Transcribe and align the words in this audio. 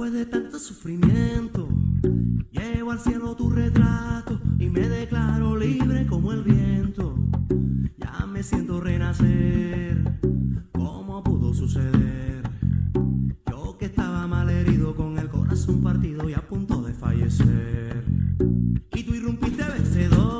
19 0.00 0.10
de 0.10 0.10
noviembre, 0.10 0.10
después 0.10 0.12
de 0.12 0.26
tanto 0.26 0.58
sufrimiento, 0.58 1.68
llevo 2.50 2.92
al 2.92 3.00
cielo 3.00 3.36
tu 3.36 3.50
retrato 3.50 4.40
y 4.58 4.70
me 4.70 4.88
declaro 4.88 5.56
libre 5.56 6.06
como 6.06 6.32
el 6.32 6.42
viento. 6.42 7.16
Ya 7.98 8.26
me 8.26 8.42
siento 8.42 8.80
renacer, 8.80 10.02
¿cómo 10.72 11.22
pudo 11.22 11.52
suceder? 11.52 12.42
Yo 13.50 13.76
que 13.78 13.86
estaba 13.86 14.26
mal 14.26 14.48
herido 14.48 14.94
con 14.94 15.18
el 15.18 15.28
corazón 15.28 15.82
partido 15.82 16.28
y 16.28 16.34
a 16.34 16.46
punto 16.46 16.82
de 16.82 16.94
fallecer. 16.94 18.04
Y 18.94 19.02
tú 19.02 19.14
irrumpiste 19.14 19.64
vencedora 19.64 20.39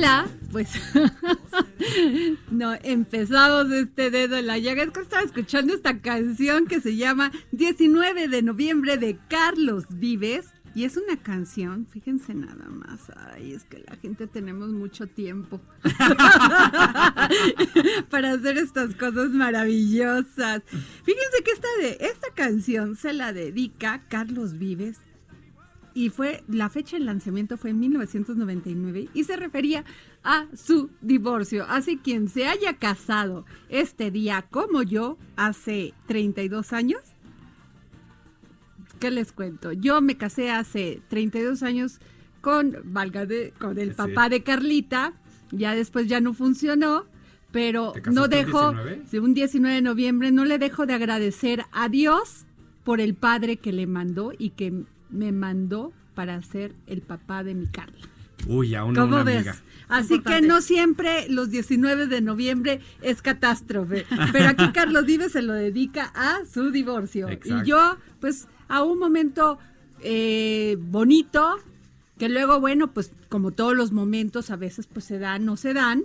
Hola, 0.00 0.26
pues 0.50 0.70
no, 2.50 2.72
empezamos 2.82 3.70
este 3.70 4.10
dedo 4.10 4.38
en 4.38 4.46
la 4.46 4.56
llaga. 4.56 4.84
Es 4.84 4.92
que 4.92 5.00
estaba 5.00 5.22
escuchando 5.22 5.74
esta 5.74 5.98
canción 5.98 6.66
que 6.66 6.80
se 6.80 6.96
llama 6.96 7.30
19 7.52 8.28
de 8.28 8.40
noviembre 8.40 8.96
de 8.96 9.18
Carlos 9.28 9.84
Vives. 9.90 10.46
Y 10.74 10.84
es 10.84 10.96
una 10.96 11.18
canción, 11.18 11.86
fíjense 11.90 12.32
nada 12.32 12.66
más, 12.70 13.12
ay, 13.34 13.52
es 13.52 13.64
que 13.64 13.80
la 13.80 13.94
gente 13.96 14.26
tenemos 14.26 14.70
mucho 14.70 15.06
tiempo 15.06 15.60
para 18.08 18.32
hacer 18.32 18.56
estas 18.56 18.94
cosas 18.94 19.28
maravillosas. 19.32 20.62
Fíjense 21.04 21.42
que 21.44 21.50
esta, 21.50 21.68
de, 21.82 21.98
esta 22.00 22.28
canción 22.34 22.96
se 22.96 23.12
la 23.12 23.34
dedica 23.34 24.00
Carlos 24.08 24.58
Vives 24.58 24.96
y 25.94 26.08
fue 26.10 26.42
la 26.48 26.68
fecha 26.68 26.98
de 26.98 27.04
lanzamiento 27.04 27.56
fue 27.56 27.70
en 27.70 27.80
1999 27.80 29.08
y 29.14 29.24
se 29.24 29.36
refería 29.36 29.84
a 30.22 30.46
su 30.54 30.90
divorcio. 31.00 31.64
Así 31.68 31.96
quien 31.98 32.28
se 32.28 32.46
haya 32.46 32.74
casado 32.74 33.44
este 33.68 34.10
día 34.10 34.46
como 34.50 34.82
yo 34.82 35.18
hace 35.36 35.94
32 36.06 36.72
años, 36.72 37.00
¿qué 38.98 39.10
les 39.10 39.32
cuento? 39.32 39.72
Yo 39.72 40.00
me 40.00 40.16
casé 40.16 40.50
hace 40.50 41.00
32 41.08 41.62
años 41.62 42.00
con, 42.40 42.76
valga 42.84 43.26
de, 43.26 43.52
con 43.58 43.78
el 43.78 43.90
Sí. 43.90 43.96
papá 43.96 44.28
de 44.28 44.42
Carlita, 44.42 45.12
ya 45.50 45.74
después 45.74 46.06
ya 46.06 46.20
no 46.20 46.34
funcionó. 46.34 47.04
Pero 47.52 47.90
¿Te 47.90 47.98
no 48.12 48.22
casaste 48.28 48.40
el 48.40 48.46
dejo, 48.46 48.70
19? 48.72 49.02
de 49.10 49.20
un 49.20 49.34
19 49.34 49.74
de 49.74 49.82
noviembre, 49.82 50.30
no 50.30 50.44
le 50.44 50.58
dejo 50.58 50.86
de 50.86 50.94
agradecer 50.94 51.64
a 51.72 51.88
Dios 51.88 52.46
por 52.84 53.00
el 53.00 53.14
padre 53.14 53.56
que 53.56 53.72
le 53.72 53.88
mandó 53.88 54.32
y 54.38 54.50
que 54.50 54.84
me 55.10 55.32
mandó 55.32 55.92
para 56.14 56.40
ser 56.42 56.74
el 56.86 57.00
papá 57.02 57.44
de 57.44 57.54
mi 57.54 57.66
Carla. 57.66 58.08
Uy, 58.46 58.74
aún 58.74 58.94
no 58.94 59.02
¿Cómo 59.02 59.16
una 59.16 59.24
ves? 59.24 59.36
amiga. 59.36 59.62
Así 59.88 60.14
Importante. 60.14 60.40
que 60.42 60.48
no 60.48 60.60
siempre 60.60 61.28
los 61.28 61.50
19 61.50 62.06
de 62.06 62.20
noviembre 62.20 62.80
es 63.02 63.22
catástrofe, 63.22 64.06
pero 64.32 64.48
aquí 64.48 64.70
Carlos 64.72 65.04
Vives 65.04 65.32
se 65.32 65.42
lo 65.42 65.52
dedica 65.52 66.12
a 66.14 66.40
su 66.50 66.70
divorcio. 66.70 67.28
Exacto. 67.28 67.62
Y 67.64 67.68
yo, 67.68 67.96
pues, 68.20 68.46
a 68.68 68.82
un 68.82 68.98
momento 68.98 69.58
eh, 70.02 70.78
bonito, 70.80 71.58
que 72.18 72.28
luego, 72.28 72.60
bueno, 72.60 72.92
pues 72.92 73.12
como 73.28 73.50
todos 73.50 73.76
los 73.76 73.92
momentos, 73.92 74.50
a 74.50 74.56
veces 74.56 74.86
pues 74.86 75.04
se 75.04 75.18
dan, 75.18 75.44
no 75.44 75.56
se 75.56 75.74
dan 75.74 76.04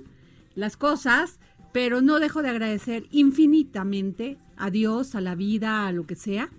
las 0.55 0.77
cosas, 0.77 1.39
pero 1.73 2.01
no 2.01 2.19
dejo 2.19 2.41
de 2.41 2.49
agradecer 2.49 3.05
infinitamente 3.11 4.37
a 4.57 4.69
Dios, 4.69 5.15
a 5.15 5.21
la 5.21 5.35
vida, 5.35 5.87
a 5.87 5.91
lo 5.91 6.05
que 6.05 6.15
sea, 6.15 6.49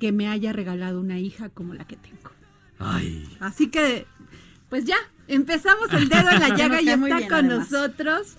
que 0.00 0.10
me 0.10 0.26
haya 0.26 0.52
regalado 0.52 0.98
una 0.98 1.20
hija 1.20 1.50
como 1.50 1.74
la 1.74 1.84
que 1.84 1.94
tengo. 1.96 2.32
Ay, 2.80 3.28
Así 3.38 3.68
que, 3.68 4.06
pues 4.68 4.84
ya, 4.86 4.96
empezamos 5.28 5.92
el 5.92 6.08
dedo 6.08 6.30
en 6.30 6.40
la 6.40 6.48
llaga 6.56 6.80
y 6.82 6.88
está 6.88 7.16
bien, 7.18 7.28
con 7.28 7.46
además. 7.46 7.70
nosotros 7.70 8.36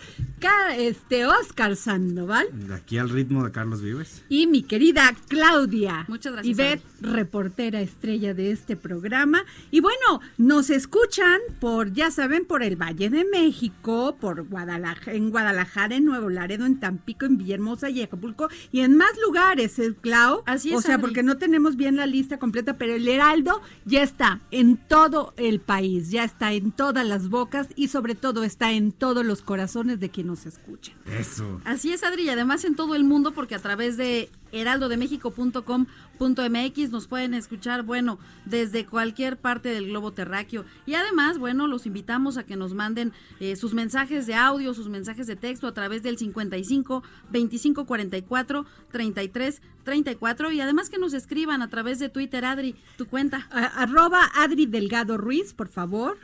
este 0.78 1.26
Oscar 1.28 1.76
Sandoval 1.76 2.48
de 2.52 2.74
aquí 2.74 2.98
al 2.98 3.10
ritmo 3.10 3.44
de 3.46 3.52
Carlos 3.52 3.82
Vives. 3.82 4.24
y 4.30 4.48
mi 4.48 4.64
querida 4.64 5.14
Claudia. 5.28 6.06
Muchas 6.08 6.34
gracias, 6.34 6.52
Ivette, 6.58 6.84
reportera 7.02 7.82
estrella 7.82 8.34
de 8.34 8.52
este 8.52 8.76
programa. 8.76 9.44
Y 9.70 9.82
bueno, 9.82 10.20
nos 10.38 10.70
escuchan 10.70 11.40
por, 11.60 11.94
ya 11.94 12.10
saben, 12.12 12.46
por 12.46 12.64
el 12.64 12.76
Valle 12.76 13.10
de 13.10 13.24
México, 13.26 14.18
por 14.20 14.48
Guadalajara, 14.48 15.14
en 15.14 15.30
Guadalajara, 15.30 15.96
en 15.96 16.06
Nuevo 16.06 16.30
Laredo, 16.30 16.66
en 16.66 16.80
Tampico, 16.80 17.26
en 17.26 17.38
Villahermosa 17.38 17.90
y 17.90 18.02
Acapulco 18.02 18.50
y 18.72 18.80
en 18.82 18.98
más 18.98 19.12
lugares, 19.24 19.78
¿eh, 19.80 19.94
Clau? 20.02 20.42
Así 20.46 20.74
O 20.74 20.80
es, 20.80 20.86
sea, 20.86 20.96
Adri. 20.96 21.02
porque 21.04 21.24
no 21.24 21.38
tenemos 21.38 21.76
bien 21.76 21.96
la 21.98 22.06
lista 22.08 22.40
completa, 22.40 22.78
pero 22.78 22.96
el 22.96 23.08
Heraldo 23.08 23.62
ya 23.86 24.02
está 24.02 24.42
en 24.52 24.78
todo 24.78 25.34
el 25.38 25.60
país, 25.60 26.10
ya 26.10 26.24
está 26.24 26.54
en 26.54 26.72
todas 26.72 27.06
las 27.06 27.30
bocas 27.30 27.68
y 27.76 27.90
sobre 27.90 28.16
todo 28.16 28.44
está 28.44 28.72
en 28.72 28.92
todos 28.92 29.24
los 29.26 29.42
corazones 29.44 30.00
de 30.00 30.10
quienes 30.10 30.31
nos 30.32 30.46
escuchan. 30.48 30.96
Eso. 31.06 31.62
Así 31.66 31.92
es, 31.94 32.04
Adri, 32.04 32.24
y 32.24 32.30
además 32.30 32.64
en 32.66 32.76
todo 32.76 32.96
el 32.96 33.04
mundo, 33.04 33.32
porque 33.34 33.54
a 33.56 33.60
través 33.60 33.98
de 33.98 34.30
heraldodemexico.com.mx 34.52 36.92
nos 36.92 37.08
pueden 37.08 37.34
escuchar, 37.34 37.84
bueno, 37.84 38.20
desde 38.46 38.86
cualquier 38.86 39.38
parte 39.38 39.70
del 39.70 39.88
globo 39.88 40.12
terráqueo. 40.12 40.66
Y 40.86 40.96
además, 40.96 41.38
bueno, 41.38 41.68
los 41.68 41.86
invitamos 41.86 42.38
a 42.38 42.46
que 42.46 42.56
nos 42.56 42.74
manden 42.74 43.14
eh, 43.40 43.56
sus 43.56 43.74
mensajes 43.74 44.28
de 44.28 44.36
audio, 44.36 44.74
sus 44.74 44.90
mensajes 44.90 45.28
de 45.28 45.36
texto 45.36 45.68
a 45.68 45.74
través 45.74 46.04
del 46.04 46.18
55 46.18 47.04
25 47.30 47.86
44 47.86 48.66
33 48.92 49.62
34 49.84 50.52
y 50.52 50.62
además 50.62 50.90
que 50.90 51.00
nos 51.00 51.14
escriban 51.14 51.62
a 51.62 51.70
través 51.70 52.00
de 52.00 52.10
Twitter, 52.10 52.46
Adri, 52.46 52.76
tu 52.98 53.08
cuenta. 53.08 53.48
A- 53.52 53.82
arroba 53.84 54.30
Adri 54.36 54.66
Delgado 54.68 55.18
Ruiz, 55.18 55.54
por 55.54 55.70
favor. 55.70 56.18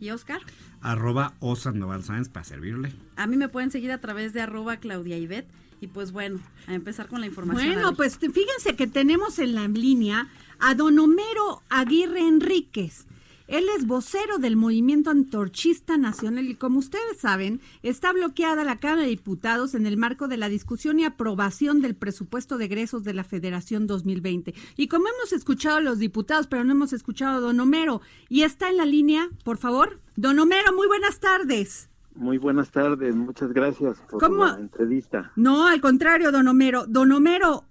Y 0.00 0.10
Oscar, 0.10 0.40
Arroba 0.82 1.34
O 1.40 1.56
Sandoval 1.56 2.04
Sáenz 2.04 2.28
para 2.28 2.44
servirle. 2.44 2.92
a 3.16 3.26
mí 3.26 3.36
me 3.36 3.48
pueden 3.48 3.70
seguir 3.70 3.92
a 3.92 3.98
través 4.00 4.32
de 4.32 4.40
arroba 4.40 4.76
Claudia 4.78 5.16
Ivette. 5.18 5.48
Y 5.80 5.88
pues 5.88 6.12
bueno, 6.12 6.38
a 6.68 6.74
empezar 6.74 7.08
con 7.08 7.20
la 7.20 7.26
información. 7.26 7.72
Bueno, 7.74 7.94
pues 7.96 8.16
fíjense 8.18 8.76
que 8.76 8.86
tenemos 8.86 9.40
en 9.40 9.56
la 9.56 9.66
línea 9.66 10.28
a 10.60 10.74
don 10.76 10.96
Homero 10.98 11.62
Aguirre 11.70 12.20
Enríquez. 12.20 13.06
Él 13.52 13.66
es 13.76 13.86
vocero 13.86 14.38
del 14.38 14.56
movimiento 14.56 15.10
antorchista 15.10 15.98
nacional 15.98 16.46
y 16.46 16.54
como 16.54 16.78
ustedes 16.78 17.18
saben, 17.18 17.60
está 17.82 18.10
bloqueada 18.10 18.64
la 18.64 18.78
Cámara 18.78 19.02
de 19.02 19.08
Diputados 19.08 19.74
en 19.74 19.84
el 19.84 19.98
marco 19.98 20.26
de 20.26 20.38
la 20.38 20.48
discusión 20.48 20.98
y 20.98 21.04
aprobación 21.04 21.82
del 21.82 21.94
presupuesto 21.94 22.56
de 22.56 22.64
egresos 22.64 23.04
de 23.04 23.12
la 23.12 23.24
Federación 23.24 23.86
2020. 23.86 24.54
Y 24.78 24.88
como 24.88 25.04
hemos 25.08 25.34
escuchado 25.34 25.76
a 25.76 25.80
los 25.82 25.98
diputados, 25.98 26.46
pero 26.46 26.64
no 26.64 26.72
hemos 26.72 26.94
escuchado 26.94 27.36
a 27.36 27.40
don 27.40 27.60
Homero, 27.60 28.00
y 28.30 28.44
está 28.44 28.70
en 28.70 28.78
la 28.78 28.86
línea, 28.86 29.28
por 29.44 29.58
favor. 29.58 30.00
Don 30.16 30.38
Homero, 30.38 30.72
muy 30.74 30.86
buenas 30.86 31.20
tardes. 31.20 31.90
Muy 32.14 32.38
buenas 32.38 32.70
tardes, 32.70 33.14
muchas 33.14 33.52
gracias 33.52 33.98
por 34.10 34.18
¿Cómo? 34.18 34.46
la 34.46 34.54
entrevista. 34.54 35.30
No, 35.36 35.66
al 35.66 35.82
contrario, 35.82 36.32
don 36.32 36.48
Homero. 36.48 36.86
Don 36.86 37.12
Homero, 37.12 37.66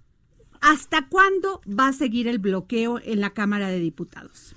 ¿hasta 0.60 1.08
cuándo 1.08 1.60
va 1.66 1.88
a 1.88 1.92
seguir 1.92 2.28
el 2.28 2.38
bloqueo 2.38 3.00
en 3.02 3.20
la 3.20 3.30
Cámara 3.30 3.66
de 3.66 3.80
Diputados? 3.80 4.54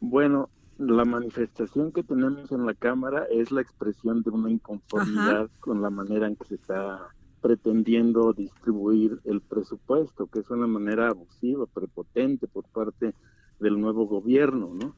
Bueno, 0.00 0.50
la 0.78 1.04
manifestación 1.04 1.92
que 1.92 2.02
tenemos 2.02 2.52
en 2.52 2.66
la 2.66 2.74
Cámara 2.74 3.26
es 3.30 3.50
la 3.50 3.62
expresión 3.62 4.22
de 4.22 4.30
una 4.30 4.50
inconformidad 4.50 5.50
con 5.60 5.80
la 5.80 5.90
manera 5.90 6.26
en 6.26 6.36
que 6.36 6.44
se 6.44 6.54
está 6.56 7.08
pretendiendo 7.40 8.32
distribuir 8.32 9.20
el 9.24 9.40
presupuesto, 9.40 10.26
que 10.26 10.40
es 10.40 10.50
una 10.50 10.66
manera 10.66 11.08
abusiva, 11.08 11.66
prepotente 11.66 12.46
por 12.46 12.64
parte 12.64 13.14
del 13.60 13.80
nuevo 13.80 14.06
gobierno, 14.06 14.70
¿no? 14.74 14.94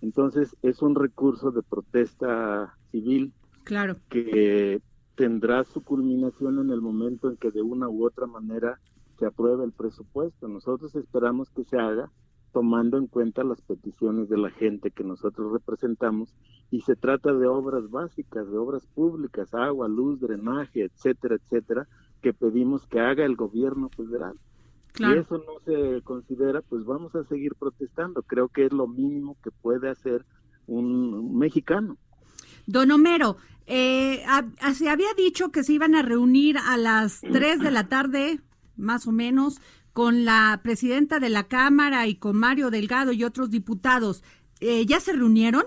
Entonces 0.00 0.56
es 0.62 0.80
un 0.80 0.94
recurso 0.94 1.50
de 1.50 1.62
protesta 1.62 2.74
civil 2.90 3.32
Claro. 3.64 3.96
que 4.08 4.80
tendrá 5.16 5.64
su 5.64 5.82
culminación 5.82 6.58
en 6.60 6.70
el 6.70 6.80
momento 6.80 7.28
en 7.28 7.36
que 7.36 7.50
de 7.50 7.60
una 7.60 7.88
u 7.88 8.06
otra 8.06 8.26
manera 8.26 8.78
se 9.18 9.26
apruebe 9.26 9.64
el 9.64 9.72
presupuesto. 9.72 10.46
Nosotros 10.48 10.94
esperamos 10.94 11.50
que 11.50 11.64
se 11.64 11.76
haga 11.76 12.10
tomando 12.52 12.96
en 12.98 13.06
cuenta 13.06 13.44
las 13.44 13.60
peticiones 13.60 14.28
de 14.28 14.38
la 14.38 14.50
gente 14.50 14.90
que 14.90 15.04
nosotros 15.04 15.52
representamos 15.52 16.34
y 16.70 16.80
se 16.82 16.96
trata 16.96 17.32
de 17.32 17.46
obras 17.46 17.90
básicas, 17.90 18.50
de 18.50 18.56
obras 18.58 18.86
públicas, 18.86 19.52
agua, 19.54 19.88
luz, 19.88 20.20
drenaje, 20.20 20.84
etcétera, 20.84 21.36
etcétera, 21.36 21.86
que 22.22 22.32
pedimos 22.32 22.86
que 22.86 23.00
haga 23.00 23.24
el 23.24 23.36
gobierno 23.36 23.88
federal. 23.90 24.34
Claro. 24.92 25.14
Si 25.14 25.20
eso 25.20 25.38
no 25.38 25.60
se 25.64 26.02
considera, 26.02 26.62
pues 26.62 26.84
vamos 26.84 27.14
a 27.14 27.24
seguir 27.24 27.54
protestando. 27.54 28.22
Creo 28.22 28.48
que 28.48 28.66
es 28.66 28.72
lo 28.72 28.86
mínimo 28.88 29.36
que 29.44 29.50
puede 29.50 29.88
hacer 29.88 30.24
un 30.66 31.38
mexicano. 31.38 31.96
Don 32.66 32.90
Homero, 32.90 33.36
eh, 33.66 34.22
a- 34.26 34.46
a- 34.60 34.74
se 34.74 34.88
había 34.88 35.12
dicho 35.16 35.50
que 35.50 35.62
se 35.62 35.74
iban 35.74 35.94
a 35.94 36.02
reunir 36.02 36.56
a 36.58 36.76
las 36.76 37.20
3 37.20 37.60
de 37.60 37.70
la 37.70 37.88
tarde, 37.88 38.40
más 38.76 39.06
o 39.06 39.12
menos, 39.12 39.60
con 39.98 40.24
la 40.24 40.60
presidenta 40.62 41.18
de 41.18 41.28
la 41.28 41.48
Cámara 41.48 42.06
y 42.06 42.14
con 42.14 42.36
Mario 42.36 42.70
Delgado 42.70 43.10
y 43.10 43.24
otros 43.24 43.50
diputados. 43.50 44.22
Eh, 44.60 44.86
¿Ya 44.86 45.00
se 45.00 45.12
reunieron? 45.12 45.64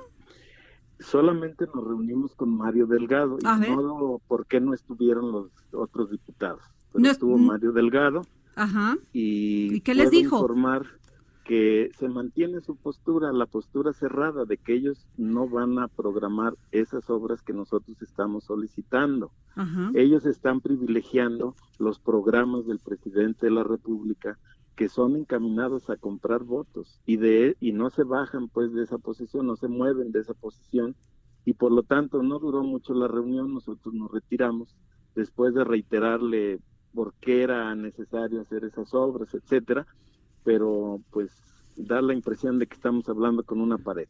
Solamente 1.02 1.66
nos 1.76 1.84
reunimos 1.86 2.34
con 2.36 2.56
Mario 2.56 2.88
Delgado. 2.88 3.40
Ver. 3.60 3.70
Ignoró 3.70 4.22
por 4.30 4.46
qué 4.46 4.62
no 4.62 4.74
estuvieron 4.74 5.34
los 5.34 5.48
otros 5.74 6.12
diputados. 6.12 6.62
Pero 6.94 7.02
No 7.02 7.08
es- 7.10 7.12
estuvo 7.16 7.38
Mario 7.38 7.74
Delgado 7.74 8.22
Ajá. 8.56 8.96
y, 9.12 9.74
¿Y 9.76 9.82
qué 9.82 9.96
les 9.96 10.10
dijo? 10.12 10.38
informar 10.38 10.86
que 11.52 11.92
se 12.00 12.08
mantiene 12.08 12.62
su 12.62 12.78
postura, 12.78 13.34
la 13.34 13.46
postura 13.46 13.92
cerrada 13.92 14.46
de 14.46 14.56
que 14.56 14.74
ellos 14.74 15.06
no 15.18 15.50
van 15.50 15.80
a 15.80 15.90
programar 15.90 16.56
esas 16.72 17.10
obras 17.10 17.42
que 17.42 17.52
nosotros 17.52 18.02
estamos 18.02 18.46
solicitando. 18.46 19.34
Ajá. 19.56 19.92
Ellos 19.94 20.26
están 20.26 20.62
privilegiando 20.62 21.58
los 21.78 22.00
programas 22.00 22.68
del 22.68 22.80
presidente 22.80 23.48
de 23.48 23.52
la 23.52 23.66
República 23.66 24.40
que 24.78 24.88
son 24.88 25.18
encaminados 25.18 25.90
a 25.90 25.98
comprar 25.98 26.46
votos 26.46 27.02
y 27.06 27.18
de 27.18 27.58
y 27.60 27.74
no 27.74 27.90
se 27.90 28.06
bajan 28.06 28.48
pues 28.48 28.72
de 28.72 28.84
esa 28.84 28.98
posición, 28.98 29.46
no 29.46 29.58
se 29.58 29.68
mueven 29.68 30.14
de 30.14 30.22
esa 30.22 30.34
posición 30.34 30.96
y 31.44 31.56
por 31.56 31.74
lo 31.74 31.84
tanto 31.84 32.24
no 32.24 32.40
duró 32.40 32.64
mucho 32.64 32.94
la 32.94 33.10
reunión, 33.10 33.54
nosotros 33.54 33.94
nos 33.94 34.10
retiramos 34.10 34.74
después 35.16 35.54
de 35.54 35.66
reiterarle 35.66 36.62
por 36.94 37.14
qué 37.16 37.44
era 37.44 37.76
necesario 37.76 38.40
hacer 38.40 38.64
esas 38.64 38.94
obras, 38.94 39.34
etcétera, 39.34 39.86
pero 40.44 41.02
pues 41.12 41.32
da 41.76 42.02
la 42.02 42.14
impresión 42.14 42.60
de 42.60 42.68
que 42.68 42.76
estamos 42.76 43.08
hablando 43.10 43.44
con 43.44 43.62
una 43.62 43.78
pared. 43.78 44.08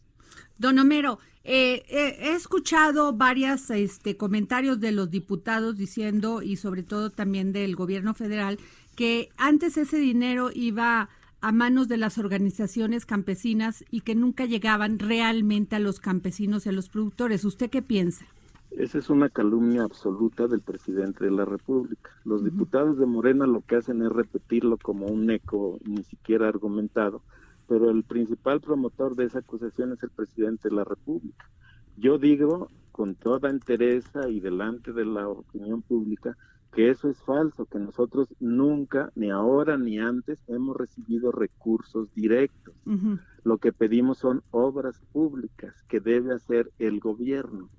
Don 0.57 0.77
Homero, 0.79 1.19
eh, 1.43 1.83
eh, 1.89 2.17
he 2.19 2.33
escuchado 2.33 3.13
varios 3.13 3.69
este, 3.69 4.15
comentarios 4.15 4.79
de 4.79 4.91
los 4.91 5.09
diputados 5.09 5.77
diciendo, 5.77 6.41
y 6.41 6.57
sobre 6.57 6.83
todo 6.83 7.09
también 7.09 7.51
del 7.51 7.75
gobierno 7.75 8.13
federal, 8.13 8.59
que 8.95 9.29
antes 9.37 9.77
ese 9.77 9.97
dinero 9.97 10.49
iba 10.53 11.09
a 11.41 11.51
manos 11.51 11.87
de 11.87 11.97
las 11.97 12.17
organizaciones 12.19 13.05
campesinas 13.05 13.83
y 13.89 14.01
que 14.01 14.13
nunca 14.13 14.45
llegaban 14.45 14.99
realmente 14.99 15.75
a 15.75 15.79
los 15.79 15.99
campesinos 15.99 16.65
y 16.65 16.69
a 16.69 16.73
los 16.73 16.89
productores. 16.89 17.43
¿Usted 17.43 17.69
qué 17.69 17.81
piensa? 17.81 18.25
Esa 18.71 18.99
es 18.99 19.09
una 19.09 19.29
calumnia 19.29 19.83
absoluta 19.83 20.47
del 20.47 20.61
presidente 20.61 21.25
de 21.25 21.31
la 21.31 21.43
República. 21.43 22.09
Los 22.23 22.43
diputados 22.43 22.97
de 22.97 23.05
Morena 23.05 23.45
lo 23.45 23.61
que 23.61 23.75
hacen 23.75 24.01
es 24.01 24.09
repetirlo 24.09 24.77
como 24.77 25.07
un 25.07 25.29
eco 25.29 25.77
ni 25.83 26.03
siquiera 26.03 26.47
argumentado, 26.47 27.21
pero 27.67 27.89
el 27.89 28.03
principal 28.03 28.61
promotor 28.61 29.15
de 29.15 29.25
esa 29.25 29.39
acusación 29.39 29.91
es 29.91 30.03
el 30.03 30.09
presidente 30.09 30.69
de 30.69 30.75
la 30.75 30.85
República. 30.85 31.49
Yo 31.97 32.17
digo 32.17 32.69
con 32.93 33.15
toda 33.15 33.49
entereza 33.49 34.29
y 34.29 34.39
delante 34.39 34.93
de 34.93 35.05
la 35.05 35.27
opinión 35.27 35.81
pública 35.81 36.37
que 36.71 36.89
eso 36.89 37.09
es 37.09 37.21
falso, 37.23 37.65
que 37.65 37.79
nosotros 37.79 38.29
nunca, 38.39 39.11
ni 39.15 39.29
ahora 39.29 39.77
ni 39.77 39.99
antes, 39.99 40.41
hemos 40.47 40.77
recibido 40.77 41.33
recursos 41.33 42.13
directos. 42.15 42.73
Lo 43.43 43.57
que 43.57 43.73
pedimos 43.73 44.19
son 44.19 44.43
obras 44.51 45.01
públicas 45.11 45.75
que 45.89 45.99
debe 45.99 46.33
hacer 46.33 46.71
el 46.79 47.01
gobierno. 47.01 47.69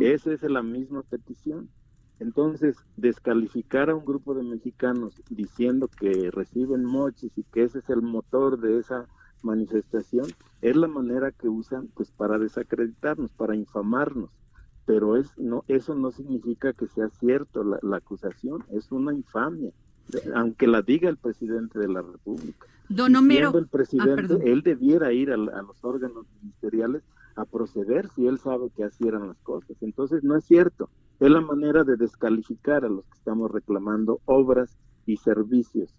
Esa 0.00 0.32
es 0.32 0.42
la 0.42 0.62
misma 0.62 1.02
petición. 1.02 1.68
Entonces, 2.20 2.76
descalificar 2.96 3.90
a 3.90 3.94
un 3.94 4.04
grupo 4.04 4.34
de 4.34 4.42
mexicanos 4.42 5.20
diciendo 5.30 5.88
que 5.88 6.30
reciben 6.30 6.84
moches 6.84 7.32
y 7.36 7.42
que 7.44 7.64
ese 7.64 7.80
es 7.80 7.90
el 7.90 8.02
motor 8.02 8.60
de 8.60 8.78
esa 8.78 9.06
manifestación, 9.42 10.26
es 10.62 10.76
la 10.76 10.88
manera 10.88 11.32
que 11.32 11.48
usan 11.48 11.88
pues 11.94 12.10
para 12.10 12.38
desacreditarnos, 12.38 13.30
para 13.32 13.56
infamarnos. 13.56 14.30
Pero 14.86 15.16
es 15.16 15.36
no 15.38 15.64
eso 15.66 15.94
no 15.94 16.12
significa 16.12 16.72
que 16.72 16.86
sea 16.86 17.08
cierto 17.08 17.64
la, 17.64 17.78
la 17.82 17.96
acusación, 17.96 18.64
es 18.70 18.92
una 18.92 19.12
infamia, 19.14 19.72
aunque 20.34 20.66
la 20.66 20.82
diga 20.82 21.08
el 21.08 21.16
presidente 21.16 21.78
de 21.78 21.88
la 21.88 22.02
República. 22.02 22.66
Don 22.88 23.16
Homero, 23.16 23.56
el 23.56 23.66
presidente, 23.66 24.14
perdón. 24.14 24.42
él 24.44 24.62
debiera 24.62 25.12
ir 25.12 25.30
a 25.32 25.36
los 25.36 25.82
órganos 25.82 26.26
ministeriales 26.42 27.02
a 27.36 27.44
proceder 27.44 28.08
si 28.14 28.26
él 28.26 28.38
sabe 28.38 28.70
que 28.76 28.84
así 28.84 29.06
eran 29.06 29.28
las 29.28 29.38
cosas. 29.38 29.76
Entonces 29.80 30.22
no 30.22 30.36
es 30.36 30.44
cierto. 30.44 30.90
Es 31.20 31.30
la 31.30 31.40
manera 31.40 31.84
de 31.84 31.96
descalificar 31.96 32.84
a 32.84 32.88
los 32.88 33.04
que 33.04 33.18
estamos 33.18 33.50
reclamando 33.50 34.20
obras 34.24 34.76
y 35.06 35.16
servicios. 35.16 35.94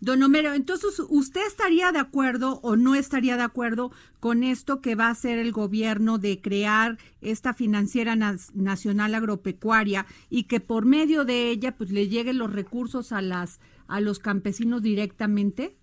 Don 0.00 0.22
Homero, 0.22 0.54
entonces, 0.54 1.02
¿usted 1.08 1.40
estaría 1.46 1.90
de 1.92 1.98
acuerdo 1.98 2.60
o 2.62 2.76
no 2.76 2.94
estaría 2.94 3.36
de 3.36 3.42
acuerdo 3.42 3.90
con 4.20 4.44
esto 4.44 4.80
que 4.80 4.94
va 4.94 5.08
a 5.08 5.10
hacer 5.10 5.38
el 5.38 5.52
gobierno 5.52 6.18
de 6.18 6.40
crear 6.40 6.98
esta 7.20 7.54
financiera 7.54 8.14
nacional 8.16 9.14
agropecuaria 9.14 10.06
y 10.30 10.44
que 10.44 10.60
por 10.60 10.84
medio 10.84 11.24
de 11.24 11.50
ella 11.50 11.76
pues 11.76 11.90
le 11.90 12.08
lleguen 12.08 12.38
los 12.38 12.52
recursos 12.52 13.12
a 13.12 13.20
las 13.20 13.60
a 13.86 14.00
los 14.00 14.18
campesinos 14.18 14.82
directamente? 14.82 15.76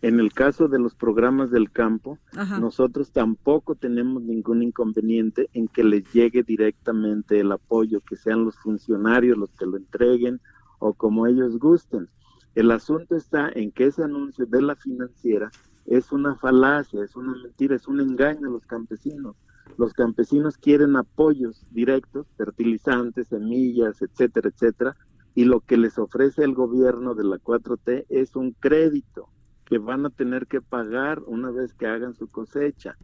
En 0.00 0.20
el 0.20 0.32
caso 0.32 0.68
de 0.68 0.78
los 0.78 0.94
programas 0.94 1.50
del 1.50 1.72
campo, 1.72 2.18
Ajá. 2.36 2.60
nosotros 2.60 3.10
tampoco 3.10 3.74
tenemos 3.74 4.22
ningún 4.22 4.62
inconveniente 4.62 5.50
en 5.54 5.66
que 5.66 5.82
les 5.82 6.12
llegue 6.12 6.44
directamente 6.44 7.40
el 7.40 7.50
apoyo, 7.50 8.00
que 8.00 8.14
sean 8.14 8.44
los 8.44 8.56
funcionarios 8.58 9.36
los 9.36 9.50
que 9.50 9.66
lo 9.66 9.76
entreguen 9.76 10.40
o 10.78 10.94
como 10.94 11.26
ellos 11.26 11.58
gusten. 11.58 12.08
El 12.54 12.70
asunto 12.70 13.16
está 13.16 13.50
en 13.52 13.72
que 13.72 13.86
ese 13.86 14.04
anuncio 14.04 14.46
de 14.46 14.62
la 14.62 14.76
financiera 14.76 15.50
es 15.86 16.12
una 16.12 16.36
falacia, 16.36 17.02
es 17.02 17.16
una 17.16 17.34
mentira, 17.34 17.74
es 17.74 17.88
un 17.88 18.00
engaño 18.00 18.46
a 18.46 18.52
los 18.52 18.66
campesinos. 18.66 19.34
Los 19.78 19.94
campesinos 19.94 20.58
quieren 20.58 20.94
apoyos 20.94 21.66
directos, 21.72 22.28
fertilizantes, 22.36 23.28
semillas, 23.28 24.00
etcétera, 24.00 24.48
etcétera, 24.48 24.96
y 25.34 25.44
lo 25.44 25.60
que 25.60 25.76
les 25.76 25.98
ofrece 25.98 26.44
el 26.44 26.54
gobierno 26.54 27.16
de 27.16 27.24
la 27.24 27.38
4T 27.38 28.06
es 28.08 28.36
un 28.36 28.52
crédito 28.52 29.28
que 29.68 29.76
van 29.76 30.06
a 30.06 30.10
tener 30.10 30.46
que 30.46 30.62
pagar 30.62 31.20
una 31.26 31.50
vez 31.50 31.74
que 31.74 31.86
hagan 31.86 32.14
su 32.14 32.26
cosecha. 32.26 32.96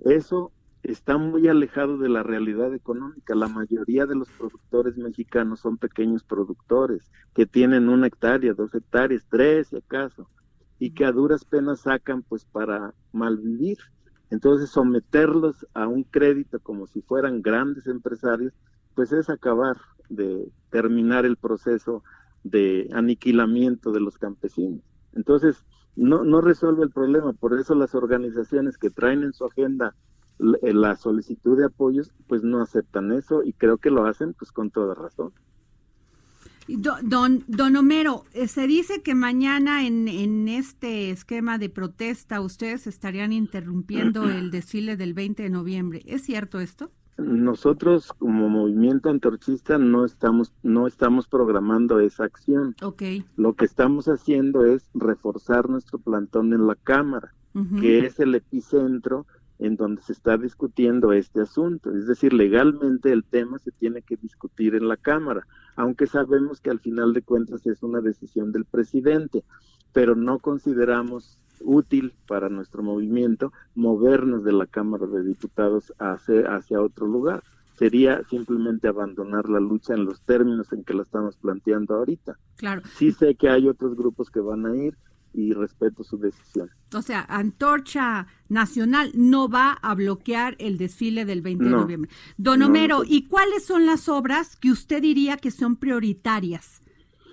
Eso 0.00 0.50
está 0.82 1.16
muy 1.16 1.46
alejado 1.46 1.96
de 1.96 2.08
la 2.08 2.24
realidad 2.24 2.74
económica. 2.74 3.36
La 3.36 3.46
mayoría 3.46 4.04
de 4.06 4.16
los 4.16 4.28
productores 4.30 4.96
mexicanos 4.96 5.60
son 5.60 5.78
pequeños 5.78 6.24
productores 6.24 7.08
que 7.34 7.46
tienen 7.46 7.88
una 7.88 8.08
hectárea, 8.08 8.52
dos 8.52 8.74
hectáreas, 8.74 9.28
tres 9.30 9.68
si 9.68 9.76
acaso, 9.76 10.28
y 10.80 10.90
que 10.90 11.04
a 11.04 11.12
duras 11.12 11.44
penas 11.44 11.82
sacan 11.82 12.22
pues 12.22 12.44
para 12.46 12.94
malvivir. 13.12 13.78
Entonces 14.30 14.70
someterlos 14.70 15.68
a 15.72 15.86
un 15.86 16.02
crédito 16.02 16.58
como 16.58 16.88
si 16.88 17.00
fueran 17.02 17.42
grandes 17.42 17.86
empresarios, 17.86 18.52
pues 18.96 19.12
es 19.12 19.30
acabar 19.30 19.76
de 20.08 20.50
terminar 20.68 21.26
el 21.26 21.36
proceso 21.36 22.02
de 22.42 22.88
aniquilamiento 22.92 23.92
de 23.92 24.00
los 24.00 24.18
campesinos. 24.18 24.82
Entonces, 25.14 25.64
no, 25.96 26.24
no 26.24 26.40
resuelve 26.40 26.82
el 26.84 26.90
problema, 26.90 27.32
por 27.32 27.58
eso 27.58 27.74
las 27.74 27.94
organizaciones 27.94 28.78
que 28.78 28.90
traen 28.90 29.22
en 29.22 29.32
su 29.32 29.44
agenda 29.44 29.94
eh, 30.62 30.72
la 30.72 30.96
solicitud 30.96 31.58
de 31.58 31.66
apoyos, 31.66 32.10
pues 32.26 32.42
no 32.42 32.60
aceptan 32.62 33.12
eso 33.12 33.42
y 33.44 33.52
creo 33.52 33.78
que 33.78 33.90
lo 33.90 34.04
hacen 34.06 34.34
pues 34.34 34.50
con 34.52 34.70
toda 34.70 34.94
razón. 34.94 35.32
Y 36.68 36.76
do- 36.76 36.96
Don, 37.02 37.44
don 37.48 37.76
Homero, 37.76 38.24
eh, 38.32 38.46
se 38.48 38.66
dice 38.66 39.02
que 39.02 39.14
mañana 39.14 39.84
en, 39.86 40.06
en 40.08 40.48
este 40.48 41.10
esquema 41.10 41.58
de 41.58 41.68
protesta 41.68 42.40
ustedes 42.40 42.86
estarían 42.86 43.32
interrumpiendo 43.32 44.30
el 44.30 44.50
desfile 44.50 44.96
del 44.96 45.12
20 45.12 45.42
de 45.42 45.50
noviembre. 45.50 46.02
¿Es 46.06 46.22
cierto 46.22 46.60
esto? 46.60 46.90
Nosotros 47.18 48.12
como 48.18 48.48
movimiento 48.48 49.10
antorchista 49.10 49.78
no 49.78 50.04
estamos 50.04 50.52
no 50.62 50.86
estamos 50.86 51.28
programando 51.28 52.00
esa 52.00 52.24
acción. 52.24 52.74
Ok. 52.82 53.02
Lo 53.36 53.54
que 53.54 53.64
estamos 53.64 54.08
haciendo 54.08 54.64
es 54.64 54.88
reforzar 54.94 55.68
nuestro 55.68 55.98
plantón 55.98 56.52
en 56.52 56.66
la 56.66 56.74
Cámara, 56.74 57.34
que 57.80 58.06
es 58.06 58.18
el 58.18 58.34
epicentro 58.34 59.26
en 59.58 59.76
donde 59.76 60.02
se 60.02 60.12
está 60.12 60.36
discutiendo 60.36 61.12
este 61.12 61.40
asunto. 61.42 61.94
Es 61.94 62.06
decir, 62.06 62.32
legalmente 62.32 63.12
el 63.12 63.24
tema 63.24 63.58
se 63.58 63.70
tiene 63.70 64.02
que 64.02 64.16
discutir 64.16 64.74
en 64.74 64.88
la 64.88 64.96
Cámara. 64.96 65.46
aunque 65.76 66.06
sabemos 66.06 66.60
que 66.60 66.68
al 66.68 66.80
final 66.80 67.14
de 67.14 67.22
cuentas 67.22 67.66
es 67.66 67.82
una 67.82 68.00
decisión 68.02 68.52
del 68.52 68.66
presidente, 68.66 69.42
pero 69.92 70.14
no 70.16 70.38
consideramos 70.38 71.38
útil 71.60 72.12
para 72.26 72.48
nuestro 72.48 72.82
movimiento 72.82 73.52
movernos 73.74 74.42
de 74.44 74.52
la 74.52 74.66
Cámara 74.66 75.06
de 75.06 75.22
Diputados 75.22 75.92
hacia, 75.98 76.56
hacia 76.56 76.80
otro 76.80 77.06
lugar. 77.06 77.42
Sería 77.78 78.22
simplemente 78.28 78.88
abandonar 78.88 79.48
la 79.48 79.60
lucha 79.60 79.94
en 79.94 80.04
los 80.04 80.20
términos 80.22 80.72
en 80.72 80.84
que 80.84 80.94
la 80.94 81.02
estamos 81.02 81.36
planteando 81.36 81.94
ahorita. 81.94 82.36
Claro. 82.56 82.82
Sí 82.96 83.12
sé 83.12 83.34
que 83.34 83.48
hay 83.48 83.66
otros 83.68 83.96
grupos 83.96 84.30
que 84.30 84.40
van 84.40 84.66
a 84.66 84.76
ir 84.76 84.96
y 85.34 85.52
respeto 85.54 86.04
su 86.04 86.18
decisión. 86.18 86.68
O 86.94 87.00
sea, 87.00 87.22
Antorcha 87.28 88.26
Nacional 88.50 89.12
no 89.14 89.48
va 89.48 89.72
a 89.72 89.94
bloquear 89.94 90.56
el 90.58 90.76
desfile 90.76 91.24
del 91.24 91.40
20 91.42 91.64
de 91.64 91.70
No. 91.70 91.80
noviembre. 91.80 92.10
Don 92.36 92.58
No, 92.60 92.66
Homero, 92.66 92.98
no. 92.98 93.04
¿y 93.06 93.26
cuáles 93.28 93.64
son 93.64 93.86
las 93.86 94.08
obras 94.08 94.56
que 94.56 94.70
usted 94.70 95.00
diría 95.00 95.36
que 95.38 95.50
son 95.50 95.76
prioritarias 95.76 96.82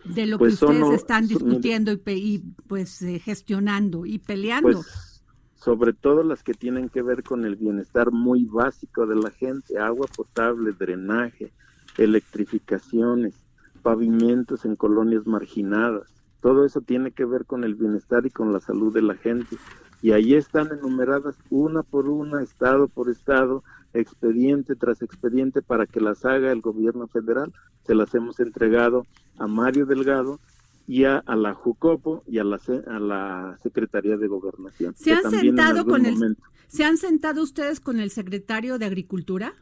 de 0.06 0.26
lo 0.26 0.38
Pues 0.38 0.54
que 0.54 0.58
son 0.58 0.82
ustedes 0.82 1.02
están 1.02 1.28
son- 1.28 1.38
discutiendo 1.38 1.92
y, 1.92 2.00
y, 2.08 2.40
pues 2.68 3.02
eh, 3.02 3.20
gestionando 3.20 4.06
y 4.06 4.20
peleando? 4.20 4.72
Pues 4.72 5.22
sobre 5.56 5.92
todo 5.94 6.24
las 6.24 6.42
que 6.42 6.54
tienen 6.54 6.88
que 6.90 7.02
ver 7.02 7.22
con 7.24 7.44
el 7.46 7.56
bienestar 7.58 8.12
muy 8.12 8.46
básico 8.46 9.06
de 9.06 9.16
la 9.16 9.30
gente, 9.32 9.78
agua 9.78 10.08
potable, 10.16 10.72
drenaje, 10.72 11.52
electrificaciones, 11.98 13.34
pavimentos 13.82 14.66
en 14.66 14.76
colonias 14.76 15.26
marginadas. 15.28 16.10
Todo 16.42 16.66
eso 16.66 16.82
tiene 16.82 17.12
que 17.12 17.26
ver 17.26 17.46
con 17.46 17.64
el 17.64 17.76
bienestar 17.76 18.26
y 18.26 18.30
con 18.30 18.54
la 18.54 18.60
salud 18.62 18.94
de 18.94 19.02
la 19.02 19.16
gente. 19.16 19.58
Y 20.02 20.12
ahí 20.12 20.34
están 20.34 20.70
enumeradas 20.72 21.36
una 21.50 21.84
por 21.84 22.08
una, 22.08 22.42
estado 22.42 22.88
por 22.88 23.10
estado, 23.10 23.64
expediente 23.94 24.76
tras 24.76 25.02
expediente 25.02 25.62
para 25.62 25.86
que 25.88 26.00
las 26.00 26.24
haga 26.26 26.52
el 26.52 26.62
gobierno 26.62 27.08
federal. 27.08 27.52
Se 27.86 27.96
las 27.96 28.14
hemos 28.16 28.40
entregado 28.40 29.06
a 29.38 29.48
Mario 29.48 29.86
Delgado 29.86 30.40
y 30.88 31.04
a, 31.04 31.18
a 31.18 31.36
la 31.36 31.54
Jucopo 31.54 32.24
y 32.28 32.40
a 32.40 32.44
la, 32.44 32.60
a 32.88 33.00
la 33.00 33.58
Secretaría 33.62 34.16
de 34.18 34.28
Gobernación. 34.28 34.96
¿Se 34.96 35.12
han 35.14 35.30
sentado 35.30 35.86
con 35.86 36.06
el 36.06 36.14
momento- 36.14 36.44
¿Se 36.68 36.84
han 36.86 36.98
sentado 36.98 37.42
ustedes 37.44 37.80
con 37.80 38.00
el 38.00 38.12
secretario 38.12 38.78
de 38.78 38.86
Agricultura? 38.86 39.54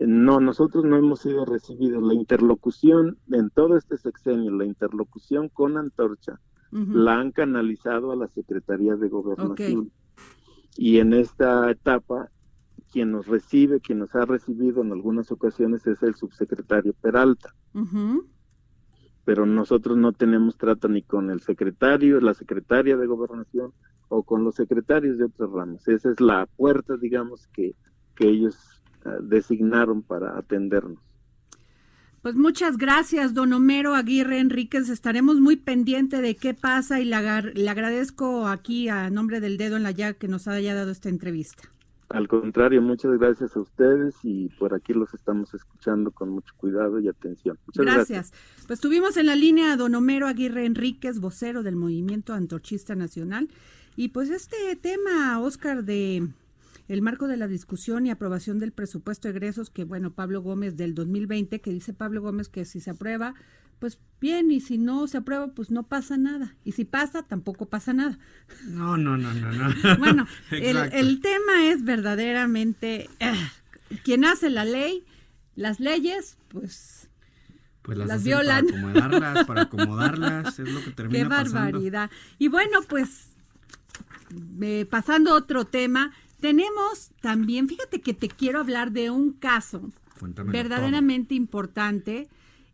No, 0.00 0.40
nosotros 0.40 0.84
no 0.84 0.96
hemos 0.96 1.20
sido 1.20 1.44
recibidos. 1.44 2.02
La 2.02 2.14
interlocución 2.14 3.18
en 3.30 3.50
todo 3.50 3.76
este 3.76 3.96
sexenio, 3.98 4.50
la 4.50 4.64
interlocución 4.64 5.48
con 5.48 5.76
Antorcha, 5.76 6.40
La 6.72 7.20
han 7.20 7.32
canalizado 7.32 8.12
a 8.12 8.16
la 8.16 8.28
Secretaría 8.28 8.96
de 8.96 9.08
Gobernación. 9.08 9.92
Y 10.76 10.98
en 10.98 11.12
esta 11.12 11.70
etapa, 11.70 12.30
quien 12.90 13.12
nos 13.12 13.26
recibe, 13.26 13.80
quien 13.80 13.98
nos 13.98 14.14
ha 14.14 14.24
recibido 14.24 14.80
en 14.82 14.92
algunas 14.92 15.30
ocasiones 15.30 15.86
es 15.86 16.02
el 16.02 16.14
subsecretario 16.14 16.94
Peralta. 16.94 17.54
Pero 19.24 19.46
nosotros 19.46 19.98
no 19.98 20.12
tenemos 20.12 20.56
trato 20.56 20.88
ni 20.88 21.02
con 21.02 21.30
el 21.30 21.40
secretario, 21.42 22.20
la 22.20 22.34
secretaria 22.34 22.96
de 22.96 23.06
Gobernación 23.06 23.72
o 24.08 24.22
con 24.22 24.42
los 24.42 24.54
secretarios 24.54 25.18
de 25.18 25.24
otras 25.24 25.50
ramas. 25.50 25.86
Esa 25.88 26.10
es 26.10 26.20
la 26.20 26.46
puerta, 26.46 26.96
digamos, 26.96 27.48
que, 27.48 27.74
que 28.14 28.28
ellos 28.28 28.56
ah, 29.04 29.18
designaron 29.22 30.02
para 30.02 30.38
atendernos. 30.38 31.11
Pues 32.22 32.36
muchas 32.36 32.78
gracias, 32.78 33.34
don 33.34 33.52
Homero 33.52 33.96
Aguirre 33.96 34.38
Enríquez. 34.38 34.88
Estaremos 34.88 35.40
muy 35.40 35.56
pendiente 35.56 36.20
de 36.22 36.36
qué 36.36 36.54
pasa 36.54 37.00
y 37.00 37.04
le, 37.04 37.16
agar- 37.16 37.52
le 37.56 37.68
agradezco 37.68 38.46
aquí 38.46 38.88
a 38.88 39.10
nombre 39.10 39.40
del 39.40 39.56
dedo 39.56 39.76
en 39.76 39.82
la 39.82 39.90
llaga 39.90 40.14
que 40.14 40.28
nos 40.28 40.46
haya 40.46 40.72
dado 40.74 40.92
esta 40.92 41.08
entrevista. 41.08 41.64
Al 42.10 42.28
contrario, 42.28 42.80
muchas 42.80 43.18
gracias 43.18 43.56
a 43.56 43.60
ustedes 43.60 44.14
y 44.22 44.50
por 44.58 44.72
aquí 44.74 44.92
los 44.92 45.12
estamos 45.14 45.52
escuchando 45.54 46.10
con 46.12 46.28
mucho 46.28 46.52
cuidado 46.58 47.00
y 47.00 47.08
atención. 47.08 47.58
Muchas 47.66 47.84
gracias. 47.86 48.08
Gracias. 48.30 48.66
Pues 48.68 48.80
tuvimos 48.80 49.16
en 49.16 49.26
la 49.26 49.34
línea 49.34 49.72
a 49.72 49.76
don 49.76 49.94
Homero 49.94 50.28
Aguirre 50.28 50.64
Enríquez, 50.66 51.18
vocero 51.18 51.62
del 51.64 51.74
Movimiento 51.74 52.34
Antorchista 52.34 52.94
Nacional. 52.94 53.48
Y 53.96 54.08
pues 54.08 54.30
este 54.30 54.76
tema, 54.76 55.40
Oscar, 55.40 55.84
de 55.84 56.28
el 56.92 57.00
marco 57.00 57.26
de 57.26 57.38
la 57.38 57.48
discusión 57.48 58.04
y 58.04 58.10
aprobación 58.10 58.58
del 58.58 58.70
presupuesto 58.72 59.26
de 59.26 59.32
egresos 59.32 59.70
que, 59.70 59.84
bueno, 59.84 60.12
Pablo 60.12 60.42
Gómez 60.42 60.76
del 60.76 60.94
2020, 60.94 61.60
que 61.62 61.70
dice 61.70 61.94
Pablo 61.94 62.20
Gómez 62.20 62.50
que 62.50 62.66
si 62.66 62.80
se 62.80 62.90
aprueba, 62.90 63.34
pues 63.78 63.98
bien, 64.20 64.50
y 64.50 64.60
si 64.60 64.76
no 64.76 65.06
se 65.08 65.16
aprueba, 65.16 65.48
pues 65.48 65.70
no 65.70 65.84
pasa 65.84 66.18
nada. 66.18 66.54
Y 66.64 66.72
si 66.72 66.84
pasa, 66.84 67.22
tampoco 67.22 67.64
pasa 67.64 67.94
nada. 67.94 68.18
No, 68.66 68.98
no, 68.98 69.16
no, 69.16 69.32
no, 69.32 69.52
no. 69.52 69.72
Bueno, 69.98 70.26
el, 70.50 70.76
el 70.92 71.20
tema 71.22 71.64
es 71.66 71.82
verdaderamente, 71.82 73.08
eh, 73.20 73.32
quien 74.04 74.26
hace 74.26 74.50
la 74.50 74.66
ley, 74.66 75.02
las 75.56 75.80
leyes, 75.80 76.36
pues 76.48 77.08
Pues 77.80 77.96
las, 77.96 78.06
las 78.08 78.22
violan. 78.22 78.66
Para 78.66 78.76
acomodarlas, 78.78 79.46
para 79.46 79.62
acomodarlas, 79.68 80.58
es 80.58 80.68
lo 80.70 80.84
que 80.84 80.90
termina 80.90 81.24
Qué 81.24 81.28
pasando. 81.30 81.54
barbaridad. 81.58 82.10
Y 82.38 82.48
bueno, 82.48 82.80
pues 82.86 83.30
eh, 84.60 84.86
pasando 84.90 85.30
a 85.32 85.34
otro 85.36 85.64
tema, 85.64 86.12
tenemos 86.42 87.12
también, 87.20 87.68
fíjate 87.68 88.00
que 88.00 88.12
te 88.14 88.28
quiero 88.28 88.58
hablar 88.58 88.90
de 88.90 89.10
un 89.10 89.32
caso 89.32 89.90
Cuéntamelo 90.18 90.52
verdaderamente 90.52 91.36
importante 91.36 92.28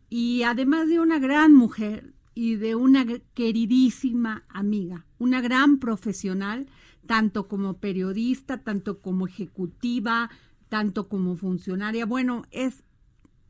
y 0.09 0.41
además 0.41 0.89
de 0.89 0.99
una 0.99 1.19
gran 1.19 1.53
mujer 1.53 2.13
y 2.33 2.55
de 2.55 2.73
una 2.73 3.05
queridísima 3.35 4.43
amiga, 4.49 5.05
una 5.19 5.39
gran 5.39 5.77
profesional, 5.77 6.67
tanto 7.05 7.47
como 7.47 7.77
periodista, 7.77 8.57
tanto 8.57 9.01
como 9.01 9.27
ejecutiva, 9.27 10.31
tanto 10.67 11.07
como 11.07 11.35
funcionaria. 11.35 12.07
Bueno, 12.07 12.45
es 12.49 12.83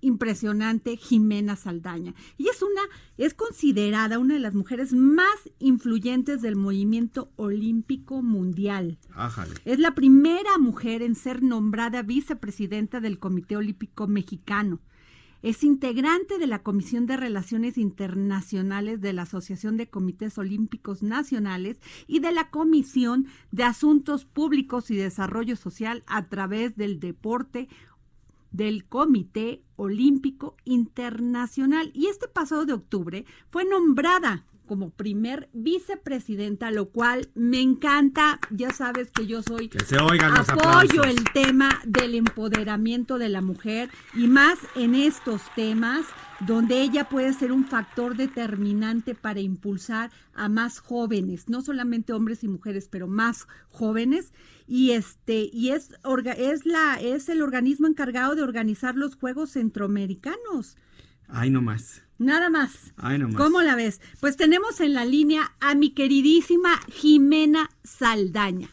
impresionante 0.01 0.97
Jimena 0.97 1.55
Saldaña. 1.55 2.13
Y 2.37 2.47
es 2.47 2.61
una, 2.61 2.81
es 3.17 3.33
considerada 3.33 4.19
una 4.19 4.35
de 4.35 4.39
las 4.39 4.55
mujeres 4.55 4.93
más 4.93 5.49
influyentes 5.59 6.41
del 6.41 6.55
movimiento 6.55 7.31
olímpico 7.35 8.21
mundial. 8.21 8.97
Ájale. 9.13 9.53
Es 9.65 9.79
la 9.79 9.95
primera 9.95 10.57
mujer 10.57 11.01
en 11.01 11.15
ser 11.15 11.43
nombrada 11.43 12.01
vicepresidenta 12.01 12.99
del 12.99 13.19
Comité 13.19 13.57
Olímpico 13.57 14.07
Mexicano. 14.07 14.79
Es 15.41 15.63
integrante 15.63 16.37
de 16.37 16.47
la 16.47 16.63
Comisión 16.63 17.05
de 17.05 17.15
Relaciones 17.15 17.77
Internacionales 17.77 18.99
de 18.99 19.13
la 19.13 19.21
Asociación 19.21 19.77
de 19.77 19.89
Comités 19.89 20.37
Olímpicos 20.37 21.01
Nacionales 21.01 21.77
y 22.07 22.19
de 22.19 22.33
la 22.33 22.49
Comisión 22.49 23.27
de 23.51 23.63
Asuntos 23.63 24.25
Públicos 24.25 24.91
y 24.91 24.97
Desarrollo 24.97 25.55
Social 25.55 26.03
a 26.07 26.27
través 26.27 26.75
del 26.75 26.99
deporte 26.99 27.69
del 28.51 28.85
Comité 28.85 29.61
Olímpico 29.75 30.55
Internacional. 30.65 31.91
Y 31.93 32.07
este 32.07 32.27
pasado 32.27 32.65
de 32.65 32.73
octubre 32.73 33.25
fue 33.49 33.65
nombrada 33.65 34.45
como 34.69 34.91
primer 34.91 35.49
vicepresidenta, 35.51 36.69
lo 36.69 36.89
cual 36.89 37.29
me 37.33 37.59
encanta. 37.59 38.39
Ya 38.51 38.69
sabes 38.71 39.09
que 39.11 39.25
yo 39.25 39.41
soy 39.41 39.67
Que 39.67 39.83
se 39.83 39.97
oigan 39.97 40.31
los 40.35 40.47
apoyo 40.47 40.67
aplausos. 41.01 41.07
el 41.07 41.23
tema 41.33 41.81
del 41.85 42.13
empoderamiento 42.15 43.17
de 43.17 43.29
la 43.29 43.41
mujer 43.41 43.89
y 44.13 44.27
más 44.27 44.59
en 44.75 44.93
estos 44.93 45.41
temas 45.55 46.05
donde 46.47 46.81
ella 46.81 47.09
puede 47.09 47.33
ser 47.33 47.51
un 47.51 47.65
factor 47.65 48.15
determinante 48.15 49.15
para 49.15 49.39
impulsar 49.41 50.11
a 50.33 50.47
más 50.47 50.79
jóvenes, 50.79 51.49
no 51.49 51.61
solamente 51.61 52.13
hombres 52.13 52.43
y 52.43 52.47
mujeres, 52.47 52.87
pero 52.89 53.07
más 53.07 53.47
jóvenes 53.69 54.31
y 54.67 54.91
este 54.91 55.49
y 55.51 55.71
es 55.71 55.91
orga- 56.03 56.37
es 56.37 56.65
la 56.67 56.95
es 57.01 57.27
el 57.27 57.41
organismo 57.41 57.87
encargado 57.87 58.35
de 58.35 58.43
organizar 58.43 58.95
los 58.95 59.15
Juegos 59.15 59.49
Centroamericanos. 59.51 60.77
Ay, 61.29 61.49
no 61.49 61.61
más. 61.61 62.03
Nada 62.17 62.49
más. 62.49 62.93
Ay, 62.97 63.17
no 63.19 63.27
más. 63.27 63.37
¿Cómo 63.37 63.61
la 63.61 63.75
ves? 63.75 64.01
Pues 64.19 64.35
tenemos 64.35 64.79
en 64.81 64.93
la 64.93 65.05
línea 65.05 65.53
a 65.59 65.75
mi 65.75 65.91
queridísima 65.91 66.71
Jimena 66.91 67.69
Saldaña. 67.83 68.67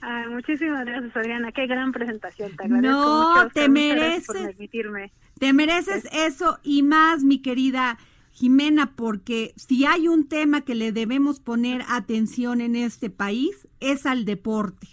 Ay, 0.00 0.28
muchísimas 0.28 0.84
gracias, 0.84 1.16
Adriana. 1.16 1.50
Qué 1.52 1.66
gran 1.66 1.90
presentación. 1.92 2.54
Te 2.56 2.64
agradezco 2.64 2.90
No, 2.90 3.34
mucho. 3.44 3.50
Te 3.54 3.68
Muchas 3.68 3.96
gracias 3.96 4.26
por 4.26 4.34
mereces. 4.36 4.56
permitirme. 4.56 5.12
Te 5.38 5.52
mereces 5.52 6.04
eso 6.12 6.58
y 6.62 6.82
más, 6.82 7.24
mi 7.24 7.40
querida 7.40 7.98
Jimena, 8.32 8.94
porque 8.94 9.54
si 9.56 9.86
hay 9.86 10.08
un 10.08 10.28
tema 10.28 10.60
que 10.60 10.74
le 10.74 10.92
debemos 10.92 11.40
poner 11.40 11.82
atención 11.88 12.60
en 12.60 12.76
este 12.76 13.08
país 13.08 13.66
es 13.80 14.06
al 14.06 14.24
deporte. 14.26 14.88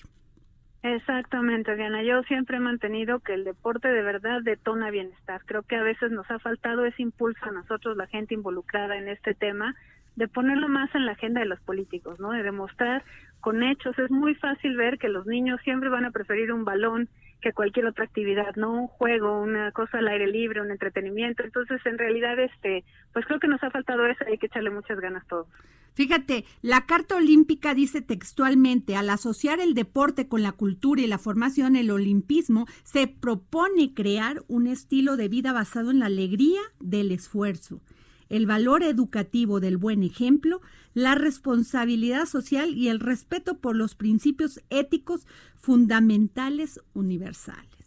Exactamente, 0.84 1.72
Adriana. 1.72 2.02
Yo 2.02 2.24
siempre 2.24 2.58
he 2.58 2.60
mantenido 2.60 3.20
que 3.20 3.36
el 3.36 3.44
deporte 3.44 3.88
de 3.88 4.02
verdad 4.02 4.42
detona 4.42 4.90
bienestar. 4.90 5.42
Creo 5.46 5.62
que 5.62 5.76
a 5.76 5.84
veces 5.84 6.12
nos 6.12 6.30
ha 6.32 6.40
faltado 6.40 6.86
ese 6.86 7.04
impulso 7.04 7.46
a 7.46 7.52
nosotros, 7.52 7.96
la 7.96 8.08
gente 8.08 8.34
involucrada 8.34 8.98
en 8.98 9.08
este 9.08 9.36
tema, 9.36 9.76
de 10.16 10.28
ponerlo 10.28 10.70
más 10.70 10.94
en 10.96 11.06
la 11.06 11.12
agenda 11.12 11.40
de 11.40 11.46
los 11.46 11.60
políticos, 11.62 12.20
¿no? 12.20 12.32
De 12.32 12.42
demostrar 12.42 13.04
con 13.42 13.62
hechos. 13.62 13.98
Es 14.00 14.10
muy 14.10 14.34
fácil 14.34 14.76
ver 14.76 14.98
que 14.98 15.08
los 15.08 15.28
niños 15.28 15.62
siempre 15.64 15.90
van 15.90 16.06
a 16.06 16.12
preferir 16.12 16.52
un 16.52 16.66
balón 16.66 17.10
que 17.42 17.54
cualquier 17.54 17.86
otra 17.86 18.06
actividad, 18.06 18.56
no 18.56 18.72
un 18.74 18.88
juego, 18.88 19.42
una 19.42 19.72
cosa 19.72 20.00
al 20.00 20.08
aire 20.08 20.28
libre, 20.28 20.62
un 20.62 20.72
entretenimiento. 20.72 21.44
Entonces, 21.44 21.84
en 21.86 21.98
realidad, 22.00 22.40
este, 22.40 22.84
pues 23.14 23.26
creo 23.26 23.40
que 23.40 23.48
nos 23.48 23.64
ha 23.64 23.70
faltado 23.70 24.06
eso 24.08 24.24
hay 24.28 24.38
que 24.40 24.48
echarle 24.48 24.72
muchas 24.72 25.00
ganas 25.00 25.26
todos. 25.28 25.48
Fíjate, 25.94 26.46
la 26.62 26.86
Carta 26.86 27.18
Olímpica 27.18 27.74
dice 27.74 28.02
textualmente, 28.02 28.96
al 28.96 29.10
asociar 29.10 29.60
el 29.60 29.74
deporte 29.74 30.28
con 30.28 30.42
la 30.42 30.54
cultura 30.54 31.02
y 31.02 31.08
la 31.08 31.18
formación, 31.18 31.76
el 31.76 31.92
olimpismo 31.92 32.66
se 32.84 33.08
propone 33.08 33.94
crear 33.94 34.44
un 34.48 34.68
estilo 34.68 35.18
de 35.18 35.28
vida 35.28 35.52
basado 35.52 35.92
en 35.92 36.00
la 36.00 36.06
alegría 36.06 36.62
del 36.80 37.12
esfuerzo, 37.12 37.82
el 38.30 38.46
valor 38.46 38.84
educativo 38.84 39.60
del 39.60 39.76
buen 39.76 40.04
ejemplo, 40.04 40.62
la 40.94 41.16
responsabilidad 41.16 42.26
social 42.26 42.74
y 42.78 42.88
el 42.88 43.02
respeto 43.02 43.58
por 43.58 43.76
los 43.76 43.96
principios 43.96 44.62
éticos 44.70 45.28
fundamentales 45.58 46.80
universales. 46.94 47.81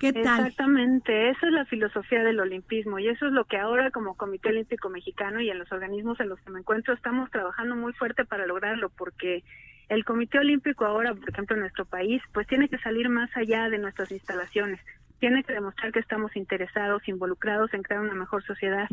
Exactamente, 0.00 1.30
esa 1.30 1.46
es 1.46 1.52
la 1.52 1.64
filosofía 1.64 2.22
del 2.22 2.40
olimpismo 2.40 2.98
y 2.98 3.08
eso 3.08 3.26
es 3.26 3.32
lo 3.32 3.44
que 3.44 3.58
ahora 3.58 3.90
como 3.90 4.16
Comité 4.16 4.50
Olímpico 4.50 4.88
Mexicano 4.88 5.40
y 5.40 5.50
en 5.50 5.58
los 5.58 5.70
organismos 5.72 6.20
en 6.20 6.28
los 6.28 6.40
que 6.40 6.50
me 6.50 6.60
encuentro 6.60 6.94
estamos 6.94 7.30
trabajando 7.30 7.74
muy 7.74 7.92
fuerte 7.92 8.24
para 8.24 8.46
lograrlo 8.46 8.90
porque 8.90 9.42
el 9.88 10.04
Comité 10.04 10.38
Olímpico 10.38 10.84
ahora, 10.84 11.14
por 11.14 11.30
ejemplo, 11.30 11.56
en 11.56 11.60
nuestro 11.60 11.84
país, 11.84 12.22
pues 12.32 12.46
tiene 12.46 12.68
que 12.68 12.78
salir 12.78 13.08
más 13.08 13.30
allá 13.36 13.68
de 13.70 13.78
nuestras 13.78 14.12
instalaciones, 14.12 14.80
tiene 15.18 15.42
que 15.42 15.52
demostrar 15.52 15.92
que 15.92 15.98
estamos 15.98 16.36
interesados, 16.36 17.08
involucrados 17.08 17.72
en 17.74 17.82
crear 17.82 18.02
una 18.02 18.14
mejor 18.14 18.44
sociedad. 18.44 18.88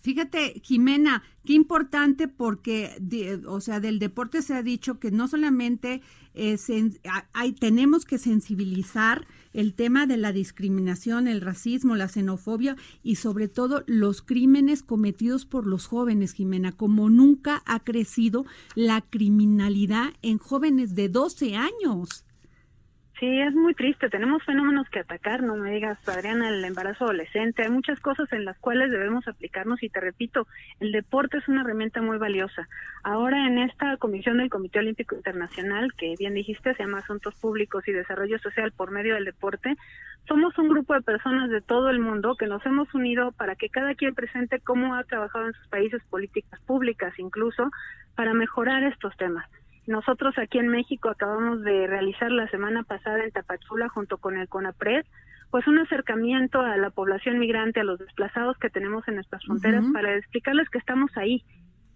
Fíjate, 0.00 0.60
Jimena, 0.64 1.22
qué 1.44 1.54
importante 1.54 2.28
porque, 2.28 2.96
o 3.46 3.60
sea, 3.60 3.80
del 3.80 3.98
deporte 3.98 4.42
se 4.42 4.54
ha 4.54 4.62
dicho 4.62 4.98
que 4.98 5.10
no 5.10 5.28
solamente 5.28 6.02
hay, 7.32 7.52
tenemos 7.52 8.04
que 8.04 8.18
sensibilizar 8.18 9.26
el 9.52 9.74
tema 9.74 10.06
de 10.06 10.16
la 10.16 10.32
discriminación, 10.32 11.26
el 11.26 11.40
racismo, 11.40 11.96
la 11.96 12.08
xenofobia 12.08 12.76
y 13.02 13.16
sobre 13.16 13.48
todo 13.48 13.82
los 13.86 14.22
crímenes 14.22 14.82
cometidos 14.82 15.44
por 15.44 15.66
los 15.66 15.86
jóvenes, 15.86 16.34
Jimena, 16.34 16.72
como 16.72 17.10
nunca 17.10 17.62
ha 17.66 17.80
crecido 17.80 18.46
la 18.74 19.00
criminalidad 19.00 20.12
en 20.22 20.38
jóvenes 20.38 20.94
de 20.94 21.08
12 21.08 21.56
años. 21.56 22.24
Sí, 23.20 23.38
es 23.38 23.52
muy 23.54 23.74
triste. 23.74 24.08
Tenemos 24.08 24.42
fenómenos 24.44 24.88
que 24.88 25.00
atacar, 25.00 25.42
no 25.42 25.54
me 25.54 25.72
digas, 25.72 25.98
Adriana, 26.08 26.48
el 26.48 26.64
embarazo 26.64 27.04
adolescente. 27.04 27.62
Hay 27.62 27.70
muchas 27.70 28.00
cosas 28.00 28.32
en 28.32 28.46
las 28.46 28.58
cuales 28.58 28.90
debemos 28.90 29.28
aplicarnos 29.28 29.82
y 29.82 29.90
te 29.90 30.00
repito, 30.00 30.46
el 30.80 30.90
deporte 30.90 31.36
es 31.36 31.46
una 31.46 31.60
herramienta 31.60 32.00
muy 32.00 32.16
valiosa. 32.16 32.66
Ahora 33.02 33.46
en 33.46 33.58
esta 33.58 33.98
comisión 33.98 34.38
del 34.38 34.48
Comité 34.48 34.78
Olímpico 34.78 35.16
Internacional, 35.16 35.92
que 35.98 36.14
bien 36.18 36.32
dijiste, 36.32 36.74
se 36.74 36.82
llama 36.82 37.00
Asuntos 37.00 37.34
Públicos 37.34 37.86
y 37.86 37.92
Desarrollo 37.92 38.38
Social 38.38 38.72
por 38.72 38.90
medio 38.90 39.16
del 39.16 39.26
deporte, 39.26 39.76
somos 40.26 40.56
un 40.56 40.70
grupo 40.70 40.94
de 40.94 41.02
personas 41.02 41.50
de 41.50 41.60
todo 41.60 41.90
el 41.90 42.00
mundo 42.00 42.36
que 42.36 42.46
nos 42.46 42.64
hemos 42.64 42.94
unido 42.94 43.32
para 43.32 43.54
que 43.54 43.68
cada 43.68 43.94
quien 43.96 44.14
presente 44.14 44.60
cómo 44.60 44.94
ha 44.94 45.04
trabajado 45.04 45.46
en 45.46 45.52
sus 45.52 45.68
países 45.68 46.02
políticas 46.08 46.58
públicas, 46.62 47.12
incluso 47.18 47.70
para 48.14 48.32
mejorar 48.32 48.82
estos 48.84 49.14
temas. 49.18 49.44
Nosotros 49.86 50.38
aquí 50.38 50.58
en 50.58 50.68
México 50.68 51.08
acabamos 51.08 51.62
de 51.62 51.86
realizar 51.86 52.30
la 52.30 52.48
semana 52.48 52.82
pasada 52.82 53.24
en 53.24 53.30
Tapachula 53.30 53.88
junto 53.88 54.18
con 54.18 54.36
el 54.38 54.48
CONAPRED 54.48 55.04
pues 55.50 55.66
un 55.66 55.78
acercamiento 55.78 56.60
a 56.60 56.76
la 56.76 56.90
población 56.90 57.38
migrante, 57.38 57.80
a 57.80 57.84
los 57.84 57.98
desplazados 57.98 58.56
que 58.58 58.70
tenemos 58.70 59.06
en 59.08 59.16
nuestras 59.16 59.44
fronteras 59.44 59.84
para 59.92 60.16
explicarles 60.16 60.68
que 60.70 60.78
estamos 60.78 61.10
ahí, 61.16 61.42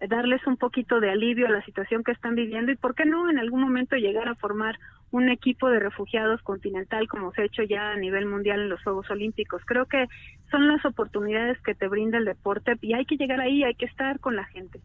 darles 0.09 0.45
un 0.45 0.57
poquito 0.57 0.99
de 0.99 1.09
alivio 1.09 1.47
a 1.47 1.51
la 1.51 1.63
situación 1.63 2.03
que 2.03 2.11
están 2.11 2.35
viviendo 2.35 2.71
y 2.71 2.75
por 2.75 2.95
qué 2.95 3.05
no 3.05 3.29
en 3.29 3.39
algún 3.39 3.61
momento 3.61 3.95
llegar 3.95 4.27
a 4.27 4.35
formar 4.35 4.77
un 5.11 5.29
equipo 5.29 5.69
de 5.69 5.79
refugiados 5.79 6.41
continental 6.41 7.07
como 7.07 7.31
se 7.31 7.41
ha 7.41 7.45
hecho 7.45 7.63
ya 7.63 7.91
a 7.91 7.97
nivel 7.97 8.25
mundial 8.25 8.59
en 8.59 8.69
los 8.69 8.83
Juegos 8.83 9.09
Olímpicos. 9.09 9.61
Creo 9.65 9.85
que 9.85 10.07
son 10.51 10.67
las 10.67 10.83
oportunidades 10.83 11.57
que 11.61 11.75
te 11.75 11.87
brinda 11.87 12.17
el 12.17 12.25
deporte 12.25 12.77
y 12.81 12.93
hay 12.93 13.05
que 13.05 13.15
llegar 13.15 13.39
ahí, 13.39 13.63
hay 13.63 13.75
que 13.75 13.85
estar 13.85 14.19
con 14.19 14.35
la 14.35 14.43
gente. 14.45 14.81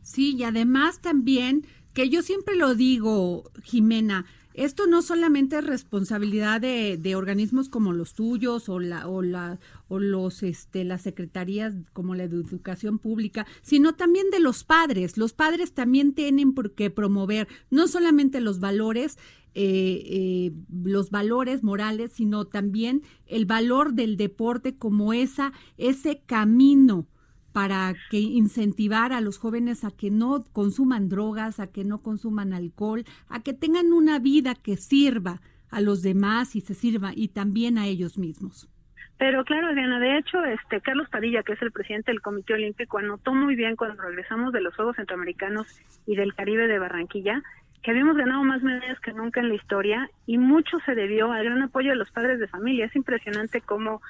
Sí, 0.00 0.34
y 0.36 0.44
además 0.44 1.02
también 1.02 1.62
que 1.94 2.10
yo 2.10 2.22
siempre 2.22 2.56
lo 2.56 2.74
digo, 2.74 3.50
Jimena, 3.62 4.26
esto 4.52 4.86
no 4.86 5.02
solamente 5.02 5.58
es 5.58 5.66
responsabilidad 5.66 6.60
de, 6.60 6.96
de, 6.96 7.16
organismos 7.16 7.68
como 7.68 7.92
los 7.92 8.14
tuyos 8.14 8.68
o 8.68 8.78
la 8.78 9.08
o 9.08 9.20
la 9.20 9.58
o 9.88 9.98
los 9.98 10.44
este 10.44 10.84
las 10.84 11.02
secretarías 11.02 11.74
como 11.92 12.14
la 12.14 12.28
de 12.28 12.36
educación 12.36 12.98
pública, 13.00 13.46
sino 13.62 13.94
también 13.94 14.30
de 14.30 14.38
los 14.38 14.62
padres. 14.62 15.18
Los 15.18 15.32
padres 15.32 15.72
también 15.72 16.14
tienen 16.14 16.54
que 16.76 16.90
promover 16.90 17.48
no 17.70 17.88
solamente 17.88 18.40
los 18.40 18.60
valores 18.60 19.18
eh, 19.56 20.02
eh, 20.06 20.52
los 20.72 21.10
valores 21.10 21.64
morales, 21.64 22.12
sino 22.12 22.44
también 22.44 23.02
el 23.26 23.46
valor 23.46 23.94
del 23.94 24.16
deporte 24.16 24.76
como 24.76 25.12
esa 25.12 25.52
ese 25.78 26.22
camino 26.26 27.08
para 27.54 27.94
que 28.10 28.18
incentivar 28.18 29.12
a 29.12 29.20
los 29.20 29.38
jóvenes 29.38 29.84
a 29.84 29.92
que 29.92 30.10
no 30.10 30.42
consuman 30.52 31.08
drogas, 31.08 31.60
a 31.60 31.68
que 31.68 31.84
no 31.84 32.02
consuman 32.02 32.52
alcohol, 32.52 33.04
a 33.28 33.44
que 33.44 33.52
tengan 33.52 33.92
una 33.92 34.18
vida 34.18 34.56
que 34.56 34.76
sirva 34.76 35.40
a 35.70 35.80
los 35.80 36.02
demás 36.02 36.56
y 36.56 36.62
se 36.62 36.74
sirva 36.74 37.12
y 37.14 37.28
también 37.28 37.78
a 37.78 37.86
ellos 37.86 38.18
mismos. 38.18 38.68
Pero 39.18 39.44
claro, 39.44 39.72
Diana, 39.72 40.00
de 40.00 40.18
hecho, 40.18 40.44
este 40.44 40.80
Carlos 40.80 41.08
Padilla, 41.08 41.44
que 41.44 41.52
es 41.52 41.62
el 41.62 41.70
presidente 41.70 42.10
del 42.10 42.20
Comité 42.20 42.54
Olímpico, 42.54 42.98
anotó 42.98 43.32
muy 43.32 43.54
bien 43.54 43.76
cuando 43.76 44.02
regresamos 44.02 44.52
de 44.52 44.60
los 44.60 44.74
Juegos 44.74 44.96
Centroamericanos 44.96 45.68
y 46.06 46.16
del 46.16 46.34
Caribe 46.34 46.66
de 46.66 46.80
Barranquilla, 46.80 47.40
que 47.84 47.92
habíamos 47.92 48.16
ganado 48.16 48.42
más 48.42 48.64
medallas 48.64 48.98
que 48.98 49.12
nunca 49.12 49.38
en 49.38 49.50
la 49.50 49.54
historia 49.54 50.10
y 50.26 50.38
mucho 50.38 50.78
se 50.84 50.96
debió 50.96 51.30
al 51.30 51.44
gran 51.44 51.62
apoyo 51.62 51.90
de 51.90 51.96
los 51.96 52.10
padres 52.10 52.40
de 52.40 52.48
familia. 52.48 52.86
Es 52.86 52.96
impresionante 52.96 53.60
cómo 53.60 54.02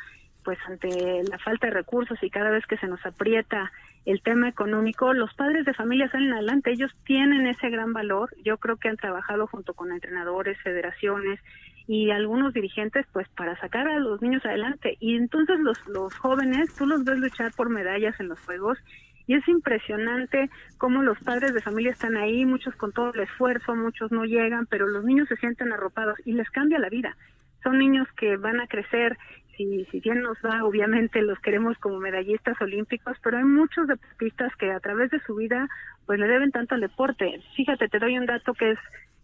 pues 0.45 0.59
ante 0.67 1.23
la 1.29 1.39
falta 1.39 1.67
de 1.67 1.73
recursos 1.73 2.23
y 2.23 2.31
cada 2.31 2.51
vez 2.51 2.65
que 2.67 2.77
se 2.77 2.87
nos 2.87 3.05
aprieta 3.05 3.73
el 4.05 4.21
tema 4.23 4.49
económico, 4.49 5.15
los 5.15 5.33
padres 5.35 5.65
de 5.65 5.73
familia 5.73 6.11
salen 6.11 6.33
adelante, 6.33 6.71
ellos 6.71 6.95
tienen 7.05 7.47
ese 7.47 7.71
gran 7.71 7.93
valor, 7.93 8.31
yo 8.45 8.59
creo 8.59 8.77
que 8.77 8.89
han 8.89 8.99
trabajado 8.99 9.47
junto 9.47 9.73
con 9.73 9.93
entrenadores, 9.93 10.61
federaciones 10.63 11.41
y 11.87 12.11
algunos 12.11 12.53
dirigentes 12.53 13.07
pues 13.13 13.29
para 13.31 13.59
sacar 13.59 13.89
a 13.89 13.99
los 13.99 14.21
niños 14.21 14.45
adelante. 14.45 14.97
Y 15.01 15.17
entonces 15.17 15.59
los, 15.61 15.79
los 15.89 16.15
jóvenes, 16.15 16.75
tú 16.77 16.87
los 16.87 17.05
ves 17.05 17.19
luchar 17.19 17.53
por 17.53 17.71
medallas 17.71 18.19
en 18.21 18.29
los 18.29 18.41
juegos 18.41 18.79
y 19.27 19.35
es 19.35 19.49
impresionante 19.49 20.51
cómo 20.79 21.03
los 21.03 21.19
padres 21.21 21.55
de 21.55 21.63
familia 21.63 21.93
están 21.93 22.17
ahí, 22.17 22.45
muchos 22.45 22.75
con 22.77 22.93
todo 22.93 23.13
el 23.15 23.21
esfuerzo, 23.21 23.75
muchos 23.75 24.13
no 24.13 24.25
llegan, 24.25 24.67
pero 24.67 24.87
los 24.87 25.05
niños 25.05 25.29
se 25.29 25.37
sienten 25.37 25.73
arropados 25.73 26.19
y 26.27 26.33
les 26.33 26.51
cambia 26.51 26.79
la 26.79 26.91
vida. 26.91 27.17
Son 27.63 27.79
niños 27.79 28.07
que 28.19 28.37
van 28.37 28.61
a 28.61 28.67
crecer 28.67 29.17
si, 29.57 29.85
si 29.91 30.01
bien 30.01 30.21
nos 30.21 30.39
va, 30.39 30.65
obviamente 30.65 31.23
los 31.23 31.39
queremos 31.41 31.79
como 31.79 31.99
medallistas 31.99 32.61
olímpicos, 32.61 33.17
pero 33.23 33.39
hay 33.39 33.45
muchos 33.45 33.87
deportistas 33.87 34.55
que 34.57 34.71
a 34.71 34.81
través 34.81 35.11
de 35.11 35.21
su 35.21 35.35
vida 35.35 35.69
pues 36.07 36.19
le 36.19 36.29
deben 36.29 36.51
tanto 36.51 36.75
al 36.75 36.81
deporte. 36.81 37.41
Fíjate, 37.57 37.89
te 37.89 37.99
doy 37.99 38.19
un 38.19 38.27
dato 38.27 38.55
que 38.55 38.73
es 38.73 38.79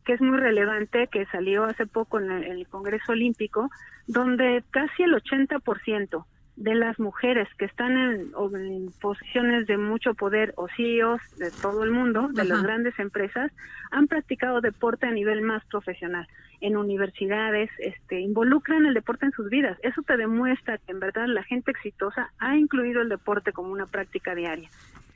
que 0.04 0.14
es 0.14 0.20
muy 0.22 0.38
relevante, 0.38 1.08
que 1.08 1.26
salió 1.26 1.64
hace 1.64 1.86
poco 1.86 2.18
en 2.18 2.30
el, 2.30 2.44
en 2.44 2.52
el 2.52 2.66
Congreso 2.68 3.12
Olímpico, 3.12 3.68
donde 4.06 4.64
casi 4.70 5.02
el 5.02 5.12
80% 5.12 6.24
de 6.60 6.74
las 6.74 6.98
mujeres 6.98 7.48
que 7.58 7.64
están 7.64 7.96
en, 7.96 8.92
posiciones 9.00 9.66
de 9.66 9.78
mucho 9.78 10.12
poder 10.12 10.52
o 10.56 10.68
CEOs 10.76 11.20
de 11.38 11.50
todo 11.50 11.84
el 11.84 11.90
mundo, 11.90 12.28
de 12.32 12.44
las 12.44 12.62
grandes 12.62 12.98
empresas, 12.98 13.50
han 13.90 14.08
practicado 14.08 14.60
deporte 14.60 15.06
a 15.06 15.10
nivel 15.10 15.40
más 15.40 15.64
profesional. 15.64 16.28
En 16.60 16.76
universidades, 16.76 17.70
este, 17.78 18.20
involucran 18.20 18.84
el 18.86 18.94
deporte 18.94 19.26
en 19.26 19.32
sus 19.32 19.48
vidas. 19.48 19.78
Eso 19.82 20.02
te 20.02 20.16
demuestra 20.16 20.78
que 20.78 20.92
en 20.92 21.00
verdad 21.00 21.26
la 21.26 21.42
gente 21.42 21.70
exitosa 21.70 22.32
ha 22.38 22.56
incluido 22.56 23.00
el 23.00 23.08
deporte 23.08 23.52
como 23.52 23.72
una 23.72 23.86
práctica 23.86 24.34
diaria. 24.34 24.68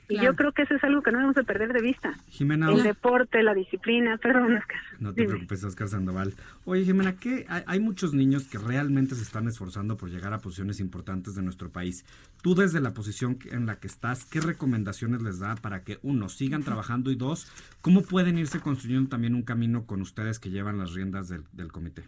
Y 0.08 0.20
yo 0.20 0.34
creo 0.36 0.52
que 0.52 0.62
eso 0.62 0.74
es 0.74 0.84
algo 0.84 1.02
que 1.02 1.10
no 1.10 1.18
debemos 1.18 1.36
de 1.36 1.44
perder 1.44 1.72
de 1.72 1.80
vista. 1.80 2.14
Jimena, 2.28 2.70
el 2.70 2.82
deporte, 2.82 3.42
la 3.42 3.54
disciplina, 3.54 4.18
perdón, 4.18 4.56
Oscar. 4.56 4.80
No 5.00 5.14
te 5.14 5.24
preocupes, 5.24 5.64
Oscar 5.64 5.88
Sandoval. 5.88 6.34
Oye, 6.64 6.84
Jimena, 6.84 7.16
que 7.16 7.46
hay, 7.48 7.80
muchos 7.80 8.12
niños 8.12 8.46
que 8.48 8.58
realmente 8.58 9.14
se 9.14 9.22
están 9.22 9.48
esforzando 9.48 9.96
por 9.96 10.10
llegar 10.10 10.32
a 10.32 10.38
posiciones 10.38 10.80
importantes 10.80 11.34
de 11.34 11.42
nuestro 11.42 11.70
país. 11.70 12.04
Tú 12.42 12.54
desde 12.54 12.80
la 12.80 12.92
posición 12.92 13.38
en 13.50 13.66
la 13.66 13.76
que 13.76 13.86
estás, 13.86 14.24
¿qué 14.24 14.40
recomendaciones 14.40 15.22
les 15.22 15.38
da 15.38 15.54
para 15.56 15.82
que, 15.84 15.98
uno, 16.02 16.28
sigan 16.28 16.62
trabajando 16.62 17.10
y 17.10 17.16
dos, 17.16 17.50
cómo 17.80 18.02
pueden 18.02 18.38
irse 18.38 18.60
construyendo 18.60 19.08
también 19.08 19.34
un 19.34 19.42
camino 19.42 19.86
con 19.86 20.02
ustedes 20.02 20.38
que 20.38 20.50
llevan 20.50 20.78
las 20.78 20.92
riendas 20.92 21.28
del, 21.28 21.44
del 21.52 21.72
comité? 21.72 22.04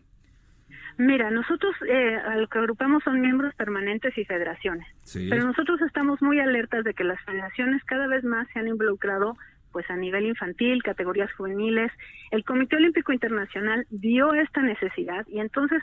Mira, 0.99 1.31
nosotros 1.31 1.75
eh, 1.89 2.19
lo 2.37 2.49
que 2.49 2.59
agrupamos 2.59 3.03
son 3.05 3.21
miembros 3.21 3.55
permanentes 3.55 4.17
y 4.17 4.25
federaciones, 4.25 4.87
pero 5.29 5.45
nosotros 5.45 5.81
estamos 5.83 6.23
muy 6.23 6.41
alertas 6.41 6.85
de 6.85 6.95
que 6.95 7.05
las 7.05 7.23
federaciones 7.25 7.85
cada 7.85 8.07
vez 8.07 8.25
más 8.25 8.49
se 8.53 8.61
han 8.61 8.69
involucrado 8.69 9.37
pues 9.73 9.91
a 9.91 9.97
nivel 9.97 10.25
infantil, 10.25 10.83
categorías 10.83 11.31
juveniles. 11.35 11.93
El 12.31 12.45
Comité 12.45 12.77
Olímpico 12.77 13.13
Internacional 13.13 13.87
vio 13.91 14.33
esta 14.33 14.63
necesidad 14.63 15.27
y 15.29 15.39
entonces 15.39 15.83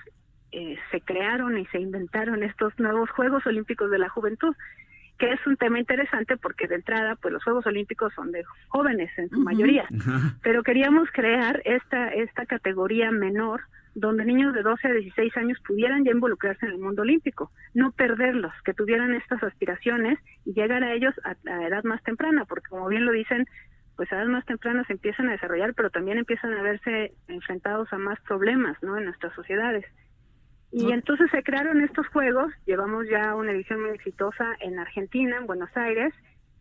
eh, 0.52 0.78
se 0.90 1.02
crearon 1.02 1.60
y 1.60 1.66
se 1.68 1.80
inventaron 1.80 2.42
estos 2.42 2.74
nuevos 2.80 3.10
Juegos 3.12 3.46
Olímpicos 3.46 3.92
de 3.92 4.00
la 4.00 4.10
Juventud, 4.10 4.56
que 5.20 5.32
es 5.32 5.40
un 5.46 5.58
tema 5.58 5.80
interesante 5.80 6.38
porque 6.38 6.68
de 6.68 6.76
entrada 6.76 7.16
pues 7.18 7.34
los 7.34 7.44
Juegos 7.44 7.68
Olímpicos 7.68 8.12
son 8.16 8.32
de 8.32 8.44
jóvenes 8.70 9.12
en 9.18 9.30
su 9.30 9.40
mayoría, 9.40 9.86
pero 10.42 10.64
queríamos 10.64 11.08
crear 11.12 11.62
esta 11.66 12.08
esta 12.10 12.48
categoría 12.48 13.12
menor 13.12 13.62
donde 13.96 14.26
niños 14.26 14.54
de 14.54 14.64
12 14.64 14.88
a 14.88 14.94
16 14.94 15.38
años 15.38 15.60
pudieran 15.66 16.04
ya 16.04 16.12
involucrarse 16.12 16.66
en 16.66 16.74
el 16.74 16.80
mundo 16.80 17.04
olímpico, 17.04 17.52
no 17.74 17.92
perderlos, 17.92 18.54
que 18.66 18.74
tuvieran 18.74 19.14
estas 19.14 19.44
aspiraciones 19.44 20.20
y 20.46 20.54
llegar 20.54 20.84
a 20.84 20.94
ellos 20.94 21.14
a, 21.24 21.36
a 21.52 21.68
edad 21.68 21.84
más 21.84 22.02
temprana, 22.04 22.46
porque 22.46 22.70
como 22.70 22.88
bien 22.88 23.06
lo 23.06 23.12
dicen, 23.12 23.46
pues 23.96 24.12
a 24.12 24.18
edad 24.18 24.28
más 24.28 24.46
temprana 24.46 24.84
se 24.86 24.94
empiezan 24.94 25.30
a 25.30 25.34
desarrollar, 25.34 25.74
pero 25.76 25.90
también 25.90 26.18
empiezan 26.18 26.54
a 26.54 26.64
verse 26.64 27.14
enfrentados 27.28 27.92
a 27.94 27.98
más 27.98 28.20
problemas, 28.22 28.82
¿no? 28.82 28.98
En 28.98 29.06
nuestras 29.06 29.34
sociedades. 29.34 29.86
Y 30.72 30.92
entonces 30.92 31.30
se 31.30 31.44
crearon 31.44 31.82
estos 31.82 32.08
juegos, 32.08 32.52
llevamos 32.66 33.06
ya 33.08 33.36
una 33.36 33.52
edición 33.52 33.80
muy 33.82 33.92
exitosa 33.92 34.56
en 34.60 34.80
Argentina, 34.80 35.38
en 35.38 35.46
Buenos 35.46 35.70
Aires, 35.78 36.12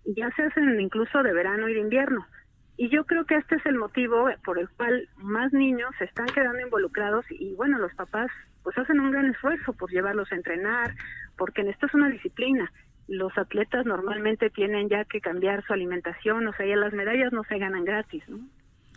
y 0.04 0.14
ya 0.14 0.30
se 0.36 0.42
hacen 0.42 0.78
incluso 0.78 1.22
de 1.22 1.32
verano 1.32 1.66
y 1.66 1.72
de 1.72 1.80
invierno. 1.80 2.26
Y 2.76 2.88
yo 2.88 3.04
creo 3.04 3.26
que 3.26 3.36
este 3.36 3.56
es 3.56 3.66
el 3.66 3.76
motivo 3.76 4.28
por 4.44 4.58
el 4.58 4.68
cual 4.70 5.08
más 5.18 5.52
niños 5.52 5.90
se 5.98 6.04
están 6.04 6.26
quedando 6.26 6.60
involucrados 6.60 7.24
y 7.30 7.54
bueno, 7.54 7.78
los 7.78 7.94
papás 7.94 8.30
pues 8.62 8.76
hacen 8.78 9.00
un 9.00 9.10
gran 9.10 9.26
esfuerzo 9.26 9.72
por 9.72 9.90
llevarlos 9.90 10.30
a 10.32 10.36
entrenar, 10.36 10.94
porque 11.36 11.62
en 11.62 11.68
esto 11.68 11.86
es 11.86 11.94
una 11.94 12.08
disciplina. 12.08 12.72
Los 13.08 13.36
atletas 13.36 13.84
normalmente 13.84 14.50
tienen 14.50 14.88
ya 14.88 15.04
que 15.04 15.20
cambiar 15.20 15.64
su 15.66 15.72
alimentación, 15.72 16.46
o 16.46 16.52
sea, 16.54 16.66
ya 16.66 16.76
las 16.76 16.92
medallas 16.92 17.32
no 17.32 17.42
se 17.44 17.58
ganan 17.58 17.84
gratis, 17.84 18.22
¿no? 18.28 18.38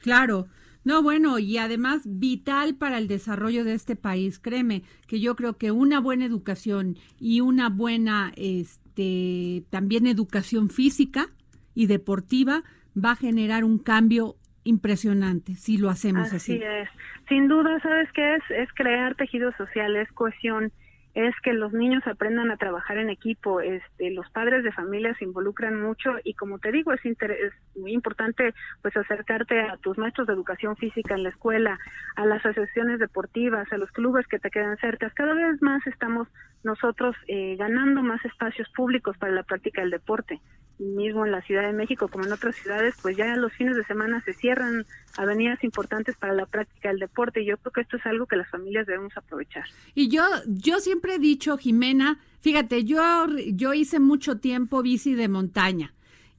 Claro. 0.02 0.48
No, 0.84 1.02
bueno, 1.02 1.40
y 1.40 1.58
además 1.58 2.04
vital 2.06 2.76
para 2.76 3.00
el 3.00 3.08
desarrollo 3.08 3.64
de 3.64 3.74
este 3.74 3.96
país. 3.96 4.38
Créeme 4.38 4.84
que 5.08 5.20
yo 5.20 5.36
creo 5.36 5.58
que 5.58 5.72
una 5.72 6.00
buena 6.00 6.26
educación 6.26 6.96
y 7.20 7.42
una 7.42 7.70
buena, 7.70 8.32
este, 8.38 9.64
también 9.72 10.06
educación 10.06 10.70
física 10.70 11.30
y 11.74 11.88
deportiva 11.88 12.64
va 12.96 13.12
a 13.12 13.16
generar 13.16 13.64
un 13.64 13.78
cambio 13.78 14.36
impresionante 14.64 15.56
si 15.56 15.78
lo 15.78 15.90
hacemos 15.90 16.34
así. 16.34 16.56
Así 16.56 16.64
es. 16.64 16.90
Sin 17.30 17.48
duda, 17.48 17.80
¿sabes 17.82 18.12
qué 18.14 18.36
es? 18.36 18.44
Es 18.50 18.70
crear 18.74 19.16
tejidos 19.16 19.56
sociales, 19.58 20.12
cohesión, 20.14 20.72
es 21.16 21.34
que 21.42 21.54
los 21.54 21.72
niños 21.72 22.06
aprendan 22.08 22.52
a 22.52 22.58
trabajar 22.58 22.98
en 22.98 23.10
equipo, 23.10 23.62
este, 23.62 24.12
los 24.12 24.30
padres 24.32 24.66
de 24.66 24.74
familia 24.74 25.16
se 25.18 25.24
involucran 25.24 25.82
mucho 25.82 26.12
y 26.26 26.34
como 26.34 26.60
te 26.60 26.74
digo, 26.74 26.92
es, 26.92 27.00
es 27.06 27.54
muy 27.74 27.94
importante 27.94 28.54
pues 28.82 28.98
acercarte 28.98 29.62
a 29.62 29.78
tus 29.78 29.98
maestros 29.98 30.28
de 30.28 30.34
educación 30.34 30.76
física 30.76 31.16
en 31.16 31.24
la 31.24 31.30
escuela, 31.30 31.80
a 32.18 32.26
las 32.26 32.46
asociaciones 32.46 33.00
deportivas, 33.00 33.72
a 33.72 33.78
los 33.78 33.92
clubes 33.92 34.28
que 34.28 34.40
te 34.40 34.50
quedan 34.50 34.76
cerca. 34.78 35.10
Cada 35.12 35.34
vez 35.34 35.62
más 35.62 35.88
estamos 35.88 36.28
nosotros 36.66 37.16
eh, 37.28 37.56
ganando 37.56 38.04
más 38.04 38.24
espacios 38.26 38.68
públicos 38.76 39.18
para 39.18 39.32
la 39.32 39.44
práctica 39.44 39.82
del 39.82 39.92
deporte 39.92 40.42
mismo 40.80 41.26
en 41.26 41.32
la 41.32 41.42
Ciudad 41.42 41.64
de 41.64 41.74
México 41.74 42.08
como 42.08 42.26
en 42.26 42.34
otras 42.34 42.56
ciudades, 42.56 42.96
pues 43.02 43.16
ya 43.16 43.36
los 43.36 43.54
fines 43.54 43.76
de 43.76 43.84
semana 43.86 44.22
se 44.24 44.34
cierran 44.34 44.86
avenidas 45.18 45.64
importantes 45.64 46.16
para 46.18 46.34
la 46.34 46.46
práctica 46.46 46.90
del 46.90 47.00
deporte 47.00 47.42
y 47.42 47.46
yo 47.46 47.58
creo 47.58 47.72
que 47.72 47.82
esto 47.82 47.98
es 47.98 48.06
algo 48.06 48.26
que 48.26 48.36
las 48.36 48.50
familias 48.50 48.86
debemos 48.86 49.16
aprovechar. 49.16 49.66
Y 49.94 50.10
yo 50.10 50.24
yo 50.48 50.80
siempre 50.80 51.16
he 51.16 51.20
dicho, 51.20 51.58
Jimena, 51.58 52.20
fíjate, 52.42 52.84
yo 52.84 53.28
yo 53.54 53.74
hice 53.74 54.00
mucho 54.00 54.38
tiempo 54.38 54.82
bici 54.82 55.16
de 55.16 55.28
montaña. 55.28 55.94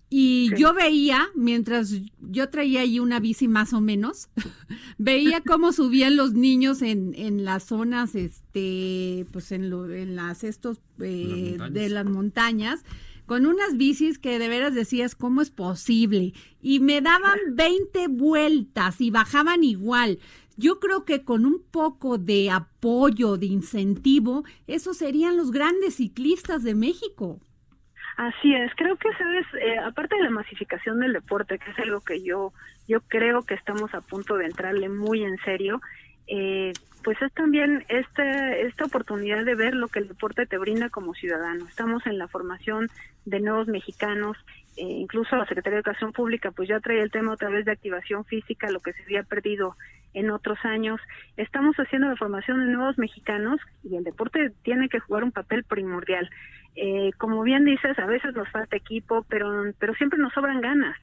Y 0.09 0.55
yo 0.57 0.73
veía, 0.73 1.27
mientras 1.35 1.93
yo 2.21 2.49
traía 2.49 2.83
ahí 2.83 3.01
una 3.01 3.19
bici 3.19 3.49
más 3.49 3.73
o 3.73 3.81
menos, 3.81 4.29
veía 4.99 5.41
cómo 5.41 5.73
subían 5.73 6.17
los 6.17 6.33
niños 6.33 6.81
en, 6.83 7.13
en 7.17 7.45
las 7.45 7.65
zonas, 7.65 8.15
este, 8.15 9.27
pues 9.33 9.51
en, 9.51 9.69
lo, 9.69 9.91
en 9.93 10.15
las 10.15 10.45
estos 10.45 10.81
eh, 11.01 11.59
de 11.73 11.89
las 11.89 12.05
montañas 12.05 12.85
con 13.27 13.47
unas 13.47 13.77
bicis 13.77 14.19
que 14.19 14.39
de 14.39 14.49
veras 14.49 14.75
decías, 14.75 15.15
¿cómo 15.15 15.43
es 15.43 15.51
posible? 15.51 16.33
Y 16.61 16.81
me 16.81 17.01
daban 17.01 17.39
20 17.53 18.09
vueltas 18.09 19.01
y 19.01 19.11
bajaban 19.11 19.65
igual. 19.65 20.19
Yo 20.57 20.81
creo 20.81 21.05
que 21.05 21.25
con 21.25 21.45
un 21.45 21.63
poco 21.71 22.17
de 22.17 22.51
apoyo, 22.51 23.37
de 23.37 23.47
incentivo, 23.47 24.45
esos 24.67 24.97
serían 24.97 25.37
los 25.37 25.51
grandes 25.51 25.97
ciclistas 25.97 26.63
de 26.63 26.75
México. 26.75 27.41
Así 28.17 28.55
es, 28.55 28.73
creo 28.77 28.97
que 28.97 29.13
sabes, 29.19 29.47
eh, 29.61 29.79
aparte 29.79 30.17
de 30.17 30.23
la 30.23 30.31
masificación 30.31 31.01
del 31.01 31.13
deporte, 31.13 31.59
que 31.59 31.71
es 31.71 31.79
algo 31.81 32.01
que 32.01 32.23
yo 32.23 32.55
yo 32.89 33.01
creo 33.03 33.43
que 33.43 33.55
estamos 33.55 33.93
a 33.95 34.01
punto 34.01 34.37
de 34.37 34.47
entrarle 34.47 34.89
muy 34.89 35.23
en 35.25 35.37
serio, 35.39 35.81
eh, 36.27 36.73
pues 37.07 37.23
es 37.23 37.33
también 37.35 37.85
esta, 37.89 38.57
esta 38.57 38.87
oportunidad 38.87 39.45
de 39.45 39.55
ver 39.55 39.77
lo 39.77 39.87
que 39.87 40.01
el 40.01 40.09
deporte 40.09 40.45
te 40.45 40.59
brinda 40.59 40.91
como 40.91 41.15
ciudadano. 41.15 41.65
Estamos 41.69 42.05
en 42.05 42.19
la 42.19 42.27
formación 42.27 42.89
de 43.25 43.39
nuevos 43.39 43.69
mexicanos, 43.69 44.37
eh, 44.77 44.83
incluso 44.83 45.37
la 45.37 45.47
Secretaría 45.47 45.77
de 45.77 45.83
Educación 45.83 46.13
Pública 46.13 46.51
pues 46.51 46.69
ya 46.69 46.81
trae 46.81 47.01
el 47.01 47.13
tema 47.13 47.35
otra 47.35 47.49
vez 47.49 47.65
de 47.65 47.71
activación 47.71 48.25
física, 48.25 48.73
lo 48.73 48.81
que 48.81 48.93
se 48.93 49.05
había 49.05 49.23
perdido 49.23 49.77
en 50.15 50.33
otros 50.33 50.59
años. 50.65 51.01
Estamos 51.37 51.77
haciendo 51.77 52.09
la 52.09 52.17
formación 52.17 52.59
de 52.59 52.73
nuevos 52.73 52.99
mexicanos 52.99 53.61
y 53.85 53.95
el 53.95 54.03
deporte 54.03 54.51
tiene 54.65 54.89
que 54.89 54.99
jugar 54.99 55.23
un 55.23 55.31
papel 55.31 55.63
primordial. 55.63 56.29
Eh, 56.75 57.13
como 57.19 57.45
bien 57.45 57.65
dices, 57.65 57.97
a 58.01 58.07
veces 58.07 58.35
nos 58.35 58.49
falta 58.51 58.75
equipo, 58.75 59.25
pero, 59.29 59.49
pero 59.79 59.95
siempre 59.95 60.19
nos 60.19 60.33
sobran 60.33 60.61
ganas. 60.61 60.97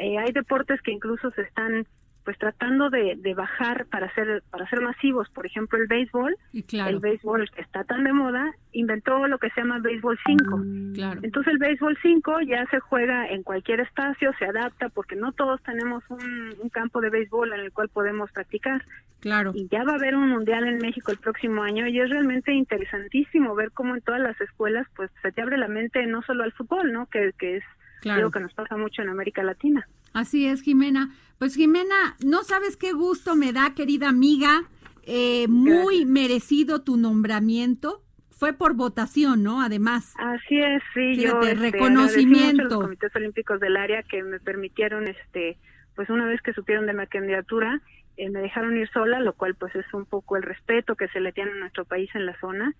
Eh, 0.00 0.18
hay 0.18 0.32
deportes 0.32 0.82
que 0.82 0.92
incluso 0.92 1.30
se 1.30 1.40
están 1.40 1.86
pues 2.26 2.36
tratando 2.38 2.90
de, 2.90 3.14
de, 3.16 3.34
bajar 3.34 3.86
para 3.86 4.12
ser 4.12 4.42
para 4.50 4.68
ser 4.68 4.80
masivos 4.80 5.28
por 5.30 5.46
ejemplo 5.46 5.78
el 5.78 5.86
béisbol 5.86 6.36
y 6.52 6.64
claro. 6.64 6.90
el 6.90 6.98
béisbol 6.98 7.48
que 7.52 7.60
está 7.62 7.84
tan 7.84 8.02
de 8.02 8.12
moda 8.12 8.52
inventó 8.72 9.28
lo 9.28 9.38
que 9.38 9.48
se 9.50 9.60
llama 9.60 9.78
béisbol 9.78 10.18
5 10.26 10.64
claro. 10.94 11.20
entonces 11.22 11.52
el 11.52 11.58
béisbol 11.58 11.96
5 12.02 12.40
ya 12.40 12.66
se 12.66 12.80
juega 12.80 13.28
en 13.28 13.44
cualquier 13.44 13.78
espacio 13.78 14.32
se 14.40 14.44
adapta 14.44 14.88
porque 14.88 15.14
no 15.14 15.30
todos 15.30 15.62
tenemos 15.62 16.02
un, 16.08 16.52
un, 16.60 16.68
campo 16.68 17.00
de 17.00 17.10
béisbol 17.10 17.52
en 17.52 17.60
el 17.60 17.72
cual 17.72 17.88
podemos 17.90 18.32
practicar 18.32 18.84
claro 19.20 19.52
y 19.54 19.68
ya 19.68 19.84
va 19.84 19.92
a 19.92 19.96
haber 19.96 20.16
un 20.16 20.28
mundial 20.28 20.66
en 20.66 20.78
México 20.78 21.12
el 21.12 21.18
próximo 21.18 21.62
año 21.62 21.86
y 21.86 22.00
es 22.00 22.10
realmente 22.10 22.52
interesantísimo 22.52 23.54
ver 23.54 23.70
cómo 23.70 23.94
en 23.94 24.02
todas 24.02 24.20
las 24.20 24.38
escuelas 24.40 24.88
pues 24.96 25.12
se 25.22 25.30
te 25.30 25.42
abre 25.42 25.58
la 25.58 25.68
mente 25.68 26.04
no 26.06 26.22
solo 26.22 26.42
al 26.42 26.52
fútbol 26.52 26.92
no 26.92 27.06
que, 27.06 27.30
que 27.38 27.58
es 27.58 27.64
claro. 28.00 28.18
algo 28.18 28.30
que 28.32 28.40
nos 28.40 28.52
pasa 28.52 28.76
mucho 28.76 29.02
en 29.02 29.10
América 29.10 29.44
Latina 29.44 29.86
Así 30.16 30.46
es, 30.46 30.62
Jimena. 30.62 31.10
Pues 31.38 31.54
Jimena, 31.54 32.16
no 32.24 32.42
sabes 32.44 32.76
qué 32.76 32.92
gusto 32.92 33.36
me 33.36 33.52
da, 33.52 33.74
querida 33.74 34.08
amiga. 34.08 34.62
Eh, 35.02 35.46
muy 35.48 35.98
Gracias. 35.98 36.08
merecido 36.08 36.82
tu 36.82 36.96
nombramiento. 36.96 38.02
Fue 38.30 38.52
por 38.52 38.74
votación, 38.74 39.42
¿no? 39.42 39.62
Además. 39.62 40.14
Así 40.18 40.58
es, 40.58 40.82
sí. 40.94 41.16
Yo, 41.16 41.40
este, 41.40 41.54
reconocimiento. 41.54 42.62
A 42.62 42.68
los 42.68 42.84
comités 42.84 43.14
olímpicos 43.16 43.60
del 43.60 43.76
área 43.76 44.02
que 44.02 44.22
me 44.22 44.40
permitieron, 44.40 45.08
este, 45.08 45.56
pues 45.94 46.10
una 46.10 46.26
vez 46.26 46.40
que 46.42 46.52
supieron 46.52 46.86
de 46.86 46.92
mi 46.92 47.06
candidatura, 47.06 47.80
eh, 48.16 48.30
me 48.30 48.40
dejaron 48.40 48.76
ir 48.76 48.88
sola, 48.90 49.20
lo 49.20 49.34
cual 49.34 49.54
pues 49.54 49.74
es 49.74 49.86
un 49.94 50.06
poco 50.06 50.36
el 50.36 50.42
respeto 50.42 50.96
que 50.96 51.08
se 51.08 51.20
le 51.20 51.32
tiene 51.32 51.52
a 51.52 51.56
nuestro 51.56 51.84
país 51.84 52.10
en 52.14 52.26
la 52.26 52.38
zona. 52.40 52.74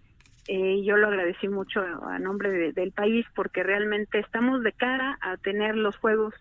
Eh, 0.49 0.83
yo 0.85 0.97
lo 0.97 1.09
agradecí 1.09 1.49
mucho 1.49 1.81
a 1.81 2.19
nombre 2.19 2.51
de, 2.51 2.73
del 2.73 2.92
país 2.92 3.27
porque 3.35 3.62
realmente 3.62 4.19
estamos 4.19 4.62
de 4.62 4.73
cara 4.73 5.19
a 5.21 5.37
tener 5.37 5.77
los 5.77 5.97
Juegos 5.97 6.35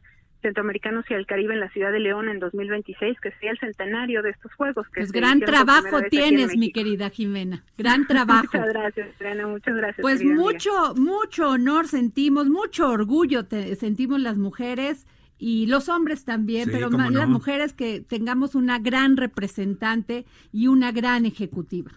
Centroamericanos 0.45 1.05
y 1.09 1.13
el 1.15 1.25
Caribe 1.25 1.53
en 1.55 1.59
la 1.59 1.69
ciudad 1.69 1.91
de 1.91 1.99
León 1.99 2.29
en 2.29 2.39
2026, 2.39 3.19
que 3.19 3.31
sería 3.31 3.51
el 3.51 3.59
centenario 3.59 4.21
de 4.21 4.29
estos 4.29 4.53
Juegos. 4.53 4.85
Que 4.89 5.01
pues 5.01 5.11
gran 5.11 5.39
trabajo 5.39 6.01
tienes, 6.09 6.55
mi 6.55 6.71
querida 6.71 7.09
Jimena, 7.09 7.63
gran 7.77 8.05
trabajo. 8.05 8.45
muchas 8.53 8.69
gracias, 8.73 9.07
Adriana, 9.15 9.47
muchas 9.47 9.75
gracias. 9.75 10.01
Pues 10.01 10.23
mucho, 10.23 10.71
amiga. 10.87 11.01
mucho 11.01 11.49
honor 11.49 11.87
sentimos, 11.87 12.47
mucho 12.47 12.89
orgullo 12.89 13.45
te, 13.45 13.75
sentimos 13.75 14.19
las 14.21 14.37
mujeres 14.37 15.07
y 15.37 15.65
los 15.65 15.89
hombres 15.89 16.23
también, 16.25 16.65
Sí, 16.65 16.71
pero 16.73 16.89
más 16.91 17.11
no. 17.11 17.19
las 17.19 17.27
mujeres 17.27 17.73
que 17.73 18.01
tengamos 18.01 18.55
una 18.55 18.79
gran 18.79 19.17
representante 19.17 20.25
y 20.53 20.67
una 20.67 20.91
gran 20.91 21.25
ejecutiva. 21.25 21.91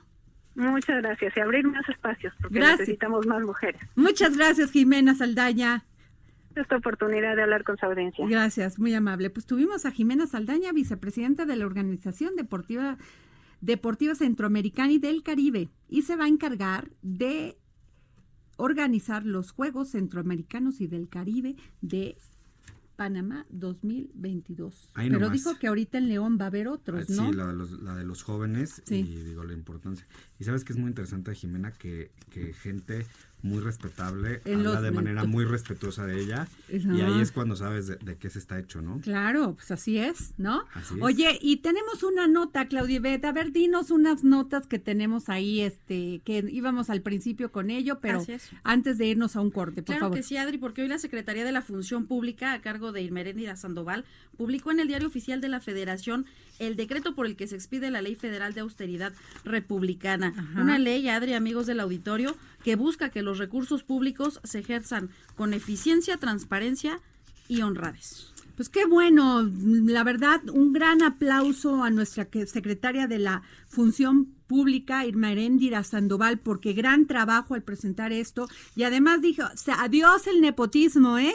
Muchas 0.54 1.02
gracias 1.02 1.36
y 1.36 1.40
abrir 1.40 1.64
más 1.68 1.88
espacios 1.88 2.32
porque 2.40 2.56
Gracias. 2.58 2.80
necesitamos 2.80 3.26
más 3.26 3.42
mujeres. 3.42 3.80
Muchas 3.94 4.36
gracias, 4.36 4.72
Jimena 4.72 5.14
Saldaña. 5.14 5.84
Esta 6.60 6.76
oportunidad 6.76 7.36
de 7.36 7.42
hablar 7.42 7.64
con 7.64 7.76
su 7.78 7.86
audiencia. 7.86 8.26
Gracias, 8.28 8.78
muy 8.78 8.92
amable. 8.94 9.30
Pues 9.30 9.46
tuvimos 9.46 9.86
a 9.86 9.90
Jimena 9.90 10.26
Saldaña, 10.26 10.72
vicepresidenta 10.72 11.46
de 11.46 11.56
la 11.56 11.66
Organización 11.66 12.34
Deportiva, 12.36 12.98
Deportiva 13.60 14.14
Centroamericana 14.14 14.92
y 14.92 14.98
del 14.98 15.22
Caribe, 15.22 15.68
y 15.88 16.02
se 16.02 16.16
va 16.16 16.24
a 16.24 16.28
encargar 16.28 16.90
de 17.02 17.56
organizar 18.56 19.24
los 19.24 19.52
Juegos 19.52 19.90
Centroamericanos 19.90 20.80
y 20.80 20.86
del 20.88 21.08
Caribe 21.08 21.54
de 21.80 22.16
Panamá 22.96 23.46
2022. 23.50 24.90
Ahí 24.94 25.08
Pero 25.08 25.20
nomás. 25.20 25.32
dijo 25.38 25.56
que 25.60 25.68
ahorita 25.68 25.98
en 25.98 26.08
León 26.08 26.36
va 26.40 26.44
a 26.44 26.48
haber 26.48 26.66
otros, 26.66 27.08
¿no? 27.10 27.28
Sí, 27.30 27.36
la 27.36 27.46
de 27.46 27.52
los, 27.54 27.70
la 27.82 27.94
de 27.94 28.04
los 28.04 28.24
jóvenes 28.24 28.82
Sí. 28.84 28.96
y 28.96 29.22
digo 29.22 29.44
la 29.44 29.52
importancia. 29.52 30.06
Y 30.40 30.44
sabes 30.44 30.64
que 30.64 30.72
es 30.72 30.78
muy 30.78 30.88
interesante, 30.88 31.32
Jimena, 31.34 31.70
que, 31.72 32.10
que 32.30 32.52
gente 32.52 33.06
muy 33.42 33.60
respetable, 33.60 34.40
En 34.44 34.66
habla 34.66 34.80
de 34.80 34.90
manera 34.90 35.24
muy 35.24 35.44
respetuosa 35.44 36.04
de 36.06 36.20
ella 36.20 36.48
y 36.68 37.00
ahí 37.00 37.20
es 37.20 37.30
cuando 37.32 37.54
sabes 37.56 37.86
de, 37.86 37.96
de 37.96 38.16
qué 38.16 38.30
se 38.30 38.38
está 38.38 38.58
hecho, 38.58 38.82
¿no? 38.82 39.00
Claro, 39.00 39.54
pues 39.54 39.70
así 39.70 39.98
es, 39.98 40.34
¿no? 40.38 40.64
Así 40.74 40.94
es. 40.96 41.02
Oye, 41.02 41.38
y 41.40 41.58
tenemos 41.58 42.02
una 42.02 42.26
nota, 42.26 42.66
Claudia 42.66 42.96
Ivette. 42.96 43.24
A 43.26 43.32
ver, 43.32 43.52
dinos 43.52 43.90
unas 43.90 44.24
notas 44.24 44.66
que 44.66 44.78
tenemos 44.78 45.28
ahí, 45.28 45.60
este, 45.60 46.20
que 46.24 46.44
íbamos 46.50 46.90
al 46.90 47.00
principio 47.02 47.52
con 47.52 47.70
ello, 47.70 48.00
pero 48.00 48.24
antes 48.64 48.98
de 48.98 49.06
irnos 49.06 49.36
a 49.36 49.40
un 49.40 49.50
corte, 49.50 49.82
por 49.82 49.86
Claro 49.94 50.00
favor. 50.00 50.16
que 50.16 50.22
sí, 50.24 50.36
Adri, 50.36 50.58
porque 50.58 50.82
hoy 50.82 50.88
la 50.88 50.98
Secretaría 50.98 51.44
de 51.44 51.52
la 51.52 51.62
Función 51.62 52.06
Pública, 52.06 52.52
a 52.52 52.60
cargo 52.60 52.92
de 52.92 53.02
Irmeréndira 53.02 53.54
Sandoval, 53.56 54.04
publicó 54.36 54.70
en 54.72 54.80
el 54.80 54.88
Diario 54.88 55.08
Oficial 55.08 55.40
de 55.40 55.48
la 55.48 55.60
Federación 55.60 56.26
el 56.58 56.74
decreto 56.74 57.14
por 57.14 57.26
el 57.26 57.36
que 57.36 57.46
se 57.46 57.54
expide 57.54 57.90
la 57.90 58.02
Ley 58.02 58.16
Federal 58.16 58.52
de 58.52 58.60
Austeridad 58.60 59.12
Republicana. 59.44 60.34
Ajá. 60.36 60.60
Una 60.62 60.78
ley, 60.78 61.08
Adri, 61.08 61.34
amigos 61.34 61.66
del 61.66 61.80
auditorio, 61.80 62.36
que 62.62 62.76
busca 62.76 63.10
que 63.10 63.22
los 63.22 63.38
recursos 63.38 63.84
públicos 63.84 64.40
se 64.44 64.60
ejerzan 64.60 65.10
con 65.36 65.54
eficiencia, 65.54 66.16
transparencia 66.16 67.00
y 67.48 67.62
honradez. 67.62 68.32
Pues 68.56 68.68
qué 68.68 68.86
bueno, 68.86 69.48
la 69.62 70.02
verdad, 70.02 70.40
un 70.52 70.72
gran 70.72 71.00
aplauso 71.02 71.84
a 71.84 71.90
nuestra 71.90 72.28
secretaria 72.46 73.06
de 73.06 73.20
la 73.20 73.42
Función 73.68 74.34
Pública, 74.48 75.06
Irma 75.06 75.30
Heréndira 75.30 75.84
Sandoval, 75.84 76.40
porque 76.40 76.72
gran 76.72 77.06
trabajo 77.06 77.54
al 77.54 77.62
presentar 77.62 78.12
esto. 78.12 78.48
Y 78.74 78.82
además 78.82 79.22
dijo, 79.22 79.44
adiós 79.76 80.26
el 80.26 80.40
nepotismo, 80.40 81.18
¿eh? 81.18 81.34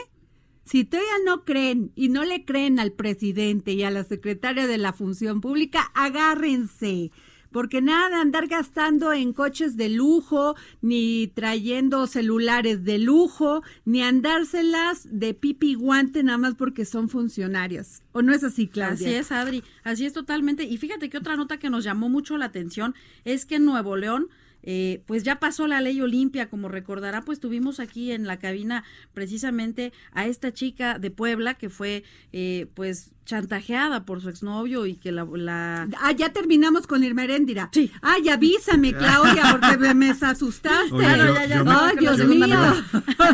Si 0.66 0.84
todavía 0.84 1.14
no 1.26 1.46
creen 1.46 1.94
y 1.96 2.10
no 2.10 2.26
le 2.26 2.44
creen 2.44 2.78
al 2.80 2.92
presidente 2.92 3.72
y 3.72 3.84
a 3.84 3.92
la 3.92 4.04
secretaria 4.04 4.68
de 4.68 4.78
la 4.78 4.92
Función 4.92 5.40
Pública, 5.40 5.92
agárrense. 5.94 7.12
Porque 7.54 7.82
nada 7.82 8.20
andar 8.20 8.48
gastando 8.48 9.14
en 9.14 9.32
coches 9.32 9.78
de 9.78 9.88
lujo, 9.88 10.56
ni 10.82 11.28
trayendo 11.28 12.08
celulares 12.08 12.84
de 12.84 12.98
lujo, 12.98 13.64
ni 13.86 14.02
andárselas 14.02 15.08
de 15.10 15.34
pipi 15.34 15.76
guante 15.76 16.24
nada 16.24 16.38
más 16.38 16.56
porque 16.56 16.84
son 16.84 17.08
funcionarios. 17.08 18.02
¿O 18.12 18.22
no 18.22 18.34
es 18.34 18.44
así, 18.44 18.68
Claudia? 18.68 19.08
Así 19.08 19.16
es, 19.16 19.32
Adri, 19.32 19.64
así 19.84 20.06
es 20.06 20.14
totalmente. 20.14 20.64
Y 20.64 20.78
fíjate 20.78 21.10
que 21.10 21.18
otra 21.18 21.38
nota 21.38 21.60
que 21.60 21.70
nos 21.70 21.84
llamó 21.84 22.10
mucho 22.10 22.38
la 22.38 22.46
atención 22.46 22.96
es 23.24 23.46
que 23.46 23.56
en 23.56 23.66
Nuevo 23.66 23.96
León, 23.96 24.30
eh, 24.64 25.04
pues 25.06 25.24
ya 25.24 25.40
pasó 25.40 25.68
la 25.68 25.82
ley 25.82 26.00
Olimpia, 26.02 26.50
como 26.50 26.70
recordará, 26.70 27.22
pues 27.22 27.40
tuvimos 27.40 27.80
aquí 27.80 28.12
en 28.12 28.26
la 28.26 28.40
cabina 28.40 28.84
precisamente 29.14 29.92
a 30.14 30.26
esta 30.26 30.54
chica 30.54 31.00
de 31.00 31.12
Puebla 31.12 31.56
que 31.56 31.70
fue, 31.70 32.04
eh, 32.32 32.68
pues, 32.74 33.12
chantajeada 33.26 34.06
por 34.06 34.22
su 34.22 34.30
exnovio 34.30 34.86
y 34.86 34.96
que 34.96 35.12
la... 35.12 35.26
la- 35.26 35.88
Ah, 36.02 36.12
ya 36.12 36.34
terminamos 36.34 36.88
con 36.88 37.04
Irma 37.04 37.24
Heréndira. 37.24 37.70
Sí. 37.72 37.92
Ay, 38.02 38.30
avísame, 38.30 38.94
Claudia, 38.94 39.44
porque 39.60 39.78
me, 39.78 39.94
me 39.94 40.10
asustaste. 40.10 40.94
Oye, 40.94 41.18
yo- 41.18 41.34
ya, 41.34 41.46
ya, 41.46 41.58
yo 41.58 41.66
me- 41.66 41.72
Ay, 41.72 41.96
Dios 42.00 42.18
yo- 42.18 42.26
mío. 42.28 42.58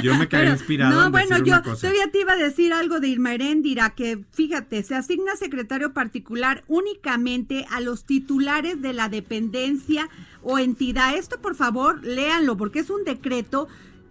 Yo 0.03 0.15
me 0.15 0.27
quedé 0.27 0.41
Pero, 0.41 0.51
inspirado 0.51 0.95
No, 0.95 1.05
en 1.07 1.11
bueno, 1.11 1.29
decir 1.29 1.45
yo 1.45 1.53
una 1.53 1.63
cosa. 1.63 1.81
todavía 1.81 2.11
te 2.11 2.21
iba 2.21 2.33
a 2.33 2.37
decir 2.37 2.73
algo 2.73 2.99
de 2.99 3.07
Irma 3.07 3.33
Heréndira, 3.33 3.89
que 3.91 4.23
fíjate, 4.31 4.83
se 4.83 4.95
asigna 4.95 5.35
secretario 5.35 5.93
particular 5.93 6.63
únicamente 6.67 7.65
a 7.71 7.79
los 7.81 8.05
titulares 8.05 8.81
de 8.81 8.93
la 8.93 9.09
dependencia 9.09 10.09
o 10.43 10.57
entidad. 10.59 11.15
Esto, 11.15 11.39
por 11.41 11.55
favor, 11.55 12.03
léanlo, 12.03 12.55
porque 12.57 12.79
es 12.79 12.89
un 12.89 13.03
decreto 13.03 13.67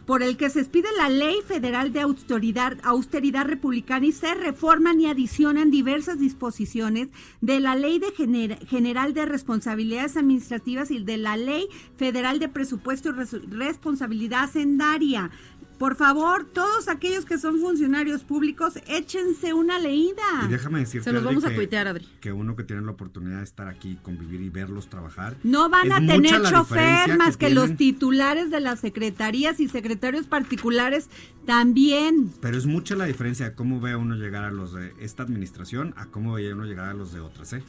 por 0.09 0.23
el 0.23 0.38
que 0.38 0.49
se 0.49 0.61
expide 0.61 0.88
la 0.97 1.11
Ley 1.11 1.37
Federal 1.47 1.92
de 1.92 2.01
Austeridad, 2.01 2.79
austeridad 2.83 3.44
Republicana 3.44 4.07
y 4.07 4.12
se 4.12 4.33
reforman 4.35 4.99
y 5.03 5.07
adicionan 5.07 5.71
diversas 5.71 6.18
disposiciones 6.18 7.09
de 7.42 7.61
la 7.61 7.75
Ley 7.75 7.99
de 7.99 8.07
Gener- 8.14 8.66
General 8.66 9.12
de 9.12 9.27
Responsabilidades 9.27 10.16
Administrativas 10.16 10.90
y 10.90 11.05
de 11.05 11.18
la 11.18 11.37
Ley 11.37 11.68
Federal 11.99 12.38
de 12.38 12.49
Presupuesto 12.49 13.11
y 13.11 13.12
Res- 13.12 13.51
Responsabilidad 13.51 14.44
Hacendaria. 14.44 15.31
Por 15.79 15.95
favor, 15.95 16.45
todos 16.45 16.88
aquellos 16.88 17.25
que 17.25 17.38
son 17.38 17.61
funcionarios 17.61 18.25
públicos, 18.25 18.75
échense 18.88 19.55
una 19.55 19.79
leída. 19.79 20.23
Y 20.45 20.49
déjame 20.49 20.81
decirte, 20.81 21.05
Se 21.05 21.12
los 21.12 21.23
Adri, 21.23 21.35
vamos 21.35 21.45
a 21.45 21.51
que- 21.51 21.55
tuitear, 21.55 21.87
Adri. 21.87 22.09
Que 22.21 22.33
uno 22.33 22.57
que 22.57 22.64
tiene 22.64 22.83
la 22.83 22.91
oportunidad 22.91 23.38
de 23.38 23.45
estar 23.45 23.69
aquí, 23.69 23.97
convivir 24.03 24.41
y 24.41 24.49
verlos 24.51 24.88
trabajar. 24.88 25.37
No 25.45 25.69
van 25.69 25.93
a 25.93 25.99
tener 26.05 26.43
chofer 26.43 27.17
más 27.17 27.37
que, 27.37 27.51
los 27.51 27.77
titulares 27.77 28.51
de 28.51 28.59
las 28.61 28.81
secretarías 28.81 29.61
y 29.61 29.69
secretarios 29.69 30.27
particulares 30.27 31.09
también. 31.47 32.33
Pero 32.41 32.59
es 32.59 32.67
mucha 32.67 32.97
la 32.97 33.05
diferencia 33.05 33.51
de 33.51 33.55
cómo 33.55 33.81
ve 33.81 33.93
a 33.93 33.99
uno 33.99 34.17
llegar 34.17 34.45
a 34.45 34.51
los 34.51 34.73
de 34.73 34.93
esta 35.01 35.23
administración 35.23 35.95
a 35.97 36.07
cómo 36.07 36.33
ve 36.35 36.51
a 36.51 36.55
uno 36.55 36.64
llegar 36.64 36.88
a 36.88 36.95
los 36.95 37.12
de 37.12 37.21
otras, 37.21 37.53
¿eh? 37.53 37.62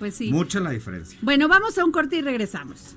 Pues 0.00 0.16
sí. 0.16 0.32
Mucha 0.32 0.58
la 0.58 0.70
diferencia. 0.70 1.18
Bueno, 1.22 1.46
vamos 1.46 1.78
a 1.78 1.84
un 1.84 1.92
corte 1.92 2.16
y 2.16 2.22
regresamos. 2.22 2.96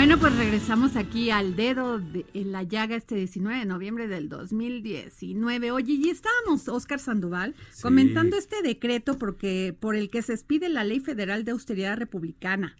Bueno, 0.00 0.18
pues 0.18 0.34
regresamos 0.34 0.96
aquí 0.96 1.28
al 1.28 1.56
dedo 1.56 1.98
de, 1.98 2.24
en 2.32 2.52
la 2.52 2.62
llaga 2.62 2.96
este 2.96 3.16
19 3.16 3.58
de 3.58 3.66
noviembre 3.66 4.08
del 4.08 4.30
2019. 4.30 5.72
Oye, 5.72 5.92
y 5.92 6.08
estábamos, 6.08 6.68
Oscar 6.68 6.98
Sandoval, 6.98 7.54
Sí. 7.70 7.82
comentando 7.82 8.38
este 8.38 8.62
decreto 8.62 9.18
porque 9.18 9.76
por 9.78 9.96
el 9.96 10.08
que 10.08 10.22
se 10.22 10.32
expide 10.32 10.70
la 10.70 10.84
Ley 10.84 11.00
Federal 11.00 11.44
de 11.44 11.50
Austeridad 11.50 11.98
Republicana, 11.98 12.76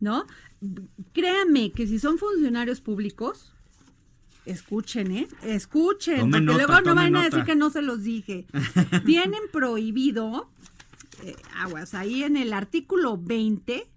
¿no? 0.00 0.24
Créanme 1.12 1.72
que 1.72 1.86
si 1.86 1.98
son 1.98 2.16
funcionarios 2.16 2.80
públicos, 2.80 3.52
escuchen, 4.46 5.12
¿eh? 5.12 5.28
Escuchen, 5.42 6.20
Tome 6.20 6.38
porque 6.38 6.46
nota, 6.46 6.66
luego 6.66 6.80
no 6.86 6.94
van 6.94 7.16
a 7.16 7.24
decir 7.24 7.44
que 7.44 7.54
no 7.54 7.68
se 7.68 7.82
los 7.82 8.02
dije. 8.02 8.46
Tienen 9.04 9.42
prohibido, 9.52 10.50
eh, 11.22 11.36
aguas, 11.54 11.92
ahí 11.92 12.24
en 12.24 12.38
el 12.38 12.54
artículo 12.54 13.18
20, 13.18 13.92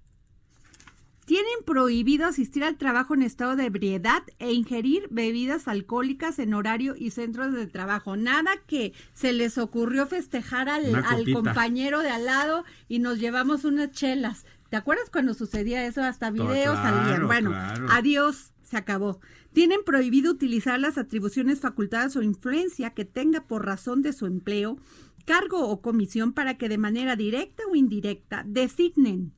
tienen 1.26 1.64
prohibido 1.66 2.28
asistir 2.28 2.64
al 2.64 2.78
trabajo 2.78 3.16
en 3.16 3.24
estado 3.24 3.56
de 3.56 3.66
ebriedad 3.66 4.24
e 4.38 4.54
ingerir 4.54 5.08
bebidas 5.10 5.68
alcohólicas 5.68 6.38
en 6.38 6.54
horario 6.54 6.96
y 6.98 7.10
centros 7.10 7.52
de 7.52 7.66
trabajo. 7.66 8.16
Nada 8.16 8.52
que 8.68 8.94
se 9.14 9.34
les 9.34 9.58
ocurrió 9.58 10.06
festejar 10.06 10.70
al, 10.70 10.94
compañero 11.34 12.02
de 12.02 12.10
al 12.10 12.26
lado 12.26 12.64
y 12.88 13.00
nos 13.00 13.20
llevamos 13.20 13.66
unas 13.66 13.92
chelas. 13.92 14.46
¿Te 14.70 14.78
acuerdas 14.78 15.10
cuando 15.12 15.34
sucedía 15.34 15.86
eso? 15.86 16.04
Hasta 16.04 16.30
videos 16.30 16.80
claro, 16.80 16.98
salían. 16.98 17.28
Bueno, 17.28 17.50
claro. 17.50 17.88
adiós, 17.90 18.54
se 18.62 18.78
acabó. 18.78 19.20
Tienen 19.52 19.80
prohibido 19.84 20.32
utilizar 20.32 20.80
las 20.80 20.98
atribuciones 20.98 21.60
facultadas 21.60 22.16
o 22.16 22.22
influencia 22.22 22.92
que 22.92 23.06
tenga 23.06 23.48
por 23.48 23.66
razón 23.66 24.02
de 24.04 24.14
su 24.14 24.28
empleo, 24.28 24.78
cargo 25.26 25.70
o 25.70 25.82
comisión 25.82 26.34
para 26.34 26.58
que 26.58 26.70
de 26.70 26.78
manera 26.78 27.16
directa 27.16 27.64
o 27.72 27.76
indirecta 27.76 28.44
designen, 28.46 29.34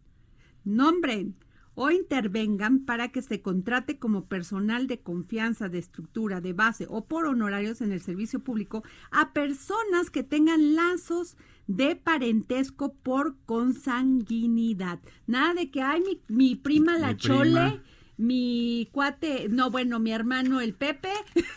nombren 0.65 1.35
o 1.79 1.91
intervengan 1.91 2.79
para 2.85 3.09
que 3.09 3.21
se 3.21 3.43
contrate 3.43 3.99
como 3.99 4.25
personal 4.25 4.87
de 4.87 4.99
confianza, 4.99 5.69
de 5.69 5.77
estructura, 5.77 6.41
de 6.41 6.53
base 6.53 6.87
o 6.89 7.05
por 7.05 7.27
honorarios 7.27 7.81
en 7.81 7.91
el 7.91 8.01
servicio 8.01 8.39
público 8.39 8.83
a 9.11 9.31
personas 9.31 10.09
que 10.09 10.23
tengan 10.23 10.73
lazos 10.75 11.37
de 11.67 11.95
parentesco 11.95 12.95
por 12.95 13.35
consanguinidad. 13.45 14.99
Nada 15.27 15.53
de 15.53 15.69
que, 15.69 15.83
ay, 15.83 16.01
mi, 16.01 16.21
mi 16.35 16.55
prima 16.55 16.97
la 16.97 17.09
Mi 17.09 17.17
chole 17.17 17.69
prima. 17.69 17.83
mi 18.17 18.89
cuate, 18.91 19.47
no, 19.47 19.69
bueno, 19.69 19.99
mi 19.99 20.11
hermano 20.11 20.61
el 20.61 20.73
Pepe. 20.73 21.11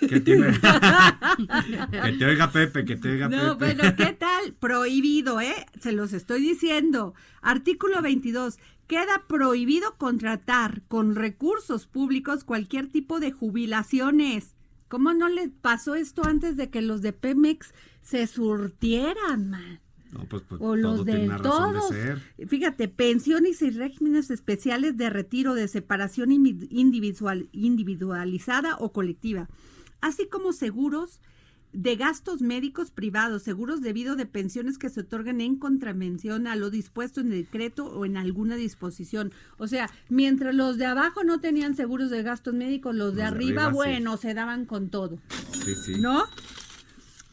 Que, 0.07 0.21
tiene... 0.21 0.49
que 1.91 2.13
te 2.19 2.25
oiga 2.27 2.53
Pepe, 2.53 2.85
que 2.85 2.97
te 2.97 3.09
oiga 3.13 3.29
no, 3.31 3.57
Pepe. 3.57 3.75
bueno, 3.75 3.97
¿qué 3.97 4.13
tal? 4.13 4.53
Prohibido, 4.59 5.41
¿eh? 5.41 5.67
Se 5.81 5.93
los 5.93 6.13
estoy 6.13 6.43
diciendo. 6.43 7.15
Artículo 7.41 8.03
22. 8.03 8.59
Queda 8.91 9.23
prohibido 9.29 9.97
contratar 9.99 10.83
con 10.89 11.15
recursos 11.15 11.87
públicos 11.87 12.43
cualquier 12.43 12.91
tipo 12.91 13.21
de 13.21 13.31
jubilaciones. 13.31 14.57
¿Cómo 14.89 15.13
no 15.13 15.29
le 15.29 15.49
pasó 15.49 15.95
esto 15.95 16.25
antes 16.25 16.57
de 16.57 16.71
que 16.71 16.83
los 16.83 17.01
de 17.01 17.13
Pemex 17.13 17.73
se 18.03 18.27
surtieran, 18.27 19.49
man? 19.49 19.81
No, 20.11 20.25
pues, 20.25 20.43
pues, 20.43 20.61
o 20.61 20.75
los 20.75 20.97
todo 20.97 21.05
de 21.05 21.29
de 21.29 21.39
todos. 21.41 21.89
ser. 21.91 22.19
Fíjate, 22.49 22.89
pensiones 22.89 23.63
y 23.63 23.71
regímenes 23.71 24.29
especiales 24.33 24.97
de 24.97 25.09
retiro 25.09 25.55
de 25.55 25.69
separación 25.69 26.33
individual, 26.33 27.49
individualizada 27.53 28.77
o 28.81 28.93
colectiva, 28.93 29.49
así 30.01 30.27
como 30.27 30.53
seguros 30.53 31.21
de 31.73 31.97
gastos 31.97 32.43
médicos 32.43 32.91
privados, 32.91 33.43
seguros 33.43 33.81
debido 33.81 34.17
de 34.17 34.27
pensiones 34.27 34.79
que 34.79 34.89
se 34.89 35.01
otorgan 35.01 35.41
en 35.41 35.57
contravención 35.57 36.47
a 36.47 36.57
lo 36.57 36.71
dispuesto 36.71 37.21
en 37.21 37.33
el 37.33 37.45
decreto 37.45 37.87
o 37.87 38.05
en 38.05 38.17
alguna 38.17 38.57
disposición. 38.57 39.33
O 39.59 39.69
sea, 39.69 39.91
mientras 40.09 40.55
los 40.55 40.79
de 40.79 40.87
abajo 40.87 41.23
no 41.25 41.41
tenían 41.41 41.77
seguros 41.77 42.11
de 42.11 42.23
gastos 42.23 42.55
médicos, 42.55 42.95
los 42.95 43.15
de 43.15 43.23
Los 43.23 43.33
arriba, 43.33 43.67
sí. 43.67 43.75
bueno, 43.75 44.17
se 44.17 44.35
daban 44.35 44.65
con 44.67 44.91
todo. 44.91 45.19
Sí, 45.65 45.75
sí. 45.75 46.01
¿No? 46.01 46.25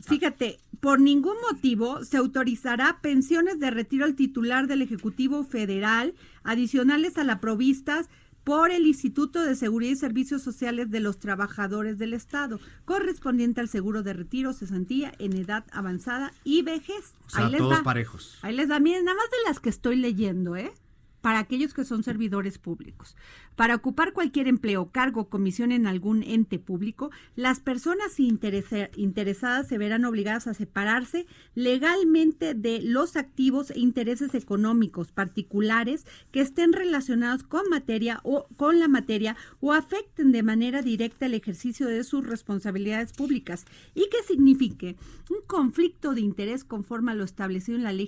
Fíjate, 0.01 0.59
por 0.79 1.01
ningún 1.01 1.35
motivo 1.51 2.03
se 2.05 2.17
autorizará 2.17 2.99
pensiones 3.01 3.59
de 3.59 3.71
retiro 3.71 4.05
al 4.05 4.15
titular 4.15 4.67
del 4.67 4.81
Ejecutivo 4.81 5.43
Federal 5.43 6.13
adicionales 6.43 7.17
a 7.17 7.23
la 7.23 7.41
provistas 7.41 8.07
por 8.47 8.71
el 8.71 8.87
Instituto 8.87 9.43
de 9.43 9.57
Seguridad 9.57 9.91
y 9.91 9.97
Servicios 9.97 10.41
Sociales 10.41 10.89
de 10.89 11.01
los 11.01 11.19
Trabajadores 11.19 11.97
del 11.97 12.13
Estado, 12.13 12.61
correspondiente 12.85 13.59
al 13.59 13.67
seguro 13.67 14.03
de 14.03 14.13
retiro, 14.13 14.53
cesantía 14.53 15.11
en 15.19 15.35
edad 15.35 15.65
avanzada 15.73 16.31
y 16.45 16.61
vejez. 16.61 17.13
O 17.25 17.29
sea, 17.29 17.49
les 17.49 17.57
todos 17.57 17.79
da. 17.79 17.83
parejos. 17.83 18.39
Ahí 18.43 18.55
les 18.55 18.69
da, 18.69 18.79
miren, 18.79 19.03
nada 19.03 19.17
más 19.17 19.29
de 19.29 19.49
las 19.49 19.59
que 19.59 19.67
estoy 19.67 19.97
leyendo, 19.97 20.55
¿eh? 20.55 20.71
Para 21.19 21.39
aquellos 21.39 21.73
que 21.73 21.83
son 21.83 22.03
servidores 22.03 22.57
públicos. 22.57 23.17
Para 23.57 23.73
ocupar 23.73 24.13
cualquier 24.13 24.47
empleo, 24.47 24.91
cargo 24.91 25.21
o 25.21 25.29
comisión 25.29 25.71
en 25.71 25.87
algún 25.87 26.21
ente 26.21 26.59
público, 26.59 27.09
las 27.35 27.59
personas 27.59 28.19
interesa- 28.19 28.91
interesadas 28.95 29.67
se 29.67 29.79
verán 29.79 30.05
obligadas 30.05 30.45
a 30.45 30.53
separarse 30.53 31.25
legalmente 31.55 32.53
de 32.53 32.83
los 32.83 33.15
activos 33.15 33.71
e 33.71 33.79
intereses 33.79 34.35
económicos 34.35 35.11
particulares 35.11 36.05
que 36.31 36.41
estén 36.41 36.71
relacionados 36.71 37.41
con 37.41 37.67
materia 37.71 38.19
o 38.21 38.45
con 38.57 38.79
la 38.79 38.87
materia 38.87 39.35
o 39.59 39.73
afecten 39.73 40.31
de 40.31 40.43
manera 40.43 40.83
directa 40.83 41.25
el 41.25 41.33
ejercicio 41.33 41.87
de 41.87 42.03
sus 42.03 42.27
responsabilidades 42.27 43.11
públicas 43.11 43.65
y 43.95 44.07
que 44.09 44.21
signifique 44.27 44.97
un 45.31 45.39
conflicto 45.47 46.13
de 46.13 46.21
interés 46.21 46.63
conforme 46.63 47.11
a 47.11 47.15
lo 47.15 47.23
establecido 47.23 47.75
en 47.75 47.83
la 47.85 47.91
Ley 47.91 48.05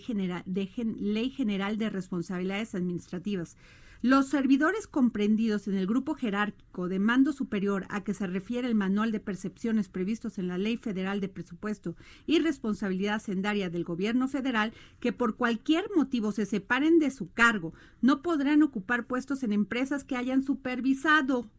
General 1.31 1.77
de 1.79 1.89
Responsabilidades 1.89 2.75
Administrativas. 2.75 3.57
Los 4.01 4.29
servidores 4.29 4.87
comprendidos 4.87 5.67
en 5.67 5.75
el 5.75 5.85
grupo 5.85 6.15
jerárquico 6.15 6.87
de 6.87 6.99
mando 6.99 7.33
superior 7.33 7.85
a 7.89 8.01
que 8.01 8.13
se 8.13 8.27
refiere 8.27 8.65
el 8.65 8.73
manual 8.73 9.11
de 9.11 9.19
percepciones 9.19 9.89
previstos 9.89 10.37
en 10.37 10.47
la 10.47 10.57
Ley 10.57 10.77
Federal 10.77 11.19
de 11.19 11.27
Presupuesto 11.27 11.97
y 12.25 12.39
Responsabilidad 12.39 13.15
Hacendaria 13.15 13.69
del 13.69 13.83
Gobierno 13.83 14.29
Federal 14.29 14.71
que 15.01 15.11
por 15.11 15.35
cualquier 15.35 15.83
motivo 15.97 16.31
se 16.31 16.45
separen 16.45 16.99
de 16.99 17.11
su 17.11 17.33
cargo 17.33 17.73
no 18.01 18.21
podrán 18.21 18.63
ocupar 18.63 19.05
puestos 19.05 19.43
en 19.43 19.51
empresas 19.51 20.05
que 20.05 20.15
hayan 20.15 20.43
supervisado, 20.43 21.49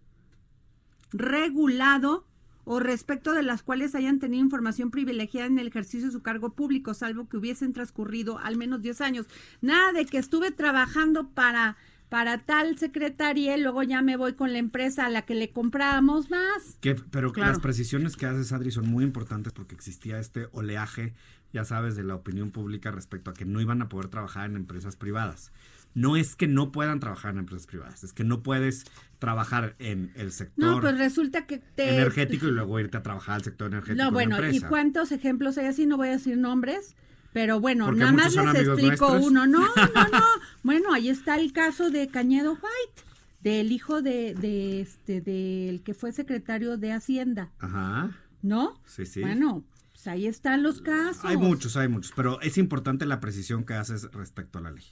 regulado 1.13 2.27
o 2.65 2.81
respecto 2.81 3.33
de 3.33 3.43
las 3.43 3.63
cuales 3.63 3.95
hayan 3.95 4.19
tenido 4.19 4.43
información 4.43 4.91
privilegiada 4.91 5.47
en 5.47 5.59
el 5.59 5.67
ejercicio 5.67 6.07
de 6.07 6.13
su 6.13 6.23
cargo 6.23 6.55
público, 6.55 6.95
salvo 6.95 7.29
que 7.29 7.37
hubiesen 7.37 7.75
transcurrido 7.75 8.39
al 8.39 8.57
menos 8.57 8.81
10 8.81 9.01
años. 9.03 9.27
Nada 9.61 9.93
de 9.93 10.07
que 10.07 10.17
estuve 10.17 10.53
trabajando 10.53 11.29
para 11.29 11.77
para 12.11 12.39
tal 12.45 12.77
secretaria 12.77 13.57
y 13.57 13.61
luego 13.63 13.83
ya 13.83 14.03
me 14.03 14.17
voy 14.17 14.35
con 14.35 14.53
la 14.53 14.59
empresa 14.59 15.07
a 15.07 15.11
la 15.11 15.23
que 15.23 15.35
le 15.35 15.51
comprábamos 15.51 16.29
más. 16.29 16.77
Que- 16.81 16.97
pero 16.97 17.33
Claro. 17.33 17.53
las 17.53 17.61
precisiones 17.61 18.17
que 18.17 18.27
haces, 18.27 18.53
Adri, 18.53 18.71
son 18.73 18.87
muy 18.91 19.05
importantes 19.05 19.53
porque 19.55 19.75
existía 19.75 20.19
este 20.19 20.49
oleaje, 20.53 21.15
ya 21.53 21.65
sabes, 21.65 21.97
de 21.97 22.03
la 22.03 22.17
opinión 22.17 22.51
pública 22.51 22.91
respecto 22.91 23.31
a 23.31 23.35
que 23.35 23.45
no 23.47 23.61
iban 23.61 23.81
a 23.81 23.89
poder 23.89 24.09
trabajar 24.09 24.51
en 24.51 24.57
empresas 24.57 24.97
privadas. 24.97 25.53
No 25.95 26.17
es 26.17 26.37
que 26.37 26.47
no 26.47 26.71
puedan 26.71 27.01
trabajar 27.01 27.33
en 27.33 27.39
empresas 27.39 27.67
privadas, 27.67 28.05
es 28.05 28.13
que 28.13 28.23
no 28.23 28.43
puedes 28.45 28.85
trabajar 29.19 29.75
en 29.81 30.13
el 30.15 30.31
sector 30.31 30.65
No, 30.77 30.81
pues 30.81 30.99
resulta 30.99 31.47
que 31.47 31.59
te... 31.59 31.95
energético 31.97 32.47
y 32.47 32.53
luego 32.53 32.79
irte 32.79 32.97
a 32.97 33.03
trabajar 33.03 33.37
al 33.37 33.43
sector 33.43 33.69
energético 33.73 34.05
No, 34.05 34.13
bueno, 34.13 34.37
una 34.37 34.47
¿y 34.47 34.51
empresa. 34.51 34.69
cuántos 34.69 35.11
ejemplos 35.13 35.59
hay 35.59 35.67
así? 35.67 35.87
No 35.87 35.97
voy 35.97 36.09
a 36.09 36.13
decir 36.13 36.37
nombres, 36.39 36.95
pero 37.33 37.61
bueno, 37.61 37.87
Porque 37.87 38.01
nada 38.01 38.13
más 38.13 38.35
les 38.35 38.67
explico 38.69 39.09
nuestros. 39.11 39.27
uno. 39.27 39.47
No, 39.47 39.61
no, 39.61 39.75
no. 40.13 40.25
bueno, 40.63 40.93
ahí 40.93 41.09
está 41.09 41.37
el 41.39 41.53
caso 41.53 41.91
de 41.91 42.09
Cañedo 42.09 42.53
White, 42.53 43.03
del 43.41 43.73
hijo 43.73 44.03
de, 44.03 44.35
de 44.35 44.81
este, 44.81 45.21
del 45.21 45.83
que 45.83 45.95
fue 45.95 46.13
secretario 46.13 46.77
de 46.77 46.93
Hacienda, 46.93 47.51
Ajá, 47.59 48.11
¿no? 48.43 48.81
sí, 48.87 49.07
sí. 49.07 49.21
Bueno, 49.21 49.65
pues 49.93 50.07
ahí 50.09 50.27
están 50.27 50.63
los 50.63 50.81
casos. 50.81 51.25
hay 51.25 51.37
muchos, 51.37 51.77
hay 51.77 51.89
muchos, 51.89 52.13
pero 52.17 52.41
es 52.41 52.59
importante 52.59 53.07
la 53.07 53.21
precisión 53.21 53.65
que 53.65 53.75
haces 53.75 54.11
respecto 54.13 54.59
a 54.59 54.63
la 54.63 54.71
ley. 54.73 54.85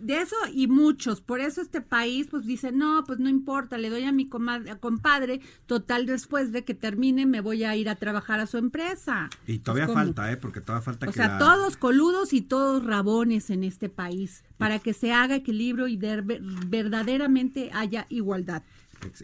De 0.00 0.20
eso 0.20 0.34
y 0.52 0.66
muchos. 0.66 1.20
Por 1.20 1.40
eso 1.40 1.60
este 1.62 1.80
país 1.80 2.26
pues 2.30 2.44
dice, 2.46 2.72
no, 2.72 3.04
pues 3.06 3.18
no 3.18 3.28
importa, 3.28 3.78
le 3.78 3.90
doy 3.90 4.04
a 4.04 4.12
mi 4.12 4.28
comadre- 4.28 4.70
a 4.70 4.76
compadre, 4.76 5.40
total 5.66 6.04
después 6.06 6.50
de 6.52 6.64
que 6.64 6.74
termine 6.74 7.26
me 7.26 7.40
voy 7.40 7.64
a 7.64 7.76
ir 7.76 7.88
a 7.88 7.94
trabajar 7.94 8.40
a 8.40 8.46
su 8.46 8.58
empresa. 8.58 9.30
Y 9.46 9.58
todavía 9.60 9.86
Pues, 9.86 9.94
¿cómo? 9.94 10.04
falta, 10.06 10.32
¿eh? 10.32 10.36
Porque 10.36 10.60
todavía 10.60 10.82
falta 10.84 11.06
O 11.06 11.10
que 11.10 11.16
sea, 11.16 11.28
la- 11.28 11.38
todos 11.38 11.76
coludos 11.76 12.32
y 12.32 12.40
todos 12.40 12.84
rabones 12.84 13.50
en 13.50 13.62
este 13.64 13.88
país 13.88 14.42
para 14.58 14.78
que 14.80 14.92
se 14.92 15.12
haga 15.12 15.36
equilibrio 15.36 15.86
y 15.88 15.96
de- 15.96 16.40
verdaderamente 16.66 17.70
haya 17.72 18.06
igualdad. 18.08 18.62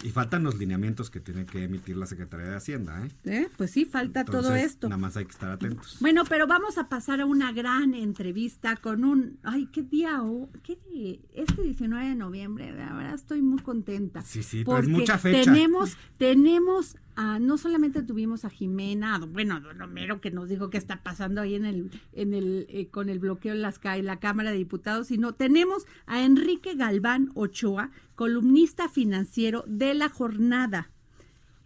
Y 0.03 0.11
faltan 0.11 0.43
los 0.45 0.59
lineamientos 0.59 1.11
que 1.11 1.21
tiene 1.21 1.47
que 1.47 1.65
emitir 1.65 1.97
la 1.97 2.07
Secretaría 2.07 2.47
de 2.47 2.57
Hacienda, 2.57 3.05
¿eh? 3.05 3.11
¿eh? 3.25 3.49
Pues 3.57 3.71
sí, 3.71 3.85
falta 3.85 4.25
todo 4.25 4.55
esto. 4.55 4.89
Nada 4.89 5.01
más 5.01 5.17
hay 5.17 5.25
que 5.25 5.33
estar 5.33 5.51
atentos. 5.51 5.97
Bueno, 6.01 6.25
pero 6.29 6.47
vamos 6.47 6.79
a 6.79 6.89
pasar 6.89 7.21
a 7.21 7.27
una 7.27 7.53
gran 7.53 7.95
entrevista 7.95 8.77
con 8.77 9.05
un, 9.05 9.39
ay, 9.43 9.67
qué 9.67 9.83
día, 9.83 10.23
oh, 10.23 10.49
qué 10.63 10.79
día? 10.91 11.19
este 11.35 11.63
19 11.63 12.09
de 12.09 12.15
noviembre, 12.15 12.73
la 12.73 12.95
verdad 12.95 13.15
estoy 13.15 13.43
muy 13.43 13.61
contenta. 13.61 14.23
Sí, 14.23 14.43
sí, 14.43 14.65
pues 14.65 14.77
porque 14.77 14.91
mucha 14.91 15.19
fecha. 15.19 15.53
Tenemos, 15.53 15.97
tenemos, 16.19 16.97
a, 17.17 17.39
no 17.39 17.59
solamente 17.59 18.03
tuvimos 18.03 18.45
a 18.45 18.51
Jimena, 18.51 19.19
bueno, 19.19 19.57
a 19.57 19.61
don 19.61 19.81
Homero 19.81 20.21
que 20.21 20.31
nos 20.31 20.49
dijo 20.49 20.71
qué 20.71 20.79
está 20.79 21.03
pasando 21.03 21.41
ahí 21.41 21.55
en 21.55 21.65
el, 21.65 21.91
en 22.13 22.35
el, 22.35 22.67
eh, 22.69 22.89
con 22.89 23.09
el 23.09 23.19
bloqueo 23.19 23.53
en 23.53 23.63
las 23.63 23.81
en 23.85 24.07
la 24.07 24.19
Cámara 24.19 24.51
de 24.51 24.57
Diputados, 24.57 25.09
sino 25.09 25.35
tenemos 25.35 25.87
a 26.07 26.25
Enrique 26.25 26.75
Galván 26.75 27.31
Ochoa, 27.35 27.91
columnista 28.15 28.89
financiero 28.89 29.65
de 29.67 29.95
la 29.95 30.09
jornada. 30.09 30.91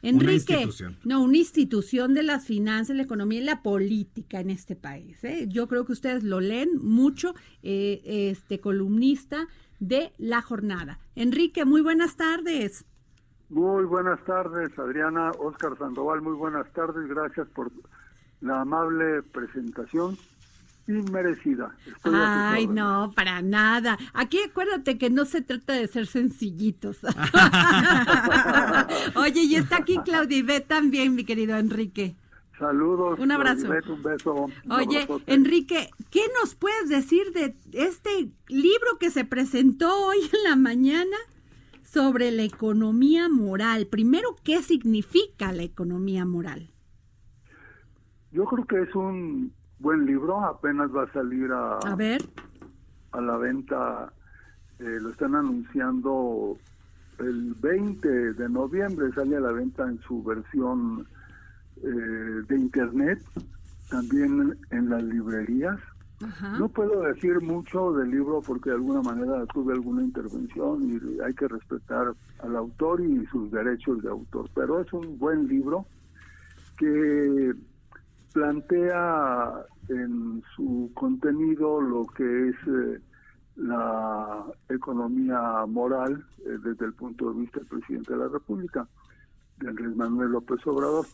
Enrique, 0.00 0.52
institución. 0.52 0.96
no, 1.04 1.22
una 1.22 1.38
institución 1.38 2.14
de 2.14 2.22
las 2.22 2.46
finanzas, 2.46 2.96
la 2.96 3.02
economía 3.02 3.40
y 3.40 3.44
la 3.44 3.62
política 3.62 4.38
en 4.38 4.50
este 4.50 4.76
país. 4.76 5.22
¿eh? 5.24 5.46
Yo 5.48 5.66
creo 5.66 5.84
que 5.84 5.92
ustedes 5.92 6.22
lo 6.22 6.40
leen 6.40 6.78
mucho, 6.80 7.34
eh, 7.62 8.00
este 8.04 8.60
columnista 8.60 9.48
de 9.80 10.12
la 10.16 10.40
jornada. 10.40 11.00
Enrique, 11.16 11.64
muy 11.64 11.80
buenas 11.80 12.16
tardes. 12.16 12.84
Muy 13.48 13.84
buenas 13.86 14.22
tardes, 14.24 14.78
Adriana, 14.78 15.32
Oscar 15.38 15.76
Sandoval, 15.78 16.20
muy 16.20 16.34
buenas 16.34 16.70
tardes, 16.74 17.08
gracias 17.08 17.48
por 17.48 17.72
la 18.40 18.60
amable 18.60 19.22
presentación 19.22 20.16
inmerecida. 20.88 21.76
Estoy 21.86 22.14
Ay, 22.16 22.66
no, 22.66 23.12
para 23.14 23.42
nada. 23.42 23.98
Aquí 24.14 24.38
acuérdate 24.42 24.98
que 24.98 25.10
no 25.10 25.26
se 25.26 25.42
trata 25.42 25.74
de 25.74 25.86
ser 25.86 26.06
sencillitos. 26.06 26.98
Oye, 29.16 29.42
y 29.42 29.56
está 29.56 29.76
aquí 29.76 29.98
Claudia 30.04 30.38
Ivette 30.38 30.66
también, 30.66 31.14
mi 31.14 31.24
querido 31.24 31.58
Enrique. 31.58 32.16
Saludos. 32.58 33.18
Un 33.20 33.30
abrazo. 33.30 33.68
Un 33.68 34.02
beso. 34.02 34.34
un 34.34 34.72
Oye. 34.72 35.06
Enrique, 35.26 35.90
¿qué 36.10 36.22
nos 36.40 36.56
puedes 36.56 36.88
decir 36.88 37.32
de 37.32 37.54
este 37.72 38.30
libro 38.48 38.98
que 38.98 39.10
se 39.10 39.24
presentó 39.24 40.06
hoy 40.06 40.18
en 40.32 40.50
la 40.50 40.56
mañana 40.56 41.16
sobre 41.84 42.32
la 42.32 42.42
economía 42.42 43.28
moral? 43.28 43.86
Primero, 43.86 44.34
¿qué 44.42 44.62
significa 44.62 45.52
la 45.52 45.62
economía 45.62 46.24
moral? 46.24 46.72
Yo 48.32 48.44
creo 48.44 48.66
que 48.66 48.82
es 48.82 48.94
un 48.94 49.52
buen 49.80 50.06
libro, 50.06 50.40
apenas 50.44 50.94
va 50.94 51.04
a 51.04 51.12
salir 51.12 51.50
a, 51.52 51.78
A 51.78 51.94
ver, 51.96 52.22
a 53.12 53.20
la 53.20 53.36
venta, 53.36 54.12
eh, 54.78 54.98
lo 55.00 55.10
están 55.10 55.34
anunciando 55.34 56.56
el 57.18 57.54
20 57.54 58.34
de 58.34 58.48
noviembre, 58.48 59.12
sale 59.12 59.36
a 59.36 59.40
la 59.40 59.52
venta 59.52 59.84
en 59.84 60.00
su 60.00 60.22
versión 60.22 61.06
eh, 61.82 62.42
de 62.48 62.56
internet, 62.56 63.22
también 63.90 64.56
en 64.70 64.90
las 64.90 65.02
librerías. 65.02 65.78
No 66.58 66.68
puedo 66.68 67.02
decir 67.02 67.40
mucho 67.40 67.92
del 67.92 68.10
libro 68.10 68.42
porque 68.44 68.70
de 68.70 68.76
alguna 68.76 69.02
manera 69.02 69.46
tuve 69.46 69.74
alguna 69.74 70.02
intervención 70.02 70.82
y 70.90 71.20
hay 71.20 71.32
que 71.34 71.46
respetar 71.46 72.12
al 72.40 72.56
autor 72.56 73.00
y 73.00 73.24
sus 73.26 73.52
derechos 73.52 74.02
de 74.02 74.08
autor, 74.08 74.50
pero 74.52 74.80
es 74.80 74.92
un 74.92 75.16
buen 75.16 75.46
libro 75.46 75.86
que 76.76 77.54
plantea 78.38 79.66
en 79.88 80.42
su 80.54 80.92
contenido 80.94 81.80
lo 81.80 82.06
que 82.06 82.50
es 82.50 82.54
eh, 82.68 83.00
la 83.56 84.44
economía 84.68 85.66
moral 85.66 86.24
eh, 86.46 86.50
desde 86.62 86.86
el 86.86 86.92
punto 86.94 87.32
de 87.32 87.40
vista 87.40 87.58
del 87.58 87.68
presidente 87.68 88.12
de 88.12 88.18
la 88.20 88.28
República, 88.28 88.86
de 89.56 89.70
Andrés 89.70 89.96
Manuel 89.96 90.30
López 90.30 90.64
Obrador. 90.66 91.06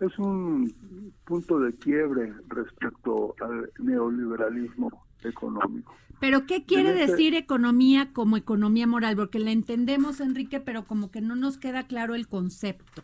Es 0.00 0.18
un 0.18 0.72
punto 1.26 1.58
de 1.60 1.74
quiebre 1.74 2.32
respecto 2.48 3.34
al 3.42 3.70
neoliberalismo 3.78 4.90
económico. 5.22 5.94
Pero 6.18 6.46
¿qué 6.46 6.64
quiere 6.64 6.98
este 6.98 7.12
decir 7.12 7.34
economía 7.34 8.14
como 8.14 8.38
economía 8.38 8.86
moral? 8.86 9.16
Porque 9.16 9.38
la 9.38 9.50
entendemos, 9.50 10.20
Enrique, 10.20 10.60
pero 10.60 10.86
como 10.86 11.10
que 11.10 11.20
no 11.20 11.36
nos 11.36 11.58
queda 11.58 11.82
claro 11.82 12.14
el 12.14 12.26
concepto. 12.26 13.02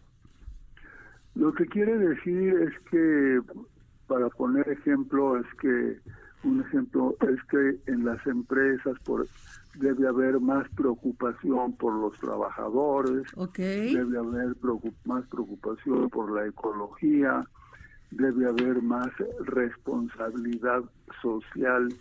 Lo 1.36 1.52
que 1.52 1.66
quiere 1.66 1.98
decir 1.98 2.54
es 2.62 2.72
que, 2.90 3.40
para 4.06 4.28
poner 4.30 4.66
ejemplo, 4.70 5.36
es 5.36 5.46
que 5.60 5.98
un 6.44 6.60
ejemplo 6.60 7.14
es 7.20 7.42
que 7.50 7.78
en 7.92 8.06
las 8.06 8.26
empresas 8.26 8.98
por, 9.04 9.26
debe 9.74 10.08
haber 10.08 10.40
más 10.40 10.66
preocupación 10.70 11.76
por 11.76 11.92
los 11.92 12.18
trabajadores, 12.18 13.24
debe 13.56 14.18
haber 14.18 14.56
más 15.04 15.26
preocupación 15.26 16.08
por 16.08 16.32
la 16.32 16.46
ecología, 16.46 17.44
debe 18.10 18.46
haber 18.46 18.80
más 18.80 19.10
responsabilidad 19.44 20.84
social 21.20 21.92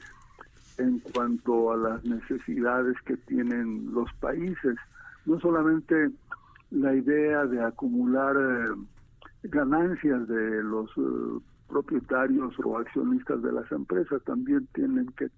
en 0.77 0.99
cuanto 0.99 1.73
a 1.73 1.77
las 1.77 2.05
necesidades 2.05 2.95
que 3.05 3.17
tienen 3.17 3.91
los 3.93 4.11
países. 4.13 4.77
No 5.25 5.39
solamente 5.41 6.09
la 6.71 6.93
idea 6.93 7.45
de 7.45 7.61
acumular 7.61 8.35
eh, 8.37 8.75
ganancias 9.49 10.27
de 10.27 10.63
los 10.63 10.89
eh, 10.97 11.39
propietarios 11.67 12.53
o 12.63 12.77
accionistas 12.77 13.41
de 13.41 13.51
las 13.51 13.71
empresas 13.71 14.21
también 14.23 14.67
tienen 14.73 15.07
que 15.17 15.29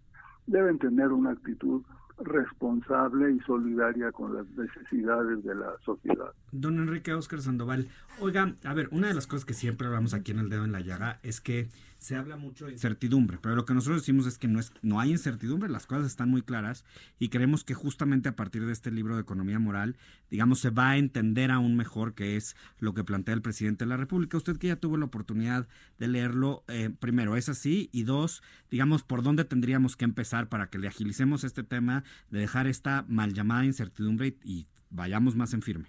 deben 0.46 0.80
tener 0.80 1.08
una 1.10 1.32
actitud 1.32 1.84
responsable 2.20 3.32
y 3.32 3.40
solidaria 3.42 4.12
con 4.12 4.34
las 4.34 4.48
necesidades 4.52 5.44
de 5.44 5.54
la 5.54 5.74
sociedad. 5.86 6.34
Don 6.52 6.80
Enrique 6.80 7.14
Oscar 7.14 7.42
Sandoval, 7.42 7.88
oiga, 8.20 8.56
a 8.64 8.74
ver, 8.74 8.90
una 8.92 9.08
de 9.08 9.14
las 9.14 9.28
cosas 9.28 9.46
que 9.46 9.54
siempre 9.54 9.88
hablamos 9.88 10.14
aquí 10.14 10.32
en 10.32 10.40
el 10.40 10.50
dedo 10.50 10.66
en 10.66 10.72
la 10.72 10.82
llaga 10.82 11.20
es 11.22 11.42
que 11.42 11.70
se 11.98 12.16
habla 12.16 12.38
mucho 12.38 12.68
de 12.68 12.74
incertidumbre, 12.74 13.40
pero 13.42 13.56
lo 13.56 13.66
que 13.66 13.74
nosotros 13.74 14.02
decimos 14.02 14.28
es 14.28 14.38
que 14.38 14.48
no, 14.48 14.60
es, 14.60 14.72
no 14.82 15.00
hay 15.00 15.12
incertidumbre, 15.12 15.70
las 15.70 15.88
cosas 15.88 16.06
están 16.06 16.30
muy 16.30 16.42
claras 16.42 16.86
y 17.20 17.30
creemos 17.30 17.64
que 17.64 17.74
justamente 17.74 18.30
a 18.30 18.36
partir 18.36 18.66
de 18.66 18.72
este 18.72 18.92
libro 18.92 19.16
de 19.16 19.22
economía 19.22 19.60
moral, 19.60 19.98
digamos, 20.30 20.60
se 20.60 20.70
va 20.70 20.92
a 20.92 20.98
entender 20.98 21.52
aún 21.52 21.76
mejor 21.76 22.14
qué 22.14 22.36
es 22.36 22.56
lo 22.80 22.94
que 22.94 23.04
plantea 23.04 23.34
el 23.34 23.42
presidente 23.42 23.86
de 23.86 23.90
la 23.90 23.98
República. 23.98 24.38
Usted 24.38 24.58
que 24.58 24.68
ya 24.68 24.76
tuvo 24.76 24.98
la 24.98 25.06
oportunidad 25.06 25.68
de 25.98 26.08
leerlo, 26.08 26.64
eh, 26.68 26.90
primero, 27.00 27.36
¿es 27.36 27.50
así? 27.50 27.90
Y 27.92 28.04
dos, 28.04 28.44
digamos, 28.70 29.04
¿por 29.04 29.24
dónde 29.24 29.46
tendríamos 29.46 29.96
que 29.96 30.06
empezar 30.06 30.50
para 30.50 30.70
que 30.70 30.78
le 30.78 30.88
agilicemos 30.88 31.44
este 31.44 31.64
tema 31.64 32.04
de 32.30 32.40
dejar 32.40 32.68
esta 32.68 33.06
mal 33.08 33.34
llamada 33.34 33.66
incertidumbre 33.66 34.38
y, 34.44 34.52
y 34.52 34.68
vayamos 34.90 35.36
más 35.36 35.54
en 35.54 35.62
firme? 35.62 35.88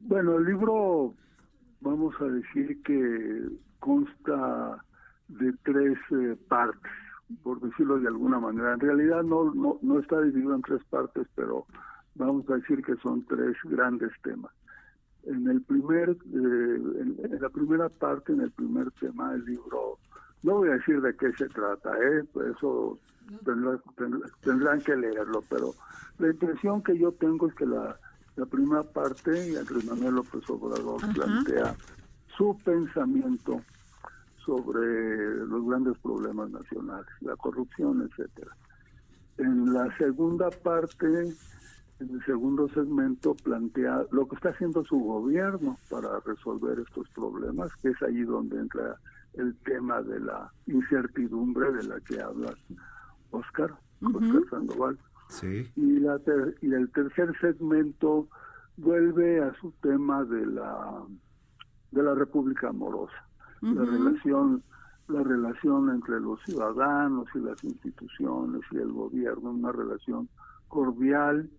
Bueno, 0.00 0.38
el 0.38 0.44
libro, 0.44 1.14
vamos 1.80 2.14
a 2.20 2.24
decir 2.24 2.82
que 2.82 3.48
consta 3.80 4.84
de 5.28 5.52
tres 5.64 5.98
eh, 6.10 6.36
partes, 6.48 6.92
por 7.42 7.60
decirlo 7.60 7.98
de 7.98 8.08
alguna 8.08 8.38
manera. 8.38 8.74
En 8.74 8.80
realidad 8.80 9.22
no, 9.22 9.52
no, 9.54 9.78
no 9.82 9.98
está 9.98 10.20
dividido 10.20 10.54
en 10.54 10.62
tres 10.62 10.82
partes, 10.84 11.26
pero 11.34 11.66
vamos 12.14 12.48
a 12.50 12.56
decir 12.56 12.82
que 12.82 12.96
son 12.96 13.24
tres 13.26 13.56
grandes 13.64 14.12
temas. 14.22 14.52
En 15.24 15.48
el 15.48 15.60
primer, 15.62 16.10
eh, 16.10 16.16
en, 16.32 17.38
la 17.40 17.48
primera 17.50 17.88
parte, 17.88 18.32
en 18.32 18.40
el 18.40 18.50
primer 18.52 18.90
tema 18.92 19.32
del 19.32 19.44
libro, 19.44 19.98
no 20.42 20.54
voy 20.54 20.70
a 20.70 20.72
decir 20.72 21.00
de 21.00 21.14
qué 21.16 21.32
se 21.32 21.48
trata, 21.48 21.90
¿eh? 21.98 22.24
eso 22.54 22.98
tendrán 24.42 24.80
que 24.80 24.96
leerlo, 24.96 25.42
pero 25.48 25.72
la 26.18 26.28
impresión 26.28 26.82
que 26.82 26.98
yo 26.98 27.12
tengo 27.12 27.48
es 27.48 27.54
que 27.54 27.66
la, 27.66 27.98
la 28.36 28.46
primera 28.46 28.82
parte, 28.82 29.50
y 29.50 29.56
Andrés 29.56 29.84
Manuel 29.84 30.16
López 30.16 30.48
Obrador 30.48 31.00
plantea 31.12 31.76
su 32.40 32.56
pensamiento 32.64 33.60
sobre 34.46 35.44
los 35.46 35.62
grandes 35.66 35.98
problemas 35.98 36.50
nacionales, 36.50 37.10
la 37.20 37.36
corrupción, 37.36 38.08
etcétera. 38.08 38.56
En 39.36 39.74
la 39.74 39.94
segunda 39.98 40.48
parte, 40.48 41.06
en 41.06 42.10
el 42.10 42.24
segundo 42.24 42.66
segmento, 42.70 43.34
plantea 43.34 44.06
lo 44.10 44.26
que 44.26 44.36
está 44.36 44.48
haciendo 44.48 44.82
su 44.86 44.98
gobierno 44.98 45.76
para 45.90 46.18
resolver 46.20 46.78
estos 46.78 47.06
problemas, 47.10 47.70
que 47.82 47.90
es 47.90 48.02
ahí 48.02 48.22
donde 48.22 48.58
entra 48.58 48.96
el 49.34 49.54
tema 49.58 50.00
de 50.00 50.20
la 50.20 50.50
incertidumbre 50.66 51.70
de 51.72 51.82
la 51.82 52.00
que 52.00 52.22
hablas, 52.22 52.56
Oscar, 53.32 53.74
Oscar 54.00 54.42
Sandoval. 54.48 54.98
Sí. 55.28 55.70
Y, 55.76 56.00
la 56.00 56.18
y 56.62 56.72
el 56.72 56.90
tercer 56.92 57.38
segmento 57.38 58.28
vuelve 58.78 59.42
a 59.42 59.52
su 59.60 59.72
tema 59.82 60.24
de 60.24 60.46
la 60.46 61.04
de 61.90 62.02
la 62.02 62.14
República 62.14 62.68
Amorosa, 62.68 63.26
la 63.60 63.84
relación 63.84 64.62
la 65.10 65.22
relación 65.22 65.90
entre 65.90 66.20
los 66.20 66.40
ciudadanos 66.44 67.26
y 67.34 67.40
las 67.40 67.62
instituciones 67.64 68.60
y 68.70 68.76
el 68.76 68.92
gobierno, 68.92 69.50
una 69.50 69.72
relación 69.72 70.28
cordial 70.68 71.50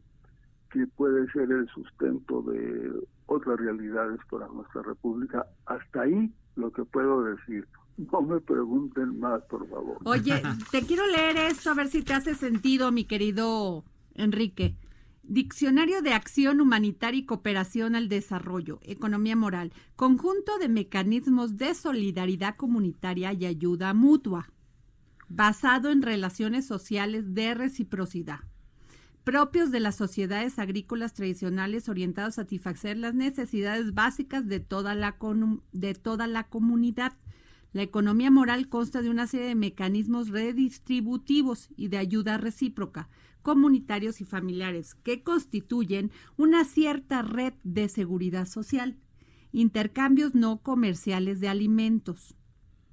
que 0.71 0.87
puede 0.87 1.29
ser 1.31 1.51
el 1.51 1.67
sustento 1.67 2.41
de 2.43 2.91
otras 3.25 3.59
realidades 3.59 4.19
para 4.29 4.47
nuestra 4.47 4.81
república. 4.83 5.45
Hasta 5.65 6.01
ahí 6.01 6.33
lo 6.55 6.71
que 6.71 6.85
puedo 6.85 7.23
decir. 7.23 7.67
No 7.97 8.21
me 8.21 8.39
pregunten 8.39 9.19
más, 9.19 9.41
por 9.43 9.67
favor. 9.69 9.97
Oye, 10.05 10.41
te 10.71 10.81
quiero 10.85 11.05
leer 11.07 11.37
esto 11.37 11.71
a 11.71 11.73
ver 11.73 11.87
si 11.87 12.03
te 12.03 12.13
hace 12.13 12.35
sentido, 12.35 12.91
mi 12.91 13.03
querido 13.03 13.83
Enrique. 14.15 14.75
Diccionario 15.23 16.01
de 16.01 16.13
Acción 16.13 16.59
Humanitaria 16.61 17.19
y 17.19 17.25
Cooperación 17.25 17.95
al 17.95 18.09
Desarrollo, 18.09 18.79
Economía 18.83 19.35
Moral, 19.35 19.71
conjunto 19.95 20.57
de 20.57 20.67
mecanismos 20.67 21.57
de 21.57 21.75
solidaridad 21.75 22.55
comunitaria 22.55 23.31
y 23.31 23.45
ayuda 23.45 23.93
mutua, 23.93 24.49
basado 25.29 25.91
en 25.91 26.01
relaciones 26.01 26.65
sociales 26.65 27.33
de 27.33 27.53
reciprocidad, 27.53 28.39
propios 29.23 29.71
de 29.71 29.79
las 29.79 29.95
sociedades 29.95 30.57
agrícolas 30.57 31.13
tradicionales 31.13 31.87
orientados 31.87 32.33
a 32.33 32.41
satisfacer 32.41 32.97
las 32.97 33.13
necesidades 33.13 33.93
básicas 33.93 34.47
de 34.47 34.59
toda 34.59 34.95
la, 34.95 35.17
de 35.71 35.93
toda 35.93 36.27
la 36.27 36.49
comunidad. 36.49 37.13
La 37.73 37.83
economía 37.83 38.31
moral 38.31 38.67
consta 38.67 39.01
de 39.01 39.09
una 39.09 39.27
serie 39.27 39.47
de 39.47 39.55
mecanismos 39.55 40.29
redistributivos 40.29 41.69
y 41.77 41.87
de 41.87 41.99
ayuda 41.99 42.37
recíproca, 42.37 43.07
comunitarios 43.41 44.21
y 44.21 44.25
familiares, 44.25 44.95
que 44.95 45.23
constituyen 45.23 46.11
una 46.37 46.63
cierta 46.63 47.21
red 47.21 47.53
de 47.63 47.89
seguridad 47.89 48.45
social, 48.45 48.97
intercambios 49.51 50.35
no 50.35 50.57
comerciales 50.57 51.39
de 51.39 51.49
alimentos, 51.49 52.35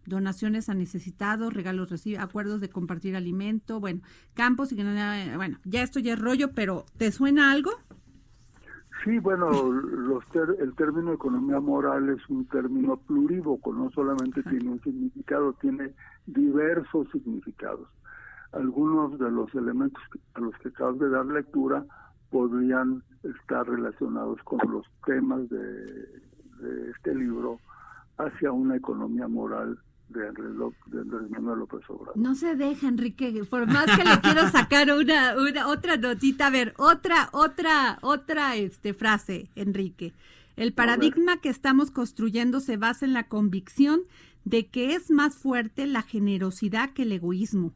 donaciones 0.06 0.68
a 0.68 0.74
necesitados, 0.74 1.52
regalos 1.52 1.90
recibidos, 1.90 2.24
acuerdos 2.24 2.60
de 2.60 2.70
compartir 2.70 3.14
alimento, 3.14 3.78
bueno, 3.80 4.00
campos 4.34 4.72
y 4.72 4.82
bueno, 5.36 5.58
ya 5.64 5.82
esto 5.82 6.00
ya 6.00 6.14
es 6.14 6.18
rollo, 6.18 6.52
pero 6.52 6.86
¿te 6.96 7.12
suena 7.12 7.52
algo? 7.52 7.70
Sí, 9.04 9.18
bueno, 9.20 9.50
los 9.50 10.24
el 10.58 10.74
término 10.74 11.12
economía 11.12 11.60
moral 11.60 12.08
es 12.08 12.28
un 12.28 12.46
término 12.46 12.96
plurívoco, 12.96 13.72
no 13.72 13.90
solamente 13.90 14.42
tiene 14.42 14.70
un 14.70 14.82
significado, 14.82 15.52
tiene 15.54 15.92
diversos 16.26 17.06
significados 17.12 17.88
algunos 18.52 19.18
de 19.18 19.30
los 19.30 19.54
elementos 19.54 20.02
a 20.34 20.40
los 20.40 20.54
que 20.58 20.68
acabas 20.68 20.98
de 20.98 21.10
dar 21.10 21.26
lectura 21.26 21.84
podrían 22.30 23.02
estar 23.22 23.68
relacionados 23.68 24.38
con 24.44 24.58
los 24.70 24.86
temas 25.06 25.48
de, 25.48 26.22
este 26.90 27.14
libro 27.14 27.60
hacia 28.16 28.50
una 28.50 28.76
economía 28.76 29.28
moral 29.28 29.78
de 30.08 30.26
Andrés, 30.26 31.30
Manuel 31.30 31.60
López 31.60 31.88
Obrador. 31.88 32.16
No 32.16 32.34
se 32.34 32.56
deja, 32.56 32.88
Enrique, 32.88 33.44
por 33.48 33.66
más 33.66 33.86
que 33.86 34.02
le 34.02 34.20
quiero 34.20 34.48
sacar 34.48 34.88
una, 34.92 35.36
una 35.38 35.68
otra 35.68 35.96
notita, 35.96 36.48
a 36.48 36.50
ver, 36.50 36.74
otra, 36.78 37.28
otra, 37.32 37.98
otra 38.02 38.56
este, 38.56 38.92
frase, 38.92 39.50
Enrique. 39.54 40.14
El 40.56 40.72
paradigma 40.72 41.36
que 41.36 41.50
estamos 41.50 41.92
construyendo 41.92 42.58
se 42.58 42.76
basa 42.76 43.06
en 43.06 43.12
la 43.12 43.28
convicción 43.28 44.00
de 44.44 44.66
que 44.66 44.94
es 44.94 45.10
más 45.10 45.36
fuerte 45.36 45.86
la 45.86 46.02
generosidad 46.02 46.90
que 46.90 47.02
el 47.02 47.12
egoísmo 47.12 47.72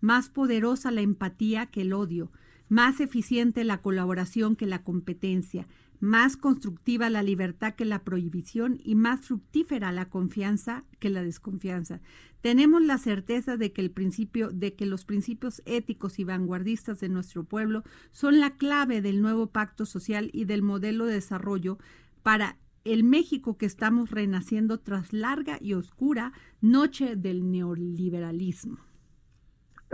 más 0.00 0.28
poderosa 0.28 0.90
la 0.90 1.00
empatía 1.00 1.66
que 1.66 1.82
el 1.82 1.92
odio, 1.92 2.30
más 2.68 3.00
eficiente 3.00 3.64
la 3.64 3.80
colaboración 3.80 4.56
que 4.56 4.66
la 4.66 4.82
competencia, 4.82 5.68
más 6.00 6.36
constructiva 6.36 7.10
la 7.10 7.22
libertad 7.22 7.74
que 7.74 7.84
la 7.84 8.04
prohibición 8.04 8.80
y 8.84 8.94
más 8.94 9.22
fructífera 9.26 9.92
la 9.92 10.08
confianza 10.08 10.84
que 10.98 11.10
la 11.10 11.22
desconfianza. 11.22 12.00
Tenemos 12.40 12.82
la 12.82 12.98
certeza 12.98 13.56
de 13.56 13.72
que 13.72 13.80
el 13.80 13.90
principio 13.90 14.50
de 14.50 14.74
que 14.74 14.86
los 14.86 15.04
principios 15.04 15.62
éticos 15.64 16.18
y 16.18 16.24
vanguardistas 16.24 17.00
de 17.00 17.08
nuestro 17.08 17.44
pueblo 17.44 17.82
son 18.12 18.40
la 18.40 18.56
clave 18.56 19.00
del 19.00 19.22
nuevo 19.22 19.48
pacto 19.48 19.86
social 19.86 20.30
y 20.32 20.44
del 20.44 20.62
modelo 20.62 21.06
de 21.06 21.14
desarrollo 21.14 21.78
para 22.22 22.58
el 22.84 23.02
México 23.02 23.56
que 23.56 23.66
estamos 23.66 24.10
renaciendo 24.10 24.78
tras 24.78 25.12
larga 25.12 25.58
y 25.60 25.74
oscura 25.74 26.32
noche 26.60 27.16
del 27.16 27.50
neoliberalismo. 27.50 28.78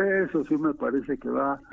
Eso 0.02 0.44
sí 0.48 0.56
me 0.56 0.72
parece 0.74 1.16
que 1.18 1.28
va. 1.28 1.60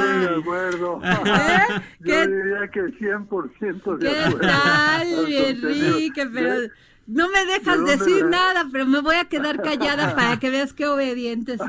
Muy 0.00 0.18
de 0.20 0.34
acuerdo. 0.40 1.00
¿Eh? 1.02 1.80
Yo 2.00 2.26
diría 2.26 2.68
que 2.72 2.80
100% 2.98 3.96
de 3.98 4.06
¿Qué 4.08 4.18
acuerdo. 4.20 4.38
tal, 4.40 5.00
al 5.00 5.08
contenido. 5.14 5.88
Enrique? 5.96 6.26
Pero 6.32 6.60
¿De- 6.60 6.70
no 7.06 7.28
me 7.28 7.44
dejas 7.46 7.64
¿de 7.64 7.76
dónde 7.76 7.96
decir 7.96 8.24
nada, 8.26 8.66
pero 8.70 8.86
me 8.86 9.00
voy 9.00 9.16
a 9.16 9.24
quedar 9.24 9.60
callada 9.62 10.14
para 10.16 10.38
que 10.38 10.50
veas 10.50 10.72
qué 10.72 10.86
obediente 10.86 11.56
soy. 11.58 11.68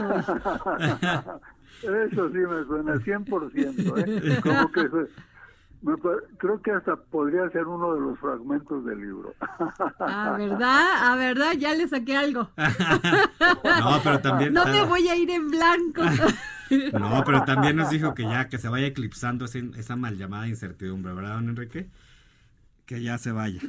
Eso 1.82 2.29
sí 2.29 2.38
me 2.38 2.63
suena 2.65 2.95
100%. 2.95 3.97
¿eh? 3.97 4.39
Como 4.43 4.71
que 4.71 4.82
creo 6.38 6.61
que 6.61 6.71
hasta 6.71 6.95
podría 6.95 7.49
ser 7.49 7.65
uno 7.67 7.93
de 7.95 8.01
los 8.01 8.19
fragmentos 8.19 8.86
del 8.86 8.99
libro. 9.01 9.34
Ah, 9.99 10.36
¿verdad? 10.38 10.86
Ah, 10.97 11.15
¿verdad? 11.17 11.53
Ya 11.53 11.73
le 11.73 11.88
saqué 11.88 12.15
algo. 12.17 12.49
No, 13.63 13.99
pero 14.03 14.19
también. 14.21 14.53
No 14.53 14.65
me 14.65 14.84
voy 14.86 15.07
a 15.07 15.15
ir 15.15 15.29
en 15.29 15.49
blanco. 15.49 16.01
No, 16.93 17.21
pero 17.25 17.43
también 17.43 17.75
nos 17.75 17.89
dijo 17.89 18.13
que 18.15 18.23
ya, 18.23 18.47
que 18.47 18.57
se 18.57 18.69
vaya 18.69 18.88
eclipsando 18.88 19.43
ese- 19.43 19.71
esa 19.75 19.97
mal 19.97 20.17
llamada 20.17 20.47
incertidumbre, 20.47 21.11
¿verdad, 21.11 21.34
don 21.36 21.49
Enrique? 21.49 21.89
Que 22.86 23.01
ya 23.03 23.17
se 23.17 23.34
vaya. 23.34 23.59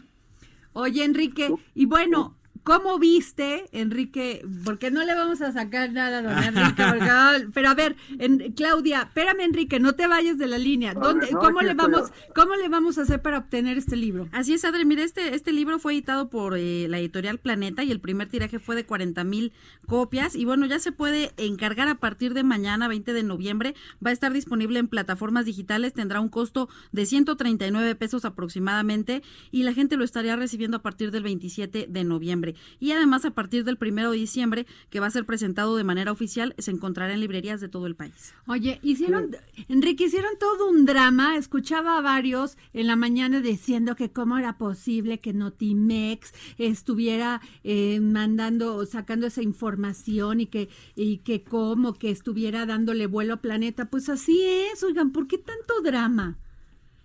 Oye, 0.73 1.05
Enrique, 1.05 1.53
y 1.75 1.87
bueno, 1.87 2.37
¿cómo 2.65 2.99
viste, 2.99 3.65
Enrique? 3.73 4.45
Porque 4.65 4.91
no 4.91 5.05
le 5.05 5.15
vamos 5.15 5.41
a 5.43 5.53
sacar 5.53 5.93
nada 5.93 6.19
a 6.19 6.23
don 6.23 6.43
Enrique, 6.45 6.83
porque, 6.89 7.51
pero 7.53 7.69
a 7.71 7.75
ver, 7.75 7.97
en- 8.19 8.53
Claudia, 8.53 9.03
espérame, 9.03 9.41
Enrique, 9.41 9.81
no 9.81 9.95
te 9.95 10.07
vayas 10.07 10.39
de 10.39 10.47
la 10.47 10.59
línea. 10.59 10.95
¿Dónde, 10.95 11.27
ver, 11.27 11.35
no, 11.35 11.41
¿cómo, 11.41 11.61
le 11.61 11.71
estoy. 11.73 11.91
vamos, 11.93 12.13
¿Cómo 12.35 12.55
le 12.57 12.69
vamos 12.69 12.99
a 12.99 13.03
hacer 13.03 13.21
para 13.23 13.39
obtener 13.39 13.79
este 13.79 13.97
libro? 13.97 14.29
Así 14.33 14.55
es, 14.55 14.65
Adri. 14.65 14.85
Mira, 14.85 15.03
este, 15.03 15.35
este 15.35 15.53
libro 15.53 15.79
fue 15.79 15.93
editado 15.95 16.29
por 16.29 16.57
eh, 16.57 16.87
la 16.89 16.99
editorial 16.99 17.39
Planeta 17.39 17.83
y 17.85 17.91
el 17.91 18.01
primer 18.01 18.29
tiraje 18.29 18.59
fue 18.59 18.77
de 18.77 18.85
40 18.87 19.25
mil 19.25 19.53
copias. 19.87 20.35
Y 20.37 20.45
bueno, 20.45 20.67
ya 20.67 20.79
se 20.79 20.93
puede 20.93 21.33
encargar 21.37 21.89
a 21.89 21.97
partir 21.97 22.35
de 22.35 22.43
mañana, 22.45 22.89
20 22.89 23.13
de 23.13 23.23
noviembre. 23.23 23.75
Va 24.05 24.11
a 24.11 24.13
estar 24.13 24.33
disponible 24.33 24.79
en 24.79 24.89
plataformas 24.89 25.45
digitales. 25.47 25.93
Tendrá 25.93 26.21
un 26.21 26.29
costo 26.29 26.69
de 26.93 27.07
139 27.07 27.95
pesos 27.97 28.25
aproximadamente. 28.25 29.23
Y 29.51 29.65
la 29.65 29.73
gente 29.73 29.97
lo 29.97 30.05
estaría 30.05 30.37
recibiendo 30.37 30.77
a 30.79 30.83
partir 30.83 31.11
del 31.11 31.23
27 31.23 31.87
de 31.89 32.05
noviembre. 32.05 32.52
Y 32.81 32.93
además, 32.93 33.25
a 33.25 33.31
partir 33.31 33.65
del 33.65 33.77
primero 33.77 34.11
de 34.11 34.19
diciembre, 34.19 34.67
que 34.91 35.01
va 35.01 35.07
a 35.07 35.11
ser 35.11 35.25
presentado 35.25 35.77
de 35.77 35.85
manera 35.85 36.13
oficial, 36.13 36.55
se 36.59 36.71
encontrará 36.71 37.13
en 37.13 37.21
librerías 37.21 37.61
de 37.61 37.69
todo 37.69 37.87
el 37.87 37.95
país. 37.95 38.35
Oye, 38.47 38.79
hicieron, 38.83 39.37
Enrique, 39.69 40.05
hicieron 40.05 40.33
todo 40.39 40.69
un 40.69 40.85
drama. 40.85 41.37
Escuchaba 41.37 41.99
a 41.99 42.03
varios 42.03 42.57
en 42.73 42.87
la 42.87 42.97
mañana 42.97 43.41
diciendo 43.41 43.97
que 43.97 44.11
cómo 44.11 44.39
era 44.39 44.59
posible 44.59 45.21
que 45.21 45.33
Notimex 45.33 46.33
estuviera 46.59 47.41
eh, 47.65 48.01
mandando, 48.01 48.85
sacando 48.87 49.27
esa 49.27 49.43
información 49.43 50.41
y 50.41 50.47
que, 50.47 50.69
y 50.95 51.19
que 51.19 51.45
cómo 51.45 51.95
que 51.95 52.11
estuviera 52.11 52.67
dándole 52.67 53.07
vuelo 53.07 53.35
a 53.35 53.37
Planeta. 53.39 53.87
Pues 53.87 54.09
así 54.09 54.43
es, 54.43 54.83
oigan, 54.83 55.13
¿por 55.13 55.27
qué 55.27 55.39
tanto 55.39 55.81
drama? 55.83 56.39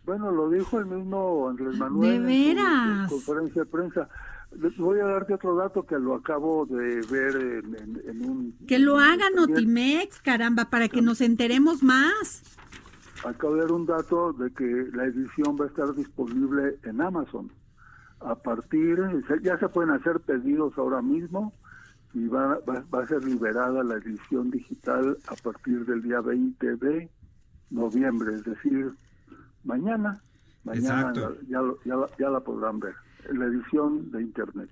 Bueno, 0.05 0.31
lo 0.31 0.49
dijo 0.49 0.79
el 0.79 0.85
mismo 0.85 1.49
Andrés 1.49 1.77
Manuel 1.77 2.11
¿De 2.11 2.19
veras? 2.19 3.03
en 3.03 3.09
su 3.09 3.25
conferencia 3.25 3.63
de 3.63 3.69
prensa. 3.69 4.09
Les 4.55 4.75
Voy 4.77 4.99
a 4.99 5.05
darte 5.05 5.33
otro 5.33 5.55
dato 5.55 5.83
que 5.85 5.99
lo 5.99 6.15
acabo 6.15 6.65
de 6.65 7.01
ver 7.11 7.35
en, 7.35 7.75
en- 7.75 8.01
en 8.09 8.29
un... 8.29 8.57
Que 8.67 8.79
lo 8.79 8.97
haga 8.97 9.25
Notimex, 9.35 10.21
caramba, 10.21 10.65
para 10.69 10.87
que 10.87 11.01
nos 11.01 11.21
enteremos 11.21 11.83
más. 11.83 12.43
Acabo 13.25 13.55
de 13.55 13.61
ver 13.61 13.71
un 13.71 13.85
dato 13.85 14.33
de 14.33 14.51
que 14.53 14.87
la 14.93 15.05
edición 15.05 15.57
va 15.59 15.65
a 15.65 15.67
estar 15.67 15.93
disponible 15.93 16.79
en 16.83 17.01
Amazon. 17.01 17.51
A 18.19 18.35
partir, 18.35 18.97
ya 19.43 19.59
se 19.59 19.69
pueden 19.69 19.91
hacer 19.91 20.21
pedidos 20.21 20.75
ahora 20.77 21.01
mismo 21.01 21.53
y 22.13 22.25
va, 22.27 22.59
va, 22.67 22.83
va 22.93 23.03
a 23.03 23.07
ser 23.07 23.23
liberada 23.23 23.83
la 23.83 23.95
edición 23.95 24.49
digital 24.49 25.17
a 25.27 25.35
partir 25.35 25.85
del 25.85 26.01
día 26.01 26.21
20 26.21 26.77
de 26.77 27.09
noviembre, 27.69 28.33
es 28.35 28.43
decir, 28.43 28.91
mañana. 29.63 30.19
Mañana 30.63 31.09
Exacto. 31.09 31.37
ya, 31.47 31.61
lo- 31.61 31.79
ya, 31.83 31.95
la- 31.95 32.09
ya 32.17 32.29
la 32.29 32.39
podrán 32.39 32.79
ver, 32.79 32.95
la 33.31 33.45
edición 33.45 34.11
de 34.11 34.21
internet. 34.21 34.69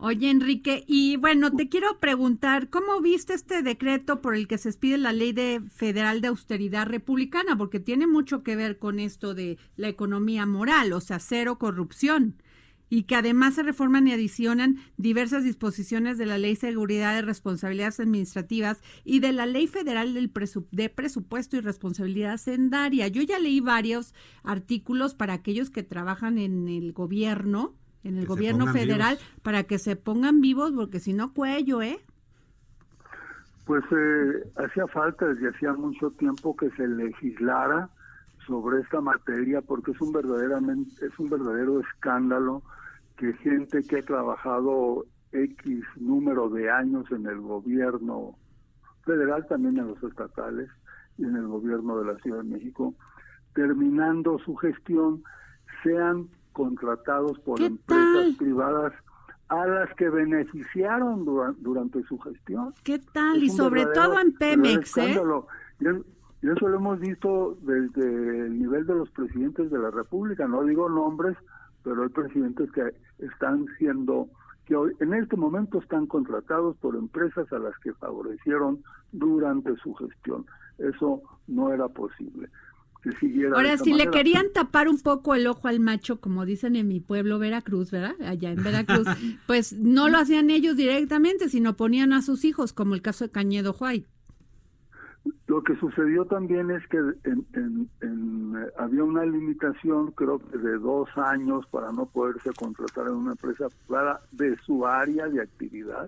Oye, 0.00 0.30
Enrique, 0.30 0.84
y 0.86 1.16
bueno, 1.16 1.50
te 1.50 1.68
quiero 1.68 1.98
preguntar, 1.98 2.70
¿cómo 2.70 3.00
viste 3.00 3.34
este 3.34 3.62
decreto 3.62 4.20
por 4.20 4.36
el 4.36 4.46
que 4.46 4.56
se 4.56 4.68
expide 4.68 4.96
la 4.96 5.12
ley 5.12 5.32
de 5.32 5.60
federal 5.74 6.20
de 6.20 6.28
austeridad 6.28 6.86
republicana? 6.86 7.58
Porque 7.58 7.80
tiene 7.80 8.06
mucho 8.06 8.44
que 8.44 8.54
ver 8.54 8.78
con 8.78 9.00
esto 9.00 9.34
de 9.34 9.58
la 9.74 9.88
economía 9.88 10.46
moral, 10.46 10.92
o 10.92 11.00
sea, 11.00 11.18
cero 11.18 11.58
corrupción. 11.58 12.40
Y 12.88 13.02
que 13.02 13.16
además 13.16 13.56
se 13.56 13.64
reforman 13.64 14.06
y 14.06 14.12
adicionan 14.12 14.78
diversas 14.96 15.42
disposiciones 15.42 16.16
de 16.16 16.26
la 16.26 16.38
Ley 16.38 16.54
de 16.54 16.60
Seguridad 16.60 17.16
de 17.16 17.22
Responsabilidades 17.22 17.98
Administrativas 17.98 18.80
y 19.04 19.18
de 19.18 19.32
la 19.32 19.46
Ley 19.46 19.66
Federal 19.66 20.14
del 20.14 20.32
de 20.70 20.88
Presupuesto 20.90 21.56
y 21.56 21.60
Responsabilidad 21.60 22.34
Hacendaria. 22.34 23.08
Yo 23.08 23.22
ya 23.22 23.40
leí 23.40 23.58
varios 23.58 24.14
artículos 24.44 25.14
para 25.14 25.34
aquellos 25.34 25.70
que 25.70 25.82
trabajan 25.82 26.38
en 26.38 26.68
el 26.68 26.92
gobierno, 26.92 27.74
en 28.04 28.18
el 28.18 28.26
gobierno 28.26 28.66
federal, 28.68 29.16
vivos. 29.16 29.40
para 29.42 29.64
que 29.64 29.78
se 29.78 29.96
pongan 29.96 30.40
vivos, 30.40 30.72
porque 30.72 31.00
si 31.00 31.12
no, 31.12 31.32
cuello, 31.32 31.82
¿eh? 31.82 31.98
Pues 33.64 33.84
eh, 33.90 34.50
hacía 34.56 34.86
falta 34.86 35.26
desde 35.26 35.48
hacía 35.48 35.74
mucho 35.74 36.10
tiempo 36.12 36.56
que 36.56 36.70
se 36.70 36.88
legislara 36.88 37.90
sobre 38.46 38.80
esta 38.80 39.00
materia 39.00 39.60
porque 39.60 39.90
es 39.90 40.00
un 40.00 40.10
verdaderamente 40.10 41.04
es 41.04 41.18
un 41.18 41.28
verdadero 41.28 41.80
escándalo 41.80 42.62
que 43.18 43.34
gente 43.34 43.82
que 43.82 43.98
ha 43.98 44.02
trabajado 44.02 45.04
X 45.32 45.84
número 45.96 46.48
de 46.48 46.70
años 46.70 47.10
en 47.10 47.26
el 47.26 47.40
gobierno 47.40 48.38
federal, 49.04 49.46
también 49.48 49.78
en 49.78 49.88
los 49.88 50.02
estatales 50.02 50.70
y 51.18 51.24
en 51.24 51.36
el 51.36 51.46
gobierno 51.46 51.98
de 51.98 52.12
la 52.12 52.18
Ciudad 52.20 52.38
de 52.38 52.50
México, 52.50 52.94
terminando 53.54 54.38
su 54.38 54.54
gestión, 54.56 55.22
sean 55.82 56.28
contratados 56.62 57.38
por 57.40 57.60
empresas 57.62 58.34
privadas 58.36 58.92
a 59.48 59.64
las 59.64 59.94
que 59.94 60.10
beneficiaron 60.10 61.24
dura- 61.24 61.54
durante 61.60 62.02
su 62.02 62.18
gestión. 62.18 62.74
¿Qué 62.82 62.98
tal? 62.98 63.36
Es 63.38 63.44
Y 63.44 63.48
sobre 63.50 63.86
todo 63.86 64.18
en 64.20 64.32
Pemex, 64.34 64.96
¿eh? 64.98 65.20
y 66.40 66.48
eso 66.48 66.68
lo 66.68 66.76
hemos 66.76 66.98
visto 67.00 67.56
desde 67.62 68.46
el 68.46 68.58
nivel 68.58 68.86
de 68.86 68.94
los 68.94 69.10
presidentes 69.10 69.70
de 69.70 69.78
la 69.78 69.90
República. 69.90 70.46
No 70.48 70.64
digo 70.64 70.88
nombres, 70.88 71.36
pero 71.84 72.02
hay 72.02 72.08
presidentes 72.10 72.70
que 72.72 72.92
están 73.20 73.66
siendo, 73.78 74.28
que 74.66 74.74
hoy, 74.76 74.92
en 75.00 75.14
este 75.14 75.36
momento 75.36 75.78
están 75.78 76.06
contratados 76.06 76.76
por 76.78 76.94
empresas 76.96 77.50
a 77.52 77.58
las 77.58 77.76
que 77.78 77.92
favorecieron 77.94 78.82
durante 79.12 79.74
su 79.76 79.94
gestión. 79.94 80.44
Eso 80.78 81.22
no 81.46 81.72
era 81.72 81.88
posible. 81.88 82.48
Siguiera 83.20 83.56
Ahora, 83.56 83.78
si 83.78 83.92
le 83.94 84.10
querían 84.10 84.46
tapar 84.52 84.88
un 84.88 85.00
poco 85.00 85.34
el 85.34 85.46
ojo 85.46 85.68
al 85.68 85.80
macho, 85.80 86.20
como 86.20 86.44
dicen 86.44 86.76
en 86.76 86.88
mi 86.88 87.00
pueblo 87.00 87.38
Veracruz, 87.38 87.90
¿verdad? 87.90 88.14
Allá 88.26 88.50
en 88.50 88.62
Veracruz, 88.62 89.06
pues 89.46 89.72
no 89.72 90.08
lo 90.08 90.18
hacían 90.18 90.50
ellos 90.50 90.76
directamente, 90.76 91.48
sino 91.48 91.74
ponían 91.76 92.12
a 92.12 92.22
sus 92.22 92.44
hijos, 92.44 92.72
como 92.72 92.94
el 92.94 93.02
caso 93.02 93.24
de 93.24 93.30
Cañedo 93.30 93.74
White. 93.78 94.06
Lo 95.46 95.62
que 95.62 95.76
sucedió 95.76 96.24
también 96.26 96.70
es 96.70 96.86
que 96.88 96.98
en- 96.98 97.46
en- 97.54 97.88
en, 98.02 98.54
eh, 98.56 98.66
había 98.78 99.04
una 99.04 99.24
limitación, 99.24 100.10
creo 100.12 100.38
que 100.38 100.58
de 100.58 100.78
dos 100.78 101.08
años 101.16 101.66
para 101.70 101.90
no 101.92 102.06
poderse 102.06 102.50
contratar 102.52 103.06
en 103.08 103.14
una 103.14 103.30
empresa 103.32 103.68
privada 103.86 104.20
de 104.32 104.56
su 104.66 104.86
área 104.86 105.26
de 105.28 105.40
actividad 105.42 106.06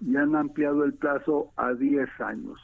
y 0.00 0.16
han 0.16 0.34
ampliado 0.34 0.84
el 0.84 0.94
plazo 0.94 1.50
a 1.56 1.72
10 1.74 2.08
años. 2.20 2.58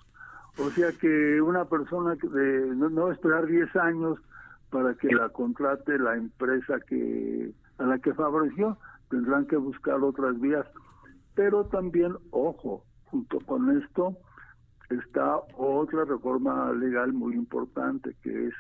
O 0.59 0.71
sea 0.71 0.93
que 0.93 1.41
una 1.41 1.65
persona 1.65 2.15
de, 2.15 2.75
no, 2.75 3.11
esperar 3.11 3.47
10 3.47 3.77
años 3.77 4.19
para 4.71 4.95
que 4.95 5.09
la 5.09 5.29
contrate 5.31 5.99
la 5.99 6.17
empresa 6.17 6.79
que 6.87 7.53
a 7.79 7.85
la 7.85 7.99
que 7.99 8.13
favoreció, 8.13 8.77
tendrán 9.09 9.47
que 9.47 9.57
buscar 9.57 10.03
otras 10.03 10.39
vías. 10.39 10.67
Pero 11.35 11.65
también, 11.65 12.15
ojo, 12.31 12.85
junto 13.07 13.41
con 13.41 13.77
esto, 13.81 14.17
está 14.91 15.37
otra 15.57 16.05
reforma 16.05 16.73
legal 16.73 17.13
muy 17.13 17.35
importante 17.35 18.15
que 18.23 18.49
es 18.49 18.55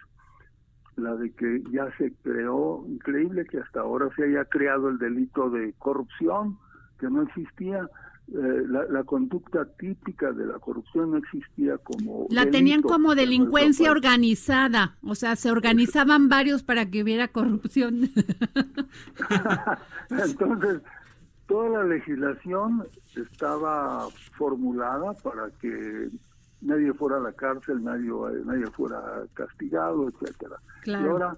la 0.96 1.14
de 1.16 1.30
que 1.32 1.62
ya 1.70 1.90
se 1.96 2.12
creó, 2.22 2.84
increíble 2.86 3.44
que 3.46 3.58
hasta 3.58 3.80
ahora 3.80 4.08
se 4.16 4.24
haya 4.24 4.44
creado 4.44 4.88
el 4.88 4.98
delito 4.98 5.50
de 5.50 5.74
corrupción, 5.78 6.58
que 6.98 7.08
no 7.08 7.22
existía, 7.22 7.88
eh, 8.32 8.64
la, 8.68 9.02
conducta 9.04 9.64
típica 9.64 10.30
de 10.30 10.46
la 10.46 10.58
corrupción 10.60 11.10
no 11.10 11.16
existía 11.16 11.78
como... 11.78 12.26
La 12.30 12.48
tenían 12.48 12.80
como 12.80 13.16
delincuencia 13.16 13.90
organizada, 13.90 14.96
o 15.02 15.16
sea, 15.16 15.34
se 15.34 15.50
organizaban 15.50 16.28
varios 16.28 16.62
para 16.62 16.88
que 16.88 17.02
hubiera 17.02 17.28
corrupción. 17.28 18.02
Entonces, 20.10 20.80
toda 21.48 21.82
la 21.82 21.84
legislación 21.84 22.86
estaba 23.16 24.08
formulada 24.38 25.12
para 25.14 25.50
que 25.60 26.10
nadie 26.60 26.92
fuera 26.94 27.16
a 27.16 27.20
la 27.20 27.32
cárcel, 27.32 27.82
nadie, 27.82 28.12
nadie 28.44 28.66
fuera 28.66 29.00
castigado, 29.34 30.08
etcétera. 30.08 30.56
Y 30.86 30.94
ahora 30.94 31.36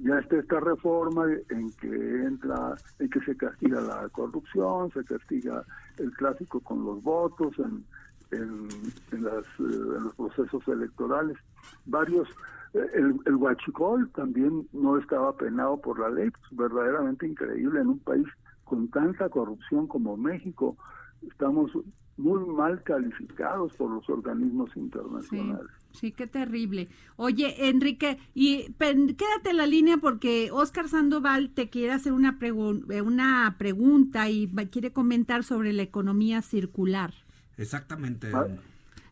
ya 0.00 0.18
está 0.18 0.36
esta 0.36 0.60
reforma 0.60 1.26
en 1.50 1.72
que 1.72 1.88
entra, 2.24 2.74
en 2.98 3.10
que 3.10 3.20
se 3.20 3.36
castiga 3.36 3.80
la 3.80 4.08
corrupción, 4.08 4.90
se 4.92 5.04
castiga 5.04 5.64
el 5.98 6.10
clásico 6.12 6.60
con 6.60 6.84
los 6.84 7.02
votos 7.02 7.52
en, 7.58 7.84
en, 8.32 9.22
las, 9.22 9.44
eh, 9.44 10.00
los 10.02 10.14
procesos 10.16 10.66
electorales. 10.68 11.36
Varios, 11.86 12.28
eh, 12.74 12.86
el, 12.94 13.20
el 13.26 13.34
huachicol 13.36 14.10
también 14.12 14.66
no 14.72 14.98
estaba 14.98 15.36
penado 15.36 15.80
por 15.80 16.00
la 16.00 16.08
ley, 16.08 16.30
pues, 16.30 16.56
verdaderamente 16.56 17.26
increíble 17.26 17.80
en 17.80 17.88
un 17.88 17.98
país 18.00 18.26
con 18.64 18.88
tanta 18.88 19.28
corrupción 19.28 19.86
como 19.86 20.16
México. 20.16 20.76
Estamos 21.22 21.70
muy 22.16 22.44
mal 22.46 22.82
calificados 22.82 23.72
por 23.74 23.90
los 23.90 24.08
organismos 24.08 24.70
internacionales. 24.76 25.70
Sí, 25.92 26.12
qué 26.12 26.26
terrible. 26.26 26.88
Oye, 27.16 27.68
Enrique, 27.68 28.18
y 28.34 28.72
quédate 28.72 29.50
en 29.50 29.56
la 29.56 29.66
línea 29.66 29.98
porque 29.98 30.50
Oscar 30.52 30.88
Sandoval 30.88 31.50
te 31.50 31.68
quiere 31.68 31.92
hacer 31.92 32.12
una, 32.12 32.38
eh, 32.40 33.02
una 33.02 33.56
pregunta 33.58 34.30
y 34.30 34.48
quiere 34.70 34.92
comentar 34.92 35.44
sobre 35.44 35.72
la 35.72 35.82
economía 35.82 36.42
circular. 36.42 37.12
Exactamente. 37.56 38.30
Ah, 38.34 38.46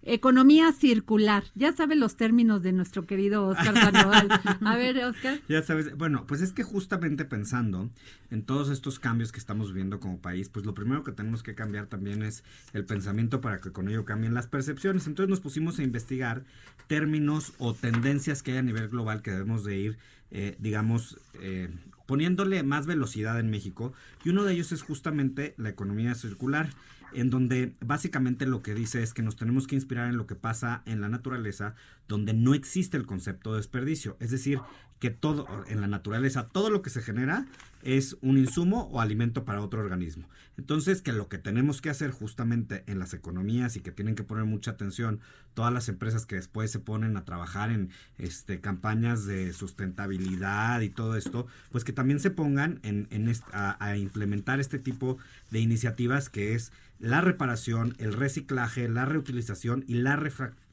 Economía 0.02 0.72
circular. 0.72 1.44
Ya 1.54 1.76
sabes 1.76 1.98
los 1.98 2.16
términos 2.16 2.62
de 2.62 2.72
nuestro 2.72 3.06
querido 3.06 3.46
Oscar 3.46 3.74
Sandoval. 3.74 4.28
A 4.64 4.76
ver, 4.76 5.04
Oscar. 5.04 5.40
Ya 5.48 5.62
sabes, 5.62 5.94
bueno, 5.96 6.26
pues 6.26 6.40
es 6.40 6.52
que 6.52 6.62
justamente 6.62 7.24
pensando 7.26 7.90
en 8.30 8.42
todos 8.42 8.70
estos 8.70 8.98
cambios 8.98 9.30
que 9.30 9.38
estamos 9.38 9.68
viviendo 9.68 10.00
como 10.00 10.20
país, 10.20 10.48
pues 10.48 10.64
lo 10.64 10.74
primero 10.74 11.04
que 11.04 11.12
tenemos 11.12 11.42
que 11.42 11.54
cambiar 11.54 11.86
también 11.86 12.22
es 12.22 12.44
el 12.72 12.86
pensamiento 12.86 13.40
para 13.42 13.60
que 13.60 13.72
con 13.72 13.88
ello 13.88 14.06
cambien 14.06 14.32
las 14.32 14.46
percepciones. 14.46 15.06
Entonces 15.06 15.28
nos 15.28 15.40
pusimos 15.40 15.78
a 15.78 15.82
investigar 15.82 16.44
términos 16.86 17.52
o 17.58 17.74
tendencias 17.74 18.42
que 18.42 18.52
hay 18.52 18.58
a 18.58 18.62
nivel 18.62 18.88
global 18.88 19.20
que 19.20 19.32
debemos 19.32 19.64
de 19.64 19.78
ir, 19.78 19.98
eh, 20.30 20.56
digamos, 20.60 21.18
eh, 21.40 21.68
poniéndole 22.06 22.62
más 22.62 22.86
velocidad 22.86 23.38
en 23.38 23.50
México. 23.50 23.92
Y 24.24 24.30
uno 24.30 24.44
de 24.44 24.54
ellos 24.54 24.72
es 24.72 24.82
justamente 24.82 25.54
la 25.58 25.68
economía 25.68 26.14
circular 26.14 26.70
en 27.12 27.30
donde 27.30 27.74
básicamente 27.80 28.46
lo 28.46 28.62
que 28.62 28.74
dice 28.74 29.02
es 29.02 29.14
que 29.14 29.22
nos 29.22 29.36
tenemos 29.36 29.66
que 29.66 29.74
inspirar 29.74 30.08
en 30.08 30.16
lo 30.16 30.26
que 30.26 30.34
pasa 30.34 30.82
en 30.86 31.00
la 31.00 31.08
naturaleza, 31.08 31.74
donde 32.08 32.32
no 32.32 32.54
existe 32.54 32.96
el 32.96 33.06
concepto 33.06 33.52
de 33.52 33.58
desperdicio. 33.58 34.16
Es 34.20 34.30
decir, 34.30 34.60
que 35.00 35.10
todo 35.10 35.48
en 35.68 35.80
la 35.80 35.88
naturaleza, 35.88 36.46
todo 36.46 36.70
lo 36.70 36.82
que 36.82 36.90
se 36.90 37.02
genera 37.02 37.46
es 37.82 38.18
un 38.20 38.36
insumo 38.36 38.82
o 38.92 39.00
alimento 39.00 39.44
para 39.44 39.62
otro 39.62 39.80
organismo. 39.80 40.28
Entonces, 40.58 41.00
que 41.00 41.12
lo 41.12 41.28
que 41.28 41.38
tenemos 41.38 41.80
que 41.80 41.88
hacer 41.88 42.10
justamente 42.10 42.84
en 42.86 42.98
las 42.98 43.14
economías 43.14 43.76
y 43.76 43.80
que 43.80 43.92
tienen 43.92 44.14
que 44.14 44.24
poner 44.24 44.44
mucha 44.44 44.72
atención 44.72 45.20
todas 45.54 45.72
las 45.72 45.88
empresas 45.88 46.26
que 46.26 46.36
después 46.36 46.70
se 46.70 46.78
ponen 46.78 47.16
a 47.16 47.24
trabajar 47.24 47.70
en 47.70 47.88
este, 48.18 48.60
campañas 48.60 49.24
de 49.24 49.54
sustentabilidad 49.54 50.82
y 50.82 50.90
todo 50.90 51.16
esto, 51.16 51.46
pues 51.72 51.82
que 51.82 51.94
también 51.94 52.20
se 52.20 52.30
pongan 52.30 52.78
en, 52.82 53.08
a 53.52 53.96
implementar 53.96 54.60
este 54.60 54.78
tipo 54.78 55.16
de 55.50 55.60
iniciativas 55.60 56.28
que 56.28 56.54
es 56.54 56.72
la 56.98 57.22
reparación, 57.22 57.94
el 57.98 58.12
reciclaje, 58.12 58.86
la 58.88 59.06
reutilización 59.06 59.84
y 59.88 59.94
la 59.94 60.16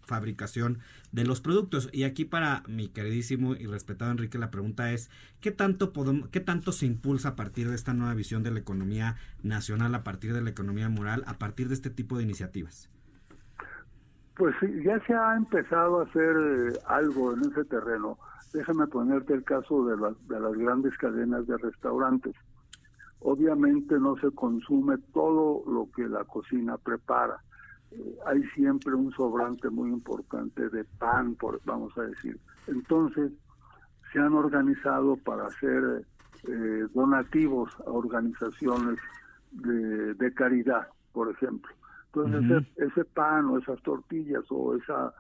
refabricación 0.07 0.79
de 1.11 1.25
los 1.25 1.41
productos. 1.41 1.89
Y 1.91 2.03
aquí 2.03 2.25
para 2.25 2.63
mi 2.67 2.87
queridísimo 2.87 3.55
y 3.55 3.65
respetado 3.65 4.11
Enrique, 4.11 4.37
la 4.37 4.51
pregunta 4.51 4.91
es, 4.91 5.09
¿qué 5.41 5.51
tanto, 5.51 5.93
podemos, 5.93 6.29
¿qué 6.29 6.39
tanto 6.39 6.71
se 6.71 6.85
impulsa 6.85 7.29
a 7.29 7.35
partir 7.35 7.69
de 7.69 7.75
esta 7.75 7.93
nueva 7.93 8.13
visión 8.13 8.43
de 8.43 8.51
la 8.51 8.59
economía 8.59 9.15
nacional, 9.43 9.93
a 9.95 10.03
partir 10.03 10.33
de 10.33 10.41
la 10.41 10.49
economía 10.49 10.89
moral, 10.89 11.23
a 11.27 11.33
partir 11.33 11.67
de 11.67 11.73
este 11.73 11.89
tipo 11.89 12.17
de 12.17 12.23
iniciativas? 12.23 12.89
Pues 14.35 14.55
ya 14.83 14.99
se 15.05 15.13
ha 15.13 15.35
empezado 15.35 15.99
a 15.99 16.03
hacer 16.03 16.35
eh, 16.37 16.79
algo 16.87 17.33
en 17.33 17.39
ese 17.51 17.65
terreno. 17.65 18.17
Déjame 18.53 18.87
ponerte 18.87 19.33
el 19.33 19.43
caso 19.43 19.85
de, 19.85 19.95
de 20.33 20.39
las 20.39 20.53
grandes 20.53 20.95
cadenas 20.97 21.45
de 21.47 21.57
restaurantes 21.57 22.35
obviamente 23.19 23.99
no 23.99 24.15
se 24.17 24.29
consume 24.29 24.99
todo 25.11 25.63
lo 25.65 25.89
que 25.95 26.07
la 26.07 26.23
cocina 26.23 26.77
prepara. 26.77 27.41
Hay 28.25 28.43
siempre 28.55 28.93
un 28.93 29.11
sobrante 29.11 29.69
muy 29.69 29.89
importante 29.89 30.69
de 30.69 30.83
pan, 30.83 31.35
por, 31.35 31.61
vamos 31.65 31.97
a 31.97 32.03
decir. 32.03 32.39
Entonces, 32.67 33.31
se 34.11 34.19
han 34.19 34.33
organizado 34.33 35.15
para 35.17 35.47
hacer 35.47 36.05
eh, 36.47 36.87
donativos 36.93 37.73
a 37.85 37.91
organizaciones 37.91 38.99
de, 39.51 40.33
caridad, 40.33 40.87
por 41.13 41.31
ejemplo. 41.31 41.71
Entonces, 42.13 42.67
ese, 42.75 43.05
pan 43.05 43.45
o 43.45 43.59
esas 43.59 43.81
tortillas 43.81 44.43
o 44.49 44.75
esa 44.75 45.13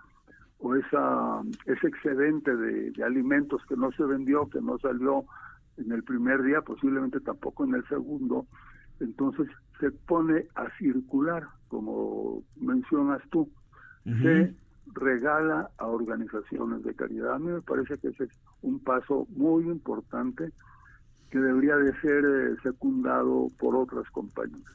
o 0.59 0.75
esa 0.75 1.41
ese 1.65 1.87
excedente 1.87 2.55
de, 2.55 2.91
de 2.91 3.03
alimentos 3.03 3.61
que 3.67 3.75
no 3.75 3.91
se 3.91 4.03
vendió, 4.03 4.49
que 4.49 4.59
no 4.59 4.79
salió 4.79 5.25
en 5.77 5.91
el 5.91 6.03
primer 6.03 6.41
día, 6.41 6.61
posiblemente 6.61 7.19
tampoco 7.19 7.63
en 7.65 7.75
el 7.75 7.87
segundo, 7.87 8.47
entonces 8.99 9.47
se 9.79 9.91
pone 9.91 10.47
a 10.55 10.69
circular, 10.77 11.47
como 11.67 12.43
mencionas 12.55 13.21
tú, 13.29 13.49
se 14.03 14.53
regala 14.93 15.69
a 15.77 15.85
organizaciones 15.87 16.83
de 16.83 16.93
caridad. 16.93 17.33
A 17.33 17.39
mí 17.39 17.51
me 17.51 17.61
parece 17.61 17.97
que 17.97 18.09
ese 18.09 18.25
es 18.25 18.31
un 18.61 18.79
paso 18.79 19.27
muy 19.35 19.65
importante 19.65 20.51
que 21.29 21.39
debería 21.39 21.75
de 21.75 21.93
ser 21.99 22.23
eh, 22.23 22.55
secundado 22.63 23.51
por 23.57 23.75
otras 23.75 24.09
compañías. 24.11 24.71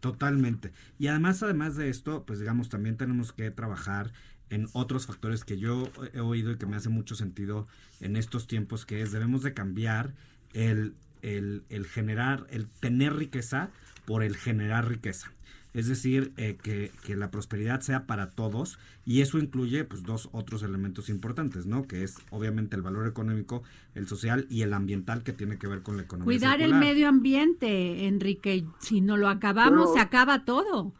Totalmente. 0.00 0.72
Y 0.98 1.06
además, 1.06 1.42
además 1.44 1.76
de 1.76 1.88
esto, 1.88 2.24
pues 2.26 2.40
digamos, 2.40 2.68
también 2.68 2.96
tenemos 2.96 3.32
que 3.32 3.50
trabajar 3.52 4.12
en 4.50 4.66
otros 4.72 5.06
factores 5.06 5.44
que 5.44 5.58
yo 5.58 5.88
he 6.12 6.20
oído 6.20 6.50
y 6.50 6.58
que 6.58 6.66
me 6.66 6.76
hace 6.76 6.88
mucho 6.88 7.14
sentido 7.14 7.68
en 8.00 8.16
estos 8.16 8.46
tiempos, 8.46 8.84
que 8.84 9.00
es 9.00 9.12
debemos 9.12 9.42
de 9.42 9.54
cambiar 9.54 10.14
el, 10.52 10.94
el, 11.22 11.62
el 11.70 11.86
generar, 11.86 12.46
el 12.50 12.68
tener 12.68 13.14
riqueza 13.14 13.70
por 14.04 14.22
el 14.22 14.36
generar 14.36 14.88
riqueza. 14.88 15.32
Es 15.74 15.88
decir, 15.88 16.32
eh, 16.36 16.58
que, 16.62 16.92
que, 17.04 17.16
la 17.16 17.30
prosperidad 17.30 17.80
sea 17.80 18.06
para 18.06 18.32
todos 18.32 18.78
y 19.06 19.22
eso 19.22 19.38
incluye 19.38 19.84
pues 19.84 20.02
dos 20.02 20.28
otros 20.32 20.62
elementos 20.62 21.08
importantes, 21.08 21.64
¿no? 21.66 21.86
Que 21.86 22.02
es 22.02 22.18
obviamente 22.30 22.76
el 22.76 22.82
valor 22.82 23.06
económico, 23.06 23.62
el 23.94 24.06
social 24.06 24.46
y 24.50 24.62
el 24.62 24.74
ambiental 24.74 25.22
que 25.22 25.32
tiene 25.32 25.58
que 25.58 25.68
ver 25.68 25.82
con 25.82 25.96
la 25.96 26.02
economía. 26.02 26.26
Cuidar 26.26 26.60
el 26.60 26.74
medio 26.74 27.08
ambiente, 27.08 28.06
Enrique. 28.06 28.66
Si 28.80 29.00
no 29.00 29.16
lo 29.16 29.28
acabamos, 29.28 29.94
se 29.94 30.00
acaba 30.00 30.44
todo. 30.44 30.92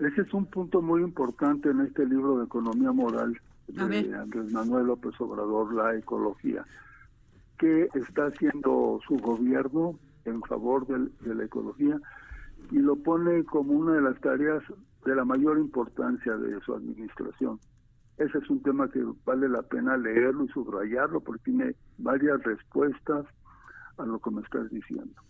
Ese 0.00 0.22
es 0.22 0.32
un 0.32 0.46
punto 0.46 0.80
muy 0.80 1.02
importante 1.02 1.68
en 1.70 1.82
este 1.82 2.06
libro 2.06 2.38
de 2.38 2.46
Economía 2.46 2.90
Moral 2.90 3.38
de 3.68 4.14
Andrés 4.16 4.50
Manuel 4.50 4.86
López 4.86 5.12
Obrador, 5.20 5.74
La 5.74 5.94
Ecología. 5.94 6.64
¿Qué 7.58 7.88
está 7.94 8.26
haciendo 8.26 8.98
su 9.06 9.16
gobierno 9.16 9.98
en 10.24 10.40
favor 10.42 10.86
de, 10.86 11.34
la 11.34 11.44
ecología? 11.44 12.00
Y 12.70 12.78
lo 12.78 12.96
pone 12.96 13.44
como 13.44 13.72
una 13.72 13.94
de 13.94 14.02
las 14.02 14.20
tareas 14.20 14.62
de 15.04 15.14
la 15.14 15.24
mayor 15.24 15.58
importancia 15.58 16.36
de 16.36 16.60
su 16.60 16.74
administración. 16.74 17.58
Ese 18.18 18.38
es 18.38 18.50
un 18.50 18.62
tema 18.62 18.88
que 18.90 19.02
vale 19.24 19.48
la 19.48 19.62
pena 19.62 19.96
leerlo 19.96 20.44
y 20.44 20.48
subrayarlo 20.48 21.20
porque 21.20 21.42
tiene 21.44 21.74
varias 21.98 22.42
respuestas 22.42 23.26
a 23.96 24.04
lo 24.04 24.18
que 24.18 24.30
me 24.30 24.42
estás 24.42 24.70
diciendo. 24.70 25.20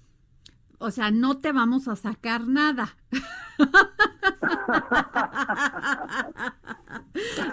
O 0.83 0.91
sea, 0.91 1.11
no 1.11 1.37
te 1.37 1.53
vamos 1.53 1.89
a 1.89 1.97
sacar 1.97 2.49
nada. 2.49 2.97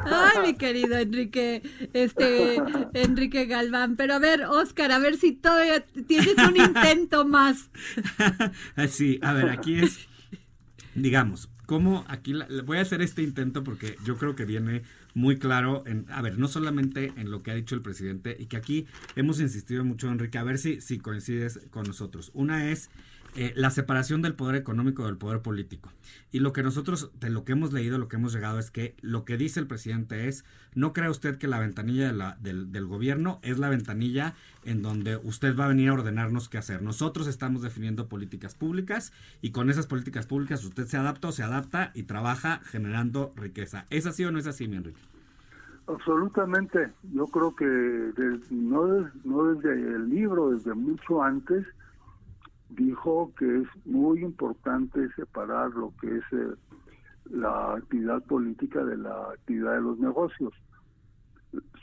Ay, 0.05 0.37
mi 0.45 0.55
querido 0.55 0.97
Enrique, 0.97 1.61
este, 1.91 2.55
Enrique 2.93 3.45
Galván. 3.45 3.97
Pero 3.97 4.13
a 4.13 4.19
ver, 4.19 4.45
Oscar, 4.45 4.93
a 4.93 4.99
ver 4.99 5.17
si 5.17 5.33
todavía 5.33 5.85
tienes 6.07 6.35
un 6.37 6.55
intento 6.55 7.25
más. 7.25 7.69
Sí, 8.89 9.19
a 9.21 9.33
ver, 9.33 9.49
aquí 9.49 9.79
es, 9.79 10.07
digamos, 10.95 11.49
¿cómo 11.65 12.05
aquí 12.07 12.33
voy 12.63 12.77
a 12.77 12.81
hacer 12.81 13.01
este 13.01 13.23
intento 13.23 13.63
porque 13.63 13.97
yo 14.05 14.17
creo 14.17 14.35
que 14.35 14.45
viene 14.45 14.83
muy 15.13 15.37
claro 15.37 15.83
en, 15.85 16.05
a 16.09 16.21
ver, 16.21 16.37
no 16.37 16.47
solamente 16.47 17.11
en 17.17 17.29
lo 17.31 17.43
que 17.43 17.51
ha 17.51 17.55
dicho 17.55 17.75
el 17.75 17.81
presidente 17.81 18.37
y 18.39 18.45
que 18.45 18.55
aquí 18.55 18.85
hemos 19.15 19.41
insistido 19.41 19.83
mucho, 19.83 20.09
Enrique, 20.09 20.37
a 20.37 20.43
ver 20.43 20.59
si, 20.59 20.79
si 20.79 20.99
coincides 20.99 21.59
con 21.71 21.85
nosotros. 21.85 22.31
Una 22.33 22.69
es 22.71 22.89
eh, 23.35 23.53
la 23.55 23.69
separación 23.69 24.21
del 24.21 24.33
poder 24.33 24.55
económico 24.55 25.05
del 25.05 25.17
poder 25.17 25.41
político. 25.41 25.91
Y 26.31 26.39
lo 26.39 26.53
que 26.53 26.63
nosotros, 26.63 27.11
de 27.19 27.29
lo 27.29 27.43
que 27.43 27.51
hemos 27.51 27.73
leído, 27.73 27.97
lo 27.97 28.07
que 28.07 28.15
hemos 28.15 28.33
llegado 28.33 28.59
es 28.59 28.71
que 28.71 28.95
lo 29.01 29.25
que 29.25 29.37
dice 29.37 29.59
el 29.59 29.67
presidente 29.67 30.27
es, 30.27 30.43
no 30.73 30.93
crea 30.93 31.09
usted 31.09 31.37
que 31.37 31.47
la 31.47 31.59
ventanilla 31.59 32.07
de 32.07 32.13
la, 32.13 32.37
del, 32.39 32.85
gobierno 32.85 33.39
es 33.43 33.59
la 33.59 33.69
ventanilla 33.69 34.33
en 34.65 34.81
donde 34.81 35.17
usted 35.17 35.55
va 35.55 35.65
a 35.65 35.69
venir 35.69 35.89
a 35.89 35.93
ordenarnos 35.93 36.49
qué 36.49 36.57
hacer. 36.57 36.81
Nosotros 36.81 37.27
estamos 37.27 37.61
definiendo 37.61 38.07
políticas 38.07 38.55
públicas 38.55 39.13
y 39.41 39.51
con 39.51 39.69
esas 39.69 39.87
políticas 39.87 40.25
públicas 40.25 40.63
usted 40.63 40.85
se 40.85 40.97
adapta 40.97 41.27
o 41.27 41.31
se 41.31 41.43
adapta 41.43 41.91
y 41.93 42.03
trabaja 42.03 42.61
generando 42.65 43.33
riqueza. 43.35 43.85
¿Es 43.89 44.05
así 44.05 44.25
o 44.25 44.31
no 44.31 44.39
es 44.39 44.47
así, 44.47 44.67
mi 44.67 44.77
Enrique? 44.77 44.99
Absolutamente. 45.87 46.91
Yo 47.13 47.27
creo 47.27 47.55
que 47.55 47.65
no 48.51 49.53
desde 49.53 49.73
el 49.73 50.09
libro, 50.09 50.51
desde 50.51 50.73
mucho 50.73 51.23
antes, 51.23 51.65
dijo 52.69 53.31
que 53.37 53.61
es 53.61 53.67
muy 53.85 54.23
importante 54.23 55.09
separar 55.15 55.71
lo 55.71 55.93
que 55.99 56.17
es 56.17 56.23
eh, 56.31 56.55
la 57.29 57.75
actividad 57.75 58.23
política 58.23 58.83
de 58.83 58.97
la 58.97 59.31
actividad 59.31 59.73
de 59.73 59.81
los 59.81 59.99
negocios. 59.99 60.53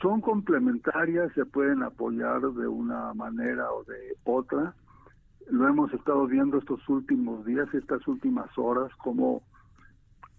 Son 0.01 0.21
complementarias, 0.21 1.31
se 1.33 1.45
pueden 1.45 1.83
apoyar 1.83 2.41
de 2.41 2.67
una 2.67 3.13
manera 3.13 3.71
o 3.71 3.83
de 3.83 4.15
otra. 4.23 4.73
Lo 5.49 5.67
hemos 5.67 5.93
estado 5.93 6.27
viendo 6.27 6.57
estos 6.57 6.87
últimos 6.87 7.45
días, 7.45 7.71
estas 7.73 8.07
últimas 8.07 8.49
horas, 8.57 8.91
cómo 9.03 9.41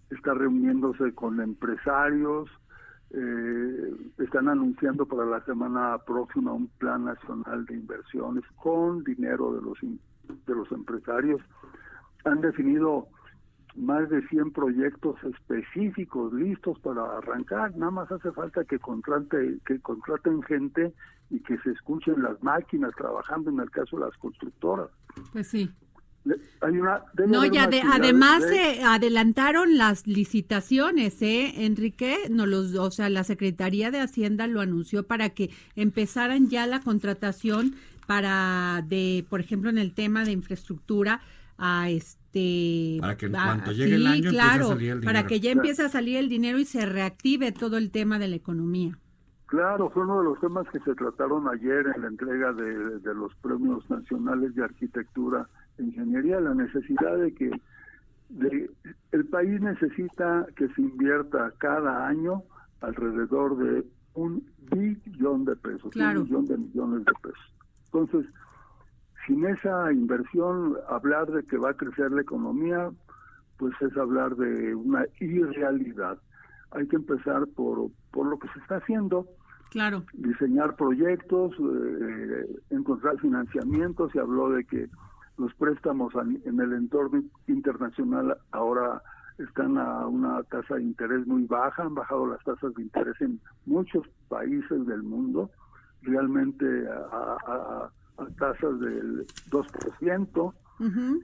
está 0.09 0.33
reuniéndose 0.33 1.13
con 1.13 1.41
empresarios, 1.41 2.49
eh, 3.11 3.95
están 4.17 4.49
anunciando 4.49 5.05
para 5.05 5.25
la 5.25 5.43
semana 5.45 5.97
próxima 6.05 6.51
un 6.51 6.67
plan 6.77 7.05
nacional 7.05 7.65
de 7.65 7.75
inversiones 7.75 8.43
con 8.57 9.03
dinero 9.03 9.53
de 9.53 9.61
los 9.61 9.81
de 10.27 10.55
los 10.55 10.71
empresarios. 10.71 11.41
Han 12.25 12.41
definido 12.41 13.07
más 13.77 14.09
de 14.09 14.21
100 14.27 14.51
proyectos 14.51 15.15
específicos 15.23 16.33
listos 16.33 16.79
para 16.79 17.17
arrancar. 17.17 17.75
Nada 17.77 17.91
más 17.91 18.11
hace 18.11 18.31
falta 18.31 18.63
que 18.65 18.79
contrate, 18.79 19.59
que 19.65 19.79
contraten 19.79 20.41
gente 20.43 20.93
y 21.29 21.39
que 21.41 21.57
se 21.59 21.71
escuchen 21.71 22.21
las 22.23 22.41
máquinas 22.41 22.91
trabajando 22.95 23.51
en 23.51 23.59
el 23.59 23.69
caso 23.69 23.97
de 23.97 24.05
las 24.05 24.17
constructoras. 24.17 24.89
Pues 25.31 25.47
sí. 25.47 25.71
Hay 26.59 26.77
una, 26.77 27.03
no, 27.25 27.45
ya 27.45 27.67
de, 27.67 27.81
además 27.81 28.43
se 28.43 28.83
adelantaron 28.83 29.77
las 29.77 30.07
licitaciones, 30.07 31.21
¿eh, 31.21 31.65
Enrique? 31.65 32.17
No 32.29 32.45
los, 32.45 32.75
o 32.75 32.91
sea, 32.91 33.09
la 33.09 33.23
Secretaría 33.23 33.91
de 33.91 34.01
Hacienda 34.01 34.45
lo 34.47 34.59
anunció 34.59 35.07
para 35.07 35.29
que 35.29 35.51
empezaran 35.77 36.49
ya 36.49 36.67
la 36.67 36.81
contratación 36.81 37.75
para, 38.07 38.83
de, 38.87 39.25
por 39.29 39.39
ejemplo, 39.39 39.69
en 39.69 39.77
el 39.77 39.93
tema 39.93 40.23
de 40.23 40.31
infraestructura, 40.31 41.21
a 41.59 41.89
este 41.89 42.97
para 42.99 43.17
que 43.17 43.31
cuando 43.31 43.71
llegue 43.71 43.95
el 43.95 44.07
año 44.07 44.29
claro, 44.29 44.65
a 44.65 44.69
salir 44.69 44.91
el 44.91 45.01
para 45.01 45.25
que 45.25 45.39
ya 45.39 45.51
empiece 45.51 45.83
a 45.83 45.89
salir 45.89 46.17
el 46.17 46.29
dinero 46.29 46.59
y 46.59 46.65
se 46.65 46.85
reactive 46.85 47.51
todo 47.51 47.77
el 47.77 47.91
tema 47.91 48.19
de 48.19 48.27
la 48.27 48.35
economía. 48.35 48.97
Claro, 49.47 49.89
fue 49.89 50.03
uno 50.03 50.19
de 50.19 50.25
los 50.25 50.39
temas 50.39 50.67
que 50.71 50.79
se 50.81 50.93
trataron 50.93 51.47
ayer 51.47 51.85
en 51.95 52.01
la 52.01 52.07
entrega 52.07 52.53
de, 52.53 52.99
de 52.99 53.15
los 53.15 53.33
premios 53.35 53.89
nacionales 53.89 54.53
de 54.55 54.63
arquitectura 54.63 55.47
e 55.77 55.83
ingeniería, 55.83 56.39
la 56.39 56.53
necesidad 56.53 57.17
de 57.17 57.33
que 57.33 57.51
de, 58.29 58.69
el 59.13 59.25
país 59.25 59.61
necesita 59.61 60.45
que 60.55 60.67
se 60.69 60.81
invierta 60.81 61.53
cada 61.57 62.07
año 62.07 62.43
alrededor 62.81 63.57
de 63.57 63.85
un 64.15 64.45
billón 64.71 65.45
de 65.45 65.55
pesos, 65.55 65.95
un 65.95 66.23
millón 66.23 66.45
de 66.45 66.57
millones 66.57 67.05
de 67.05 67.13
pesos. 67.21 67.56
Entonces, 67.91 68.25
sin 69.25 69.45
esa 69.45 69.91
inversión, 69.91 70.77
hablar 70.87 71.31
de 71.31 71.43
que 71.43 71.57
va 71.57 71.71
a 71.71 71.77
crecer 71.77 72.11
la 72.11 72.21
economía, 72.21 72.89
pues 73.57 73.73
es 73.81 73.95
hablar 73.97 74.35
de 74.35 74.75
una 74.75 75.05
irrealidad. 75.19 76.17
Hay 76.71 76.87
que 76.87 76.97
empezar 76.97 77.47
por, 77.55 77.89
por 78.11 78.27
lo 78.27 78.37
que 78.39 78.47
se 78.49 78.59
está 78.59 78.77
haciendo. 78.77 79.27
Claro. 79.71 80.03
Diseñar 80.13 80.75
proyectos, 80.75 81.53
eh, 81.59 82.45
encontrar 82.69 83.17
financiamiento. 83.19 84.09
Se 84.09 84.19
habló 84.19 84.49
de 84.49 84.63
que 84.65 84.89
los 85.37 85.53
préstamos 85.55 86.13
en 86.15 86.59
el 86.59 86.73
entorno 86.73 87.23
internacional 87.47 88.37
ahora 88.51 89.01
están 89.37 89.77
a 89.77 90.07
una 90.07 90.41
tasa 90.43 90.75
de 90.75 90.83
interés 90.83 91.27
muy 91.27 91.45
baja, 91.45 91.83
han 91.83 91.93
bajado 91.93 92.27
las 92.27 92.43
tasas 92.43 92.73
de 92.73 92.81
interés 92.83 93.15
en 93.21 93.39
muchos 93.65 94.07
países 94.29 94.85
del 94.87 95.03
mundo, 95.03 95.51
realmente 96.01 96.65
a, 96.89 97.89
a 98.17 98.25
tasas 98.37 98.79
del 98.79 99.25
2%, 99.49 100.53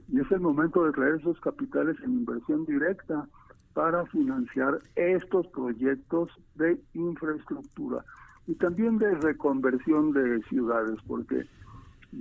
y 0.08 0.20
es 0.20 0.32
el 0.32 0.40
momento 0.40 0.84
de 0.84 0.92
traer 0.92 1.14
esos 1.16 1.38
capitales 1.40 1.96
en 2.02 2.10
inversión 2.10 2.64
directa 2.64 3.28
para 3.72 4.04
financiar 4.06 4.78
estos 4.96 5.46
proyectos 5.48 6.30
de 6.56 6.80
infraestructura 6.94 8.04
y 8.46 8.54
también 8.54 8.98
de 8.98 9.14
reconversión 9.16 10.12
de 10.12 10.42
ciudades, 10.48 10.98
porque 11.06 11.46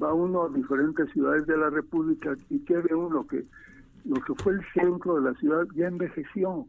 va 0.01 0.13
uno 0.13 0.43
a 0.43 0.49
diferentes 0.49 1.11
ciudades 1.11 1.45
de 1.47 1.57
la 1.57 1.69
República 1.69 2.35
y 2.49 2.59
que 2.59 2.77
ve 2.77 2.95
uno 2.95 3.27
que 3.27 3.45
lo 4.05 4.15
que 4.21 4.33
fue 4.35 4.53
el 4.53 4.61
centro 4.73 5.15
de 5.15 5.31
la 5.31 5.33
ciudad 5.39 5.65
ya 5.75 5.87
envejeció, 5.87 6.67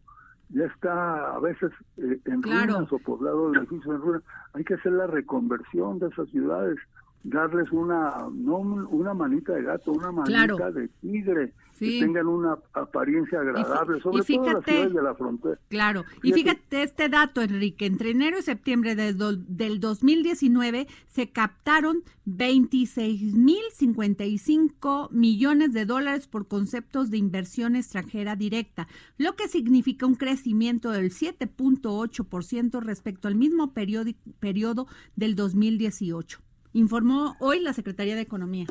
ya 0.50 0.64
está 0.66 1.34
a 1.34 1.40
veces 1.40 1.72
eh, 1.96 2.20
en 2.24 2.42
ruinas 2.42 2.92
o 2.92 2.98
poblado 2.98 3.50
de 3.50 3.58
edificios 3.58 3.94
en 3.94 4.00
ruinas. 4.00 4.22
Hay 4.52 4.64
que 4.64 4.74
hacer 4.74 4.92
la 4.92 5.06
reconversión 5.06 5.98
de 5.98 6.08
esas 6.08 6.28
ciudades 6.30 6.78
darles 7.24 7.72
una 7.72 8.28
no 8.32 8.58
una 8.58 9.12
manita 9.14 9.54
de 9.54 9.62
gato, 9.62 9.92
una 9.92 10.12
manita 10.12 10.70
de 10.70 10.88
tigre, 11.00 11.54
que 11.78 12.00
tengan 12.00 12.26
una 12.26 12.58
apariencia 12.74 13.40
agradable, 13.40 13.98
sobre 14.00 14.22
todo 14.22 14.52
las 14.52 14.62
ciudades 14.64 14.92
de 14.94 15.02
la 15.02 15.14
frontera. 15.14 15.58
Claro, 15.68 16.04
y 16.22 16.32
fíjate. 16.32 16.82
este 16.82 17.08
dato, 17.08 17.40
Enrique, 17.40 17.86
entre 17.86 18.10
enero 18.10 18.38
y 18.38 18.42
septiembre 18.42 18.94
del, 18.94 19.16
del 19.48 19.80
2019 19.80 20.86
se 21.08 21.30
captaron 21.30 22.02
26.055 22.26 25.10
millones 25.10 25.72
de 25.72 25.86
dólares 25.86 26.28
por 26.28 26.46
conceptos 26.46 27.08
de 27.10 27.16
inversión 27.16 27.74
extranjera 27.74 28.36
directa, 28.36 28.86
lo 29.16 29.34
que 29.34 29.48
significa 29.48 30.04
un 30.06 30.16
crecimiento 30.16 30.90
del 30.90 31.10
7.8% 31.10 32.82
respecto 32.82 33.28
al 33.28 33.34
mismo 33.34 33.72
periodo, 33.72 34.10
periodo 34.38 34.86
del 35.16 35.34
2018 35.34 36.43
informó 36.74 37.36
hoy 37.40 37.60
la 37.60 37.72
Secretaría 37.72 38.14
de 38.14 38.20
Economía. 38.20 38.66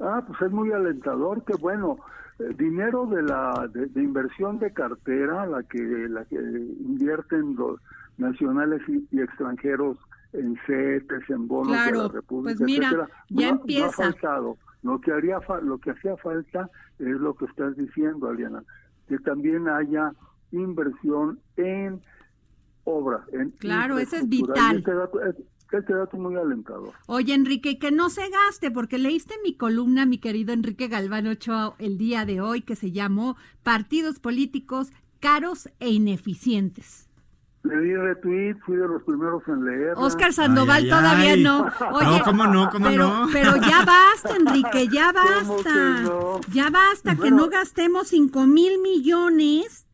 Ah, 0.00 0.24
pues 0.26 0.40
es 0.40 0.50
muy 0.50 0.72
alentador, 0.72 1.44
que 1.44 1.54
bueno, 1.54 1.98
eh, 2.38 2.54
dinero 2.56 3.06
de 3.06 3.22
la 3.22 3.68
de, 3.72 4.02
inversión 4.02 4.58
de 4.58 4.72
cartera, 4.72 5.46
la 5.46 5.62
que 5.64 5.78
la 6.08 6.24
que 6.24 6.36
invierten 6.36 7.54
los 7.56 7.78
nacionales 8.16 8.80
y, 8.88 9.20
extranjeros 9.20 9.98
en 10.32 10.56
CETES, 10.66 11.28
en 11.28 11.46
bonos 11.46 11.72
de 11.86 11.92
la 11.92 12.08
República, 12.08 12.58
pues 12.58 12.60
mira, 12.60 13.08
ya 13.28 13.50
empieza. 13.50 14.14
Lo 14.82 15.00
que 15.00 15.12
haría 15.12 15.38
lo 15.62 15.78
que 15.78 15.90
hacía 15.92 16.16
falta 16.16 16.68
es 16.98 17.20
lo 17.20 17.34
que 17.34 17.44
estás 17.44 17.76
diciendo, 17.76 18.28
Aliana, 18.28 18.64
que 19.08 19.18
también 19.18 19.68
haya 19.68 20.12
inversión 20.50 21.38
en 21.56 22.00
obra, 22.84 23.24
en 23.32 23.50
Claro, 23.50 23.98
eso 23.98 24.16
es 24.16 24.28
vital. 24.28 24.78
Este 24.78 24.92
este 25.78 25.94
dato 25.94 26.16
muy 26.16 26.36
alentador. 26.36 26.92
Oye, 27.06 27.34
Enrique, 27.34 27.78
que 27.78 27.90
no 27.90 28.10
se 28.10 28.28
gaste, 28.28 28.70
porque 28.70 28.98
leíste 28.98 29.34
mi 29.42 29.56
columna, 29.56 30.04
mi 30.04 30.18
querido 30.18 30.52
Enrique 30.52 30.88
Galván 30.88 31.26
Ochoa, 31.26 31.76
el 31.78 31.96
día 31.98 32.26
de 32.26 32.40
hoy, 32.40 32.60
que 32.62 32.76
se 32.76 32.92
llamó 32.92 33.36
Partidos 33.62 34.18
Políticos 34.18 34.92
Caros 35.20 35.70
e 35.80 35.90
Ineficientes. 35.90 37.08
Le 37.64 37.80
di 37.80 37.94
retweet, 37.94 38.56
fui 38.66 38.76
de 38.76 38.88
los 38.88 39.02
primeros 39.04 39.42
en 39.46 39.64
leer. 39.64 39.92
Oscar 39.96 40.32
Sandoval 40.32 40.88
todavía 40.88 41.36
no. 41.36 41.68
Oye, 41.92 42.18
no, 42.18 42.24
¿cómo 42.24 42.46
no? 42.48 42.70
¿Cómo 42.70 42.88
pero, 42.88 43.08
no? 43.08 43.28
Pero 43.32 43.56
ya 43.56 43.84
basta, 43.84 44.36
Enrique, 44.36 44.88
ya 44.88 45.12
basta. 45.14 46.40
Ya 46.52 46.70
basta, 46.70 47.14
que 47.14 47.30
no 47.30 47.48
gastemos 47.48 48.08
cinco 48.08 48.46
mil 48.46 48.80
millones 48.80 49.86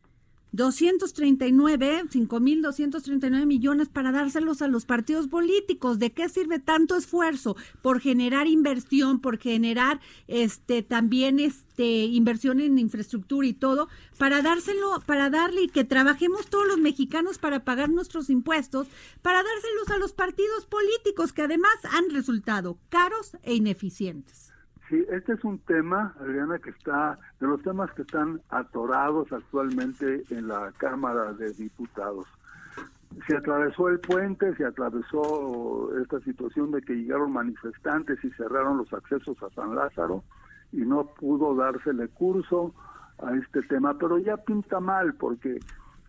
239, 0.51 2.05
5.239 2.09 3.45
millones 3.45 3.89
para 3.89 4.11
dárselos 4.11 4.61
a 4.61 4.67
los 4.67 4.85
partidos 4.85 5.27
políticos. 5.27 5.99
¿De 5.99 6.11
qué 6.11 6.27
sirve 6.29 6.59
tanto 6.59 6.95
esfuerzo 6.95 7.55
por 7.81 7.99
generar 7.99 8.47
inversión, 8.47 9.19
por 9.19 9.37
generar 9.37 9.99
este 10.27 10.81
también 10.81 11.39
este 11.39 12.05
inversión 12.05 12.59
en 12.59 12.79
infraestructura 12.79 13.47
y 13.47 13.53
todo 13.53 13.89
para 14.17 14.41
dárselo, 14.41 15.01
para 15.05 15.29
darle 15.29 15.63
y 15.63 15.67
que 15.67 15.83
trabajemos 15.83 16.47
todos 16.47 16.67
los 16.67 16.77
mexicanos 16.77 17.37
para 17.37 17.63
pagar 17.63 17.89
nuestros 17.89 18.29
impuestos, 18.29 18.87
para 19.21 19.43
dárselos 19.43 19.89
a 19.89 19.97
los 19.97 20.13
partidos 20.13 20.65
políticos 20.65 21.33
que 21.33 21.43
además 21.43 21.75
han 21.91 22.09
resultado 22.09 22.79
caros 22.89 23.37
e 23.43 23.53
ineficientes? 23.55 24.48
Sí, 24.89 25.05
este 25.11 25.33
es 25.33 25.43
un 25.43 25.59
tema, 25.59 26.15
Adriana, 26.19 26.57
que 26.57 26.71
está, 26.71 27.19
de 27.39 27.45
los 27.45 27.61
temas 27.61 27.91
que 27.91 28.01
están 28.01 28.41
atorados 28.49 29.31
actualmente 29.31 30.23
en 30.31 30.47
la 30.47 30.71
Cámara 30.77 31.31
de 31.33 31.53
Diputados. 31.53 32.25
Se 33.27 33.37
atravesó 33.37 33.89
el 33.89 33.99
puente, 33.99 34.55
se 34.55 34.65
atravesó 34.65 35.95
esta 36.01 36.19
situación 36.21 36.71
de 36.71 36.81
que 36.81 36.95
llegaron 36.95 37.33
manifestantes 37.33 38.17
y 38.23 38.31
cerraron 38.31 38.77
los 38.79 38.91
accesos 38.91 39.37
a 39.43 39.49
San 39.51 39.75
Lázaro, 39.75 40.23
y 40.71 40.77
no 40.77 41.05
pudo 41.05 41.53
dársele 41.53 42.07
curso 42.07 42.73
a 43.19 43.35
este 43.35 43.61
tema, 43.63 43.95
pero 43.99 44.17
ya 44.17 44.37
pinta 44.37 44.79
mal 44.79 45.13
porque 45.13 45.59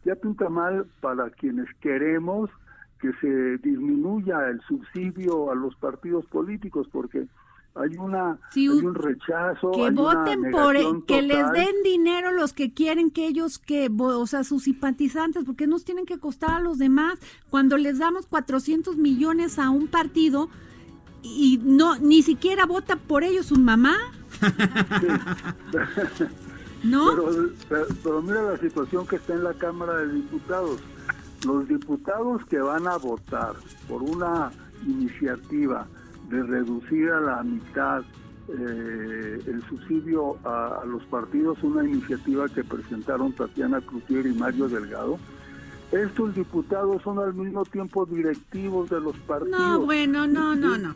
ya 0.05 0.15
pinta 0.15 0.49
mal 0.49 0.87
para 1.03 1.29
quienes 1.29 1.69
queremos 1.81 2.49
que 2.99 3.13
se 3.15 3.59
disminuya 3.59 4.49
el 4.49 4.61
subsidio 4.63 5.51
a 5.51 5.55
los 5.55 5.75
partidos 5.77 6.25
políticos 6.27 6.89
porque 6.91 7.27
hay 7.75 7.97
una 7.97 8.39
hay 8.55 8.69
un 8.69 8.95
rechazo 8.95 9.71
que 9.71 9.91
voten 9.91 10.51
por 10.51 11.05
que 11.07 11.23
les 11.23 11.53
den 11.53 11.83
dinero 11.85 12.33
los 12.33 12.53
que 12.53 12.73
quieren 12.73 13.11
que 13.11 13.27
ellos 13.27 13.59
que 13.59 13.89
o 13.97 14.27
sea 14.27 14.43
sus 14.43 14.65
simpatizantes 14.65 15.45
porque 15.45 15.67
nos 15.67 15.85
tienen 15.85 16.05
que 16.05 16.19
costar 16.19 16.51
a 16.51 16.61
los 16.61 16.79
demás 16.79 17.19
cuando 17.49 17.77
les 17.77 17.99
damos 17.99 18.27
400 18.27 18.97
millones 18.97 19.59
a 19.59 19.71
un 19.71 19.87
partido 19.87 20.49
y 21.23 21.61
no 21.63 21.97
ni 21.99 22.23
siquiera 22.23 22.67
vota 22.67 22.97
por 22.97 23.23
ellos 23.23 23.47
su 23.47 23.57
mamá 23.57 23.97
¿No? 26.83 27.15
pero, 27.69 28.23
mira 28.23 28.43
la 28.43 28.57
situación 28.57 29.07
que 29.07 29.17
está 29.17 29.35
en 29.35 29.45
la 29.45 29.53
Cámara 29.53 29.97
de 29.99 30.15
Diputados. 30.15 30.81
Los 31.47 31.69
diputados 31.69 32.45
que 32.47 32.59
van 32.59 32.87
a 32.87 32.97
votar 32.97 33.55
por 33.89 34.03
una 34.03 34.51
iniciativa 34.87 35.87
de 36.31 36.43
reducir 36.43 37.11
a 37.11 37.21
la 37.21 37.43
mitad 37.43 38.03
eh, 38.49 39.43
el 39.47 39.63
subsidio 39.69 40.37
a, 40.45 40.83
los 40.87 41.05
partidos, 41.05 41.63
una 41.63 41.85
iniciativa 41.85 42.49
que 42.49 42.65
presentaron 42.65 43.33
Tatiana 43.33 43.81
Cloutier 43.81 44.27
y 44.27 44.33
Mario 44.33 44.69
Delgado, 44.69 45.19
estos 45.93 46.35
diputados 46.35 47.03
son 47.03 47.19
al 47.19 47.35
mismo 47.35 47.65
tiempo 47.65 48.07
directivos 48.07 48.89
de 48.91 49.01
los 49.01 49.17
partidos. 49.19 49.61
No, 49.61 49.81
bueno, 49.81 50.27
no, 50.27 50.55
no, 50.55 50.79
no. 50.79 50.95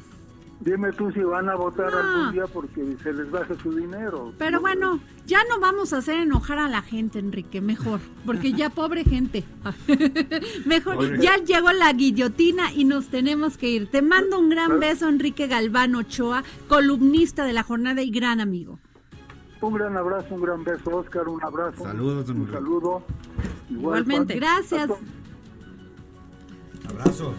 Dime 0.61 0.93
tú 0.93 1.11
si 1.13 1.21
van 1.21 1.49
a 1.49 1.57
votar 1.57 1.93
algún 1.93 2.33
día 2.33 2.47
porque 2.47 2.97
se 3.03 3.13
les 3.13 3.31
baja 3.31 3.55
su 3.63 3.75
dinero. 3.75 4.33
Pero 4.39 4.61
bueno, 4.61 5.01
ya 5.27 5.43
no 5.49 5.61
vamos 5.61 5.93
a 5.93 5.99
hacer 5.99 6.17
enojar 6.21 6.59
a 6.59 6.69
la 6.69 6.81
gente, 6.81 7.19
Enrique, 7.19 7.61
mejor, 7.61 8.01
porque 8.25 8.53
ya 8.53 8.71
pobre 8.71 9.05
gente. 9.05 9.45
mejor, 10.67 11.19
ya 11.19 11.37
llegó 11.37 11.73
la 11.73 11.93
guillotina 11.93 12.73
y 12.73 12.85
nos 12.85 13.09
tenemos 13.09 13.59
que 13.59 13.69
ir. 13.69 13.91
Te 13.91 14.01
mando 14.01 14.39
un 14.39 14.49
gran 14.49 14.81
beso, 14.81 15.09
Enrique 15.09 15.47
Galván 15.49 15.95
Ochoa, 15.97 16.45
columnista 16.69 17.45
de 17.45 17.53
la 17.53 17.63
jornada 17.63 18.03
y 18.03 18.11
gran 18.11 18.41
amigo. 18.41 18.79
Un 19.61 19.75
gran 19.75 19.97
abrazo, 19.97 20.35
un 20.35 20.43
gran 20.43 20.63
beso, 20.63 20.97
Oscar, 20.97 21.29
un 21.29 21.43
abrazo. 21.43 21.85
Saludos, 21.85 22.29
un 22.29 22.51
saludo. 22.51 23.03
Igualmente. 23.71 24.35
Gracias. 24.35 24.91
Abrazo. 26.89 27.35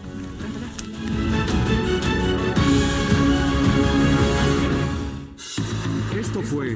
Esto 6.18 6.40
fue 6.40 6.74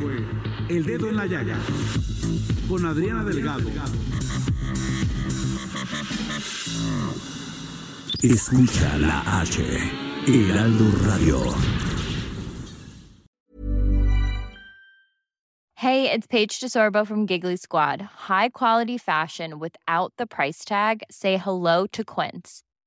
El 0.68 0.84
Dedo 0.84 1.08
en 1.08 1.16
la 1.16 1.24
Yaya 1.24 1.56
con 2.68 2.84
Adriana 2.84 3.24
Delgado. 3.24 3.70
Escucha 8.22 8.98
la 8.98 9.40
H, 9.40 9.62
Heraldo 10.26 10.84
Radio. 11.06 11.40
Hey, 15.76 16.10
it's 16.12 16.26
Paige 16.26 16.60
DeSorbo 16.60 17.06
from 17.06 17.24
Giggly 17.24 17.56
Squad. 17.56 18.02
High 18.28 18.50
quality 18.50 18.98
fashion 18.98 19.58
without 19.58 20.12
the 20.18 20.26
price 20.26 20.66
tag. 20.66 21.02
Say 21.10 21.38
hello 21.38 21.86
to 21.86 22.04
Quince. 22.04 22.62